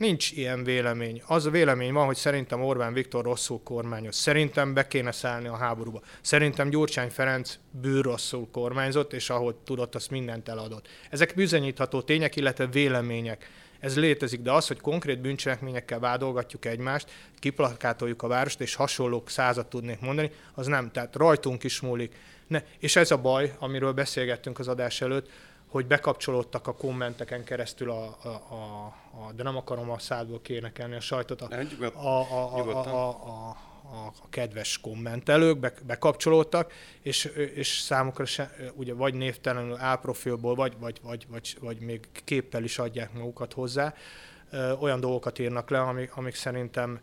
Nincs 0.00 0.32
ilyen 0.32 0.64
vélemény. 0.64 1.22
Az 1.26 1.46
a 1.46 1.50
vélemény 1.50 1.92
van, 1.92 2.06
hogy 2.06 2.16
szerintem 2.16 2.62
Orbán 2.62 2.92
Viktor 2.92 3.24
rosszul 3.24 3.60
kormányoz. 3.64 4.16
Szerintem 4.16 4.74
be 4.74 4.86
kéne 4.86 5.12
szállni 5.12 5.48
a 5.48 5.56
háborúba. 5.56 6.00
Szerintem 6.20 6.70
Gyurcsány 6.70 7.10
Ferenc 7.10 7.58
bűr 7.70 8.04
rosszul 8.04 8.48
kormányzott, 8.52 9.12
és 9.12 9.30
ahogy 9.30 9.54
tudott, 9.54 9.94
azt 9.94 10.10
mindent 10.10 10.48
eladott. 10.48 10.88
Ezek 11.10 11.32
bizonyítható 11.34 12.02
tények, 12.02 12.36
illetve 12.36 12.66
vélemények. 12.66 13.50
Ez 13.80 13.96
létezik, 13.96 14.40
de 14.40 14.52
az, 14.52 14.66
hogy 14.66 14.80
konkrét 14.80 15.20
bűncselekményekkel 15.20 15.98
vádolgatjuk 15.98 16.64
egymást, 16.64 17.10
kiplakátoljuk 17.38 18.22
a 18.22 18.28
várost, 18.28 18.60
és 18.60 18.74
hasonlók 18.74 19.30
százat 19.30 19.66
tudnék 19.66 20.00
mondani, 20.00 20.30
az 20.54 20.66
nem. 20.66 20.90
Tehát 20.90 21.16
rajtunk 21.16 21.64
is 21.64 21.80
múlik. 21.80 22.14
Ne. 22.46 22.62
És 22.78 22.96
ez 22.96 23.10
a 23.10 23.16
baj, 23.16 23.54
amiről 23.58 23.92
beszélgettünk 23.92 24.58
az 24.58 24.68
adás 24.68 25.00
előtt, 25.00 25.30
hogy 25.70 25.86
bekapcsolódtak 25.86 26.66
a 26.66 26.74
kommenteken 26.74 27.44
keresztül, 27.44 27.90
a, 27.90 28.16
a, 28.22 28.28
a, 28.28 28.84
a 29.26 29.32
de 29.32 29.42
nem 29.42 29.56
akarom 29.56 29.90
a 29.90 29.98
szádból 29.98 30.40
kénekelni 30.40 30.94
a 30.94 31.00
sajtot, 31.00 31.40
a, 31.40 31.48
a, 31.92 31.98
a, 31.98 32.58
a, 32.58 32.86
a, 32.86 33.08
a, 33.08 33.56
a 33.92 34.28
kedves 34.30 34.78
kommentelők 34.80 35.58
be, 35.58 35.72
bekapcsolódtak, 35.86 36.72
és, 37.02 37.24
és 37.54 37.68
számukra 37.68 38.24
se, 38.24 38.54
ugye 38.74 38.94
vagy 38.94 39.14
névtelenül 39.14 39.76
álprofilból, 39.76 40.54
vagy, 40.54 40.72
vagy, 40.78 40.98
vagy, 41.02 41.26
vagy, 41.28 41.56
vagy 41.60 41.78
még 41.78 42.08
képpel 42.24 42.64
is 42.64 42.78
adják 42.78 43.12
magukat 43.12 43.52
hozzá, 43.52 43.94
olyan 44.78 45.00
dolgokat 45.00 45.38
írnak 45.38 45.70
le, 45.70 45.80
amik, 45.80 46.16
amik 46.16 46.34
szerintem 46.34 47.00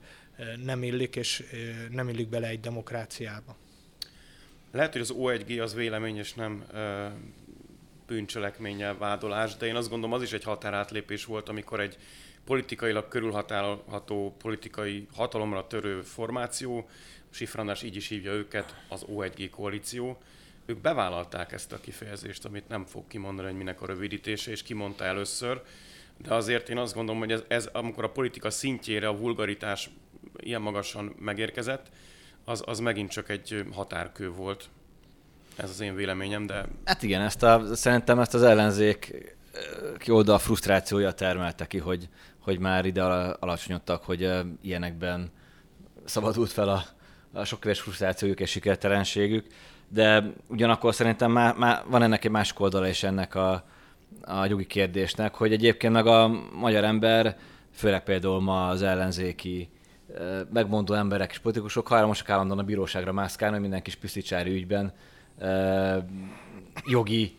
nem 0.63 0.83
illik, 0.83 1.15
és 1.15 1.43
nem 1.91 2.09
illik 2.09 2.29
bele 2.29 2.47
egy 2.47 2.59
demokráciába. 2.59 3.55
Lehet, 4.71 4.91
hogy 4.91 5.01
az 5.01 5.13
O1G 5.17 5.61
az 5.61 5.73
vélemény, 5.73 6.17
és 6.17 6.33
nem 6.33 6.65
bűncselekménnyel 8.07 8.97
vádolás, 8.97 9.55
de 9.55 9.65
én 9.65 9.75
azt 9.75 9.89
gondolom 9.89 10.15
az 10.15 10.21
is 10.21 10.33
egy 10.33 10.43
határátlépés 10.43 11.25
volt, 11.25 11.49
amikor 11.49 11.79
egy 11.79 11.97
politikailag 12.45 13.07
körülhatárolható 13.07 14.35
politikai 14.37 15.07
hatalomra 15.15 15.67
törő 15.67 16.01
formáció, 16.01 16.89
Sifrandás 17.29 17.83
így 17.83 17.95
is 17.95 18.07
hívja 18.07 18.31
őket, 18.31 18.75
az 18.89 19.05
O1G 19.09 19.47
koalíció, 19.51 20.17
ők 20.65 20.81
bevállalták 20.81 21.51
ezt 21.51 21.71
a 21.71 21.79
kifejezést, 21.79 22.45
amit 22.45 22.67
nem 22.67 22.85
fog 22.85 23.07
kimondani, 23.07 23.47
hogy 23.47 23.57
minek 23.57 23.81
a 23.81 23.85
rövidítése, 23.85 24.51
és 24.51 24.63
kimondta 24.63 25.03
először, 25.03 25.61
de 26.17 26.33
azért 26.33 26.69
én 26.69 26.77
azt 26.77 26.93
gondolom, 26.93 27.19
hogy 27.19 27.31
ez, 27.31 27.43
ez 27.47 27.65
amikor 27.65 28.03
a 28.03 28.11
politika 28.11 28.49
szintjére 28.49 29.07
a 29.07 29.17
vulgaritás 29.17 29.89
ilyen 30.37 30.61
magasan 30.61 31.15
megérkezett, 31.19 31.89
az, 32.43 32.63
az 32.65 32.79
megint 32.79 33.11
csak 33.11 33.29
egy 33.29 33.65
határkő 33.71 34.29
volt. 34.29 34.69
Ez 35.57 35.69
az 35.69 35.81
én 35.81 35.95
véleményem, 35.95 36.45
de... 36.45 36.65
Hát 36.85 37.03
igen, 37.03 37.21
ezt 37.21 37.43
a, 37.43 37.75
szerintem 37.75 38.19
ezt 38.19 38.33
az 38.33 38.43
ellenzék 38.43 39.13
ki 39.97 40.11
oldal 40.11 40.39
frusztrációja 40.39 41.11
termelte 41.11 41.67
ki, 41.67 41.77
hogy, 41.77 42.09
hogy 42.39 42.59
már 42.59 42.85
ide 42.85 43.03
alacsonyodtak, 43.39 44.03
hogy 44.03 44.29
ilyenekben 44.61 45.31
szabadult 46.05 46.51
fel 46.51 46.69
a, 46.69 46.83
a 47.33 47.43
sok 47.43 47.65
éves 47.65 47.81
frusztrációjuk 47.81 48.39
és 48.39 48.49
sikertelenségük, 48.49 49.47
de 49.89 50.33
ugyanakkor 50.47 50.95
szerintem 50.95 51.31
már, 51.31 51.55
már 51.55 51.83
van 51.87 52.01
ennek 52.01 52.25
egy 52.25 52.31
másik 52.31 52.59
oldala 52.59 52.87
is 52.87 53.03
ennek 53.03 53.35
a, 53.35 53.63
a 54.21 54.45
jogi 54.45 54.65
kérdésnek, 54.65 55.35
hogy 55.35 55.51
egyébként 55.51 55.93
meg 55.93 56.07
a 56.07 56.27
magyar 56.53 56.83
ember, 56.83 57.37
főleg 57.73 58.03
például 58.03 58.41
ma 58.41 58.67
az 58.67 58.81
ellenzéki 58.81 59.69
megmondó 60.53 60.93
emberek 60.93 61.31
és 61.31 61.37
politikusok 61.37 61.87
hajlamosak 61.87 62.29
állandóan 62.29 62.59
a 62.59 62.63
bíróságra 62.63 63.11
mászkálni, 63.11 63.53
hogy 63.53 63.61
minden 63.63 63.81
kis 63.81 63.95
piszticsári 63.95 64.51
ügyben 64.51 64.93
jogi 66.85 67.35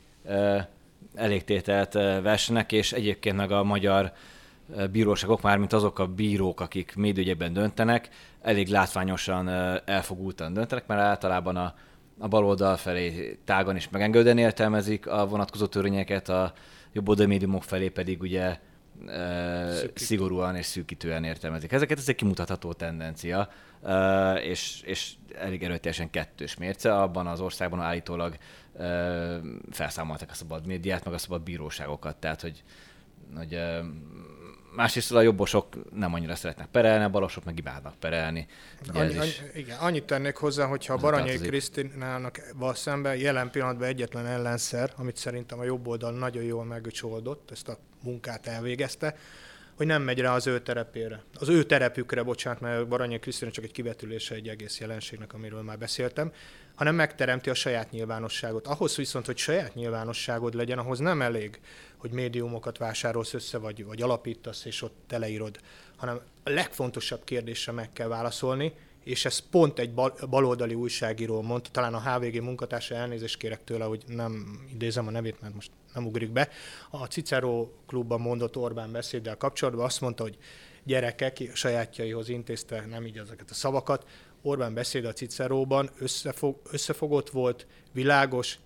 elégtételt 1.14 1.92
versenek, 2.22 2.72
és 2.72 2.92
egyébként 2.92 3.36
meg 3.36 3.52
a 3.52 3.62
magyar 3.62 4.12
bíróságok, 4.90 5.42
mármint 5.42 5.72
azok 5.72 5.98
a 5.98 6.06
bírók, 6.06 6.60
akik 6.60 6.96
médügyekben 6.96 7.52
döntenek, 7.52 8.08
elég 8.40 8.68
látványosan 8.68 9.48
elfogultan 9.84 10.52
döntenek, 10.52 10.86
mert 10.86 11.00
általában 11.00 11.56
a, 11.56 11.74
a 12.18 12.28
baloldal 12.28 12.76
felé 12.76 13.38
tágan 13.44 13.76
is 13.76 13.88
megengedően 13.88 14.38
értelmezik 14.38 15.06
a 15.06 15.26
vonatkozó 15.26 15.66
törvényeket, 15.66 16.28
a 16.28 16.52
jobb 16.92 17.26
médiumok 17.26 17.64
felé 17.64 17.88
pedig 17.88 18.20
ugye 18.20 18.58
Szükít. 19.70 19.98
szigorúan 19.98 20.56
és 20.56 20.66
szűkítően 20.66 21.24
értelmezik. 21.24 21.72
Ezeket 21.72 21.98
ez 21.98 22.08
egy 22.08 22.14
kimutatható 22.14 22.72
tendencia, 22.72 23.48
és, 24.42 24.82
és 24.84 25.12
elég 25.34 25.62
erőteljesen 25.62 26.10
kettős 26.10 26.56
mérce. 26.56 26.94
Abban 26.94 27.26
az 27.26 27.40
országban 27.40 27.80
állítólag 27.80 28.36
felszámolták 29.70 30.30
a 30.30 30.34
szabad 30.34 30.66
médiát, 30.66 31.04
meg 31.04 31.14
a 31.14 31.18
szabad 31.18 31.42
bíróságokat. 31.42 32.16
Tehát, 32.16 32.40
hogy, 32.40 32.62
hogy 33.36 33.58
másrészt 34.74 35.12
a 35.12 35.20
jobbosok 35.20 35.92
nem 35.94 36.14
annyira 36.14 36.34
szeretnek 36.34 36.66
perelni, 36.66 37.04
a 37.04 37.08
balosok 37.08 37.44
meg 37.44 37.58
imádnak 37.58 37.94
perelni. 37.94 38.46
annyi, 38.94 39.12
is... 39.12 39.18
annyi, 39.18 39.50
igen, 39.54 39.78
annyit 39.78 40.04
tennék 40.04 40.36
hozzá, 40.36 40.66
hogyha 40.66 40.94
a 40.94 40.96
Baranyai 40.96 41.38
Krisztinának 41.38 42.40
szemben 42.72 43.16
jelen 43.16 43.50
pillanatban 43.50 43.88
egyetlen 43.88 44.26
ellenszer, 44.26 44.92
amit 44.96 45.16
szerintem 45.16 45.58
a 45.58 45.64
jobb 45.64 45.86
oldal 45.86 46.12
nagyon 46.12 46.42
jól 46.42 46.64
megcsoldott, 46.64 47.50
ezt 47.50 47.68
a 47.68 47.78
munkát 48.02 48.46
elvégezte, 48.46 49.14
hogy 49.78 49.86
nem 49.86 50.02
megy 50.02 50.20
rá 50.20 50.34
az 50.34 50.46
ő 50.46 50.60
terepére. 50.60 51.22
Az 51.34 51.48
ő 51.48 51.64
terepükre, 51.64 52.22
bocsánat, 52.22 52.60
mert 52.60 52.88
Baranyai 52.88 53.18
Krisztina 53.18 53.50
csak 53.50 53.64
egy 53.64 53.72
kivetülése 53.72 54.34
egy 54.34 54.48
egész 54.48 54.80
jelenségnek, 54.80 55.32
amiről 55.32 55.62
már 55.62 55.78
beszéltem, 55.78 56.32
hanem 56.74 56.94
megteremti 56.94 57.50
a 57.50 57.54
saját 57.54 57.90
nyilvánosságot. 57.90 58.66
Ahhoz 58.66 58.96
viszont, 58.96 59.26
hogy 59.26 59.36
saját 59.36 59.74
nyilvánosságod 59.74 60.54
legyen, 60.54 60.78
ahhoz 60.78 60.98
nem 60.98 61.22
elég, 61.22 61.60
hogy 61.96 62.10
médiumokat 62.10 62.78
vásárolsz 62.78 63.34
össze, 63.34 63.58
vagy, 63.58 63.84
vagy 63.84 64.02
alapítasz, 64.02 64.64
és 64.64 64.82
ott 64.82 64.96
teleírod, 65.06 65.58
hanem 65.96 66.20
a 66.44 66.50
legfontosabb 66.50 67.24
kérdésre 67.24 67.72
meg 67.72 67.92
kell 67.92 68.08
válaszolni, 68.08 68.72
és 69.04 69.24
ez 69.24 69.38
pont 69.38 69.78
egy 69.78 69.94
bal, 69.94 70.14
baloldali 70.30 70.74
újságíró 70.74 71.42
mondta, 71.42 71.70
talán 71.70 71.94
a 71.94 72.00
HVG 72.10 72.42
munkatársa 72.42 72.94
elnézést 72.94 73.36
kérek 73.36 73.64
tőle, 73.64 73.84
hogy 73.84 74.02
nem 74.06 74.60
idézem 74.72 75.06
a 75.06 75.10
nevét, 75.10 75.40
mert 75.40 75.54
most 75.54 75.70
nem 75.94 76.06
ugrik 76.06 76.30
be. 76.30 76.48
A 76.90 77.04
Cicero 77.04 77.68
klubban 77.86 78.20
mondott 78.20 78.56
Orbán 78.56 78.92
beszéddel 78.92 79.36
kapcsolatban 79.36 79.84
azt 79.84 80.00
mondta, 80.00 80.22
hogy 80.22 80.38
gyerekek 80.84 81.50
sajátjaihoz 81.54 82.28
intézte 82.28 82.86
nem 82.86 83.06
így 83.06 83.18
ezeket 83.18 83.50
a 83.50 83.54
szavakat. 83.54 84.06
Orbán 84.42 84.74
beszéd 84.74 85.04
a 85.04 85.12
Ciceróban 85.12 85.90
összefog, 85.98 86.60
összefogott 86.70 87.30
volt, 87.30 87.66
világos, 87.92 88.58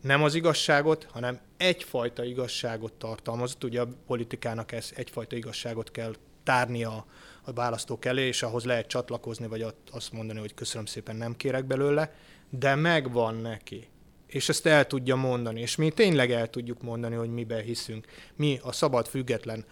nem 0.00 0.22
az 0.22 0.34
igazságot, 0.34 1.06
hanem 1.10 1.40
egyfajta 1.56 2.24
igazságot 2.24 2.92
tartalmazott. 2.92 3.64
Ugye 3.64 3.80
a 3.80 3.88
politikának 4.06 4.72
ez 4.72 4.90
egyfajta 4.94 5.36
igazságot 5.36 5.90
kell 5.90 6.14
tárnia 6.42 6.90
a, 6.90 7.06
a 7.42 7.52
választók 7.52 8.04
elé, 8.04 8.26
és 8.26 8.42
ahhoz 8.42 8.64
lehet 8.64 8.86
csatlakozni, 8.86 9.46
vagy 9.46 9.66
azt 9.90 10.12
mondani, 10.12 10.38
hogy 10.38 10.54
köszönöm 10.54 10.86
szépen, 10.86 11.16
nem 11.16 11.36
kérek 11.36 11.64
belőle, 11.64 12.14
de 12.50 12.74
megvan 12.74 13.34
neki. 13.34 13.88
És 14.28 14.48
ezt 14.48 14.66
el 14.66 14.86
tudja 14.86 15.16
mondani, 15.16 15.60
és 15.60 15.76
mi 15.76 15.90
tényleg 15.90 16.30
el 16.30 16.50
tudjuk 16.50 16.82
mondani, 16.82 17.14
hogy 17.14 17.30
miben 17.30 17.62
hiszünk. 17.62 18.06
Mi 18.36 18.58
a 18.62 18.72
szabad 18.72 19.06
független 19.06 19.64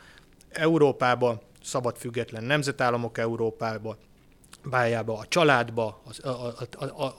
Európába, 0.49 1.41
szabad 1.63 1.97
független 1.97 2.45
nemzetállamok 2.45 3.19
Európába, 3.19 3.97
bájába, 4.65 5.19
a 5.19 5.27
családba, 5.29 6.01
az, 6.05 6.25
a, 6.25 6.47
a, 6.47 6.85
a, 6.85 7.05
a, 7.05 7.15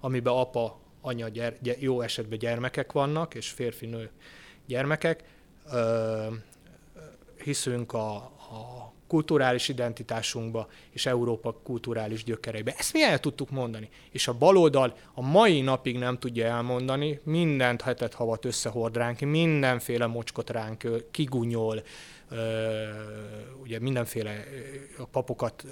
amiben 0.00 0.32
apa, 0.32 0.78
anya, 1.00 1.28
gyere, 1.28 1.56
jó 1.78 2.00
esetben 2.00 2.38
gyermekek 2.38 2.92
vannak, 2.92 3.34
és 3.34 3.50
férfi-nő 3.50 4.10
gyermekek. 4.66 5.24
Ö, 5.72 6.26
hiszünk 7.42 7.92
a, 7.92 8.14
a 8.16 8.57
kulturális 9.08 9.68
identitásunkba 9.68 10.68
és 10.90 11.06
Európa 11.06 11.52
kulturális 11.62 12.24
gyökereibe. 12.24 12.74
Ezt 12.78 12.92
mi 12.92 13.02
el 13.02 13.18
tudtuk 13.18 13.50
mondani. 13.50 13.88
És 14.10 14.28
a 14.28 14.32
baloldal 14.32 14.96
a 15.14 15.22
mai 15.22 15.60
napig 15.60 15.98
nem 15.98 16.18
tudja 16.18 16.46
elmondani, 16.46 17.20
mindent 17.22 17.82
hetet 17.82 18.14
havat 18.14 18.44
összehord 18.44 18.96
ránk, 18.96 19.20
mindenféle 19.20 20.06
mocskot 20.06 20.50
ránk 20.50 20.88
kigunyol, 21.10 21.82
ugye 23.62 23.78
mindenféle 23.78 24.44
a 24.98 25.04
papokat 25.04 25.64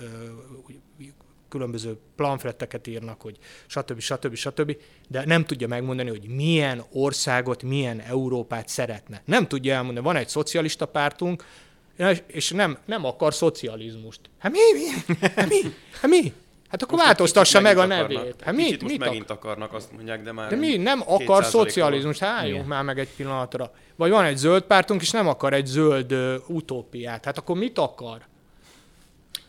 különböző 1.48 1.98
planfletteket 2.16 2.86
írnak, 2.86 3.20
hogy 3.20 3.38
stb. 3.66 4.00
stb. 4.00 4.34
stb. 4.34 4.76
De 5.08 5.24
nem 5.26 5.44
tudja 5.44 5.68
megmondani, 5.68 6.08
hogy 6.08 6.28
milyen 6.28 6.84
országot, 6.92 7.62
milyen 7.62 8.00
Európát 8.00 8.68
szeretne. 8.68 9.22
Nem 9.24 9.46
tudja 9.46 9.74
elmondani. 9.74 10.06
Van 10.06 10.16
egy 10.16 10.28
szocialista 10.28 10.86
pártunk, 10.86 11.44
és 12.26 12.50
nem, 12.50 12.78
nem 12.84 13.04
akar 13.04 13.34
szocializmust. 13.34 14.20
Hát 14.38 14.52
mi? 14.52 14.58
mi? 14.72 15.14
Hát 15.36 15.48
mi? 15.48 15.60
Hát 16.00 16.10
mi? 16.10 16.32
Hát 16.68 16.82
akkor 16.82 16.94
most 16.94 17.04
változtassa 17.04 17.60
meg 17.60 17.78
a 17.78 17.82
akarnak. 17.82 18.08
nevét. 18.08 18.34
Hát 18.42 18.54
mit, 18.54 18.82
most 18.82 18.98
mit 18.98 19.04
megint 19.04 19.30
akarnak, 19.30 19.72
azt 19.72 19.92
mondják, 19.92 20.22
de 20.22 20.32
már... 20.32 20.48
De 20.48 20.56
mi? 20.56 20.76
Nem 20.76 21.02
akar 21.06 21.44
szocializmus. 21.44 22.18
Hát 22.18 22.38
álljunk 22.38 22.66
már 22.66 22.82
meg 22.82 22.98
egy 22.98 23.08
pillanatra. 23.16 23.70
Vagy 23.96 24.10
van 24.10 24.24
egy 24.24 24.36
zöld 24.36 24.62
pártunk, 24.62 25.00
és 25.00 25.10
nem 25.10 25.28
akar 25.28 25.52
egy 25.52 25.66
zöld 25.66 26.12
uh, 26.12 26.34
utópiát. 26.46 27.24
Hát 27.24 27.38
akkor 27.38 27.56
mit 27.56 27.78
akar? 27.78 28.20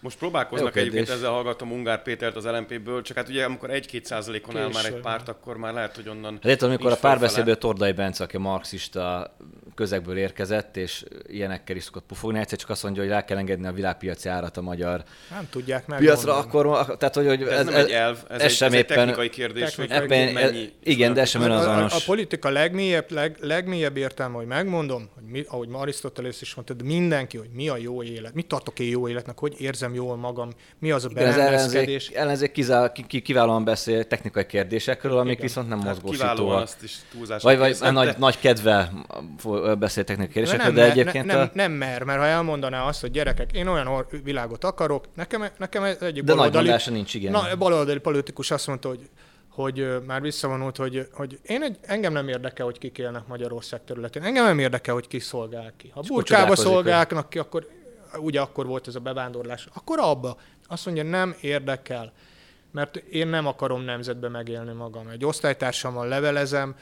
Most 0.07 0.19
próbálkoznak 0.19 0.75
Jó 0.75 0.81
egyébként, 0.81 1.09
ezzel 1.09 1.31
hallgatom 1.31 1.71
Ungár 1.71 2.01
Pétert 2.01 2.35
az 2.35 2.45
LMP-ből, 2.45 3.01
csak 3.01 3.17
hát 3.17 3.29
ugye 3.29 3.43
amikor 3.43 3.69
1-2 3.71 4.03
százalékon 4.03 4.57
áll 4.57 4.69
már 4.73 4.85
egy 4.85 4.99
párt, 4.99 5.29
akkor 5.29 5.57
már 5.57 5.73
lehet, 5.73 5.95
hogy 5.95 6.09
onnan 6.09 6.39
Hát 6.43 6.61
amikor 6.61 6.91
a 6.91 6.95
párbeszédből 6.95 7.57
Tordai 7.57 7.91
Bence, 7.91 8.23
aki 8.23 8.37
marxista 8.37 9.35
közegből 9.75 10.17
érkezett, 10.17 10.77
és 10.77 11.03
ilyenekkel 11.27 11.75
is 11.75 11.83
szokott 11.83 12.03
pufogni, 12.07 12.39
egyszer 12.39 12.57
csak 12.57 12.69
azt 12.69 12.83
mondja, 12.83 13.01
hogy 13.01 13.11
rá 13.11 13.25
kell 13.25 13.37
engedni 13.37 13.67
a 13.67 13.71
világpiaci 13.71 14.29
árat 14.29 14.57
a 14.57 14.61
magyar 14.61 15.03
nem 15.29 15.47
tudják 15.49 15.87
meg 15.87 15.99
piacra, 15.99 16.37
akkor, 16.37 16.85
tehát 16.97 17.15
hogy, 17.15 17.27
hogy 17.27 17.41
ez, 17.41 17.49
ez, 17.49 17.65
nem 17.65 17.75
egy 17.75 17.91
elv, 17.91 18.17
ez, 18.29 18.35
ez 18.35 18.41
egy, 18.41 18.51
sem 18.51 18.67
ez 18.67 18.73
éppen, 18.73 18.97
egy 18.97 19.05
technikai 19.05 19.29
kérdés, 19.29 19.73
technikai 19.75 20.23
hogy 20.23 20.33
mennyi... 20.33 20.73
Igen, 20.83 21.13
de 21.13 21.25
sem 21.25 21.41
önazonos. 21.41 21.91
A, 21.91 21.95
a, 21.95 21.97
a 21.97 22.01
politika 22.05 22.49
legmélyebb, 22.49 23.11
leg, 23.11 23.37
legmélyebb 23.41 23.97
értelme, 23.97 24.35
hogy 24.35 24.47
megmondom, 24.47 25.09
hogy 25.13 25.23
mi, 25.23 25.43
ahogy 25.47 25.69
Arisztotelész 25.71 26.41
is 26.41 26.55
mondta, 26.55 26.73
de 26.73 26.83
mindenki, 26.83 27.37
hogy 27.37 27.49
mi 27.53 27.69
a 27.69 27.77
jó 27.77 28.03
élet, 28.03 28.33
mit 28.33 28.47
tartok 28.47 28.79
én 28.79 28.89
jó 28.89 29.07
életnek, 29.07 29.39
hogy 29.39 29.55
érzem 29.57 29.93
jól 29.97 30.15
magam, 30.15 30.49
mi 30.79 30.91
az 30.91 31.05
a 31.05 31.09
berendezkedés. 31.09 32.09
Az 32.09 32.15
ellenzék, 32.15 32.51
ellenzék 32.51 33.23
kiválóan 33.23 33.63
beszél 33.63 34.07
technikai 34.07 34.45
kérdésekről, 34.45 35.17
amik 35.17 35.31
Igen. 35.31 35.45
viszont 35.45 35.69
nem 35.69 35.79
mozgósítóak. 35.79 36.61
azt 36.61 36.83
is 36.83 36.97
Vagy, 37.41 37.57
vagy 37.57 37.77
nagy, 37.91 38.15
nagy 38.17 38.39
kedve 38.39 38.91
beszél 39.79 40.03
technikai 40.03 40.33
kérdésekről, 40.33 40.73
de 40.73 40.91
egyébként... 40.91 41.25
Nem, 41.25 41.37
nem, 41.37 41.49
nem 41.53 41.71
mer, 41.71 42.03
mert 42.03 42.19
ha 42.19 42.25
elmondaná 42.25 42.83
azt, 42.83 43.01
hogy 43.01 43.11
gyerekek, 43.11 43.51
én 43.53 43.67
olyan 43.67 44.05
világot 44.23 44.63
akarok, 44.63 45.05
nekem, 45.15 45.45
nekem 45.57 45.83
egyik 45.83 46.23
de 46.23 46.33
baloldali... 46.33 46.69
nagy 46.69 46.83
nincs, 46.89 47.13
igen. 47.13 47.31
Na, 47.31 47.55
baloldali 47.57 47.99
politikus 47.99 48.51
azt 48.51 48.67
mondta, 48.67 48.87
hogy 48.87 49.09
hogy 49.57 49.87
már 50.05 50.21
visszavonult, 50.21 50.77
hogy, 50.77 51.07
hogy 51.13 51.39
én 51.43 51.63
egy, 51.63 51.77
engem 51.81 52.13
nem 52.13 52.27
érdekel, 52.27 52.65
hogy 52.65 52.77
kik 52.77 52.97
élnek 52.97 53.27
Magyarország 53.27 53.81
területén. 53.85 54.23
Engem 54.23 54.45
nem 54.45 54.59
érdekel, 54.59 54.93
hogy 54.93 55.07
ki 55.07 55.19
szolgál 55.19 55.73
ki. 55.77 55.91
Ha 55.93 56.01
burkába 56.07 56.55
szolgálnak 56.55 57.29
ki, 57.29 57.39
akkor 57.39 57.67
ugye 58.15 58.41
akkor 58.41 58.65
volt 58.65 58.87
ez 58.87 58.95
a 58.95 58.99
bevándorlás, 58.99 59.67
akkor 59.73 59.99
abba. 59.99 60.37
Azt 60.67 60.85
mondja, 60.85 61.03
nem 61.03 61.35
érdekel, 61.41 62.11
mert 62.71 62.95
én 62.95 63.27
nem 63.27 63.47
akarom 63.47 63.81
nemzetbe 63.81 64.29
megélni 64.29 64.73
magam. 64.73 65.07
Egy 65.07 65.25
osztálytársammal 65.25 66.07
levelezem, 66.07 66.75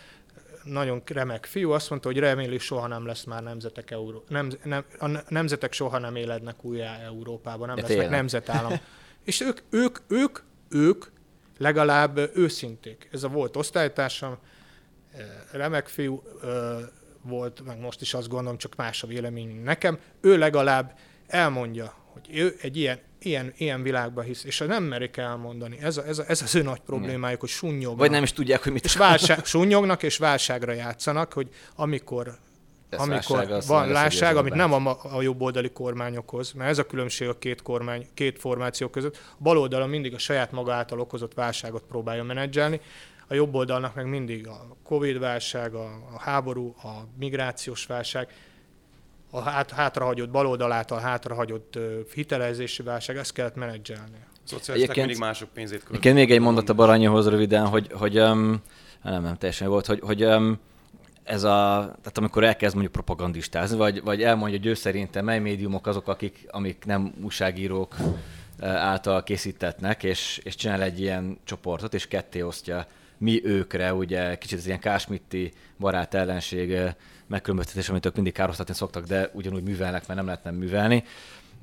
nagyon 0.64 1.02
remek 1.06 1.46
fiú, 1.46 1.72
azt 1.72 1.90
mondta, 1.90 2.08
hogy 2.08 2.18
reméli 2.18 2.58
soha 2.58 2.88
nem 2.88 3.06
lesz 3.06 3.24
már 3.24 3.44
nemzetek 3.44 3.92
Euró... 3.92 4.24
Nem, 4.28 4.50
nem, 4.64 4.86
a 5.00 5.08
nemzetek 5.28 5.74
soha 5.74 5.98
nem 5.98 6.16
élednek 6.16 6.64
újjá 6.64 7.00
Európában, 7.00 7.68
nem 7.68 7.76
De 7.76 7.82
lesznek 7.82 8.10
nemzetállam. 8.10 8.74
És 9.24 9.42
ők, 9.42 9.60
ők, 9.70 9.98
ők, 10.08 10.40
ők 10.70 11.06
legalább 11.58 12.32
őszinték. 12.36 13.10
Ez 13.12 13.24
a 13.24 13.28
volt 13.28 13.56
osztálytársam, 13.56 14.38
remek 15.52 15.88
fiú 15.88 16.24
volt, 17.22 17.66
meg 17.66 17.80
most 17.80 18.02
is 18.02 18.14
azt 18.14 18.28
gondolom, 18.28 18.58
csak 18.58 18.76
más 18.76 19.04
a 19.04 19.08
vélemény 19.08 19.64
nekem. 19.64 20.00
Ő 20.22 20.38
legalább 20.38 20.98
elmondja, 21.28 21.94
hogy 22.14 22.38
ő 22.38 22.56
egy 22.62 22.78
ilyen, 22.78 23.00
ilyen, 23.20 23.54
ilyen 23.58 23.82
világban 23.82 24.24
hisz, 24.24 24.44
és 24.44 24.60
nem 24.60 24.84
merik 24.84 25.18
elmondani. 25.18 25.78
Ez, 25.82 25.98
a, 25.98 26.06
ez, 26.08 26.18
a, 26.18 26.24
ez 26.28 26.42
az 26.42 26.56
ő 26.56 26.62
nagy 26.62 26.80
problémájuk, 26.80 27.40
hogy 27.40 27.50
sunnyognak. 27.50 28.00
Vagy 28.00 28.12
nem 28.12 28.24
is 28.24 28.34
tudják, 28.34 28.64
hogy 28.64 28.72
mit 28.72 28.86
és 28.86 28.96
válság, 28.96 29.46
sunnyognak, 29.46 30.04
és 30.04 30.18
válságra 30.18 30.74
játszanak, 30.74 31.34
hogy 31.34 31.50
amikor 31.76 32.38
ez 32.90 33.00
amikor 33.00 33.38
válság, 33.38 33.68
van 33.68 33.88
lássság, 33.88 34.36
amit 34.36 34.54
nem 34.54 34.74
a, 34.74 34.98
a 35.02 35.22
jobboldali 35.22 35.72
kormányokhoz, 35.72 36.52
mert 36.52 36.70
ez 36.70 36.78
a 36.78 36.86
különbség 36.86 37.28
a 37.28 37.38
két, 37.38 37.62
kormány, 37.62 38.08
két 38.14 38.40
formáció 38.40 38.88
között. 38.88 39.18
A 39.18 39.36
bal 39.40 39.58
oldalon 39.58 39.90
mindig 39.90 40.14
a 40.14 40.18
saját 40.18 40.52
maga 40.52 40.74
által 40.74 41.00
okozott 41.00 41.34
válságot 41.34 41.84
próbálja 41.84 42.24
menedzselni, 42.24 42.82
a 43.28 43.34
jobb 43.34 43.56
oldalnak 43.56 43.96
meg 43.96 44.08
mindig 44.08 44.48
a 44.48 44.78
Covid-válság, 44.84 45.74
a, 45.74 45.86
a 46.14 46.20
háború, 46.20 46.76
a 46.78 47.08
migrációs 47.20 47.86
válság, 47.86 48.28
a 49.30 49.42
hát, 49.42 49.72
hátrahagyott 49.72 50.30
baloldal 50.30 50.72
által 50.72 51.00
hátrahagyott 51.00 51.80
hitelezési 52.14 52.84
válság, 52.84 53.18
ezt 53.18 53.34
kellett 53.34 53.56
menedzselni. 53.56 54.18
Szocialisták 54.44 54.96
mindig 54.96 55.18
mások 55.18 55.50
pénzét 55.50 55.84
költik. 55.84 56.14
még 56.14 56.32
egy 56.32 56.40
mondat 56.40 56.70
a 56.70 56.74
Baranyihoz 56.74 57.28
röviden, 57.28 57.68
hogy, 57.68 57.92
hogy 57.92 58.20
um, 58.20 58.62
nem, 59.04 59.22
nem 59.22 59.38
teljesen 59.38 59.70
volt, 59.70 59.86
hogy, 59.86 60.00
hogy 60.00 60.24
um, 60.26 60.60
ez 61.24 61.44
a, 61.44 61.80
tehát 62.02 62.18
amikor 62.18 62.44
elkezd 62.44 62.74
mondjuk 62.74 62.94
propagandistázni, 62.94 63.78
vagy, 63.78 64.04
vagy 64.04 64.24
elmondja, 64.24 64.58
hogy 64.58 64.68
ő 64.68 64.74
szerintem 64.74 65.26
mely 65.26 65.40
médiumok 65.40 65.88
azok, 65.88 66.08
akik, 66.08 66.46
amik 66.50 66.86
nem 66.86 67.14
újságírók 67.24 67.96
által 68.62 69.24
készítetnek, 69.24 70.04
és, 70.04 70.42
és 70.44 70.56
csinál 70.56 70.82
egy 70.82 71.00
ilyen 71.00 71.38
csoportot, 71.44 71.94
és 71.94 72.08
ketté 72.08 72.42
osztja 72.42 72.86
mi 73.18 73.42
őkre, 73.46 73.94
ugye 73.94 74.38
kicsit 74.38 74.58
az 74.58 74.66
ilyen 74.66 74.80
kásmitti 74.80 75.54
barát 75.80 76.14
ellenség 76.14 76.78
megkülönböztetés, 77.28 77.90
amit 77.90 78.06
ők 78.06 78.16
mindig 78.16 78.34
károsztatni 78.34 78.74
szoktak, 78.74 79.06
de 79.06 79.30
ugyanúgy 79.34 79.64
művelnek, 79.64 80.08
mert 80.08 80.20
nem 80.20 80.26
lehetne 80.26 80.52
művelni, 80.52 81.04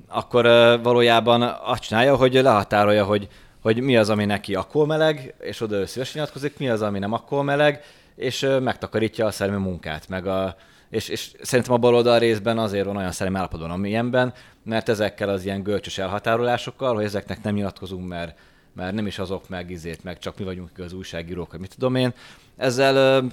akkor 0.07 0.43
valójában 0.83 1.41
azt 1.63 1.81
csinálja, 1.81 2.15
hogy 2.15 2.33
lehatárolja, 2.33 3.05
hogy, 3.05 3.27
hogy 3.61 3.81
mi 3.81 3.97
az, 3.97 4.09
ami 4.09 4.25
neki 4.25 4.55
akkor 4.55 4.87
meleg, 4.87 5.33
és 5.39 5.61
oda 5.61 5.75
ő 5.75 5.85
szívesen 5.85 6.13
nyilatkozik, 6.15 6.57
mi 6.57 6.69
az, 6.69 6.81
ami 6.81 6.99
nem 6.99 7.13
akkor 7.13 7.43
meleg, 7.43 7.83
és 8.15 8.47
megtakarítja 8.61 9.25
a 9.25 9.31
szellemi 9.31 9.61
munkát, 9.61 10.09
meg 10.09 10.27
a, 10.27 10.55
és, 10.89 11.07
és 11.07 11.31
szerintem 11.41 11.73
a 11.73 11.77
baloldal 11.77 12.19
részben 12.19 12.57
azért 12.57 12.85
van 12.85 12.97
olyan 12.97 13.11
szellemi 13.11 13.37
állapotban, 13.37 13.71
amilyenben, 13.71 14.33
mert 14.63 14.89
ezekkel 14.89 15.29
az 15.29 15.45
ilyen 15.45 15.63
görcsös 15.63 15.97
elhatárolásokkal, 15.97 16.95
hogy 16.95 17.03
ezeknek 17.03 17.43
nem 17.43 17.53
nyilatkozunk, 17.53 18.07
mert, 18.07 18.37
mert 18.73 18.93
nem 18.93 19.07
is 19.07 19.19
azok 19.19 19.49
meg 19.49 19.71
izét, 19.71 20.03
meg 20.03 20.19
csak 20.19 20.37
mi 20.37 20.43
vagyunk 20.43 20.77
az 20.77 20.93
újságírók, 20.93 21.51
hogy 21.51 21.59
mit 21.59 21.73
tudom 21.73 21.95
én. 21.95 22.13
Ezzel 22.57 23.29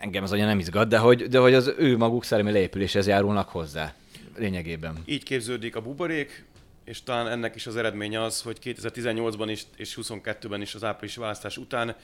engem 0.00 0.22
az 0.22 0.32
anya 0.32 0.46
nem 0.46 0.58
izgat, 0.58 0.88
de 0.88 0.98
hogy, 0.98 1.28
de 1.28 1.38
hogy 1.38 1.54
az 1.54 1.72
ő 1.78 1.96
maguk 1.96 2.24
szellemi 2.24 2.52
leépüléshez 2.52 3.06
járulnak 3.06 3.48
hozzá 3.48 3.94
lényegében. 4.36 5.02
Így 5.04 5.22
képződik 5.22 5.76
a 5.76 5.80
buborék, 5.80 6.44
és 6.84 7.02
talán 7.02 7.28
ennek 7.28 7.54
is 7.54 7.66
az 7.66 7.76
eredménye 7.76 8.22
az, 8.22 8.42
hogy 8.42 8.58
2018-ban 8.64 9.46
is 9.48 9.62
és 9.76 9.98
22-ben 10.02 10.60
is 10.60 10.74
az 10.74 10.84
áprilisi 10.84 11.20
választás 11.20 11.56
után 11.56 11.96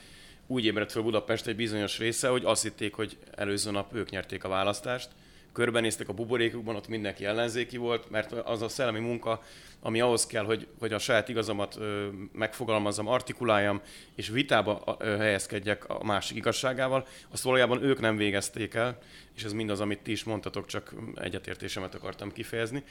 úgy 0.47 0.65
ébredt 0.65 0.91
fel 0.91 1.01
Budapest 1.01 1.47
egy 1.47 1.55
bizonyos 1.55 1.97
része, 1.97 2.27
hogy 2.27 2.41
azt 2.45 2.63
hitték, 2.63 2.93
hogy 2.93 3.17
előző 3.35 3.71
nap 3.71 3.93
ők 3.93 4.09
nyerték 4.09 4.43
a 4.43 4.49
választást, 4.49 5.09
körbenéztek 5.53 6.09
a 6.09 6.13
buborékukban, 6.13 6.75
ott 6.75 6.87
mindenki 6.87 7.25
ellenzéki 7.25 7.77
volt, 7.77 8.09
mert 8.09 8.31
az 8.31 8.61
a 8.61 8.67
szellemi 8.67 8.99
munka, 8.99 9.41
ami 9.79 10.01
ahhoz 10.01 10.25
kell, 10.25 10.43
hogy, 10.43 10.67
hogy 10.79 10.93
a 10.93 10.99
saját 10.99 11.29
igazamat 11.29 11.75
ö, 11.79 12.07
megfogalmazzam, 12.31 13.07
artikuláljam, 13.07 13.81
és 14.15 14.29
vitába 14.29 14.97
ö, 14.99 15.17
helyezkedjek 15.17 15.89
a 15.89 16.03
másik 16.03 16.37
igazságával, 16.37 17.07
azt 17.29 17.43
valójában 17.43 17.83
ők 17.83 17.99
nem 17.99 18.15
végezték 18.15 18.73
el, 18.73 18.97
és 19.35 19.43
ez 19.43 19.53
mindaz, 19.53 19.79
amit 19.79 19.99
ti 19.99 20.11
is 20.11 20.23
mondtatok, 20.23 20.65
csak 20.65 20.93
egyetértésemet 21.15 21.95
akartam 21.95 22.31
kifejezni. 22.31 22.83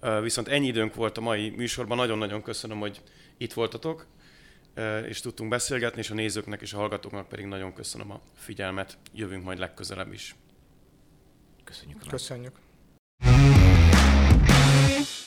Ö, 0.00 0.20
viszont 0.22 0.48
ennyi 0.48 0.66
időnk 0.66 0.94
volt 0.94 1.18
a 1.18 1.20
mai 1.20 1.50
műsorban, 1.50 1.96
nagyon-nagyon 1.96 2.42
köszönöm, 2.42 2.78
hogy 2.78 3.00
itt 3.36 3.52
voltatok, 3.52 4.06
és 5.08 5.20
tudtunk 5.20 5.50
beszélgetni, 5.50 6.00
és 6.00 6.10
a 6.10 6.14
nézőknek 6.14 6.60
és 6.60 6.72
a 6.72 6.76
hallgatóknak 6.76 7.28
pedig 7.28 7.46
nagyon 7.46 7.72
köszönöm 7.72 8.10
a 8.10 8.20
figyelmet. 8.34 8.98
Jövünk 9.12 9.44
majd 9.44 9.58
legközelebb 9.58 10.12
is. 10.12 10.34
Köszönjük. 11.68 12.06
Köszönjük. 12.08 12.56
Már. 13.24 15.17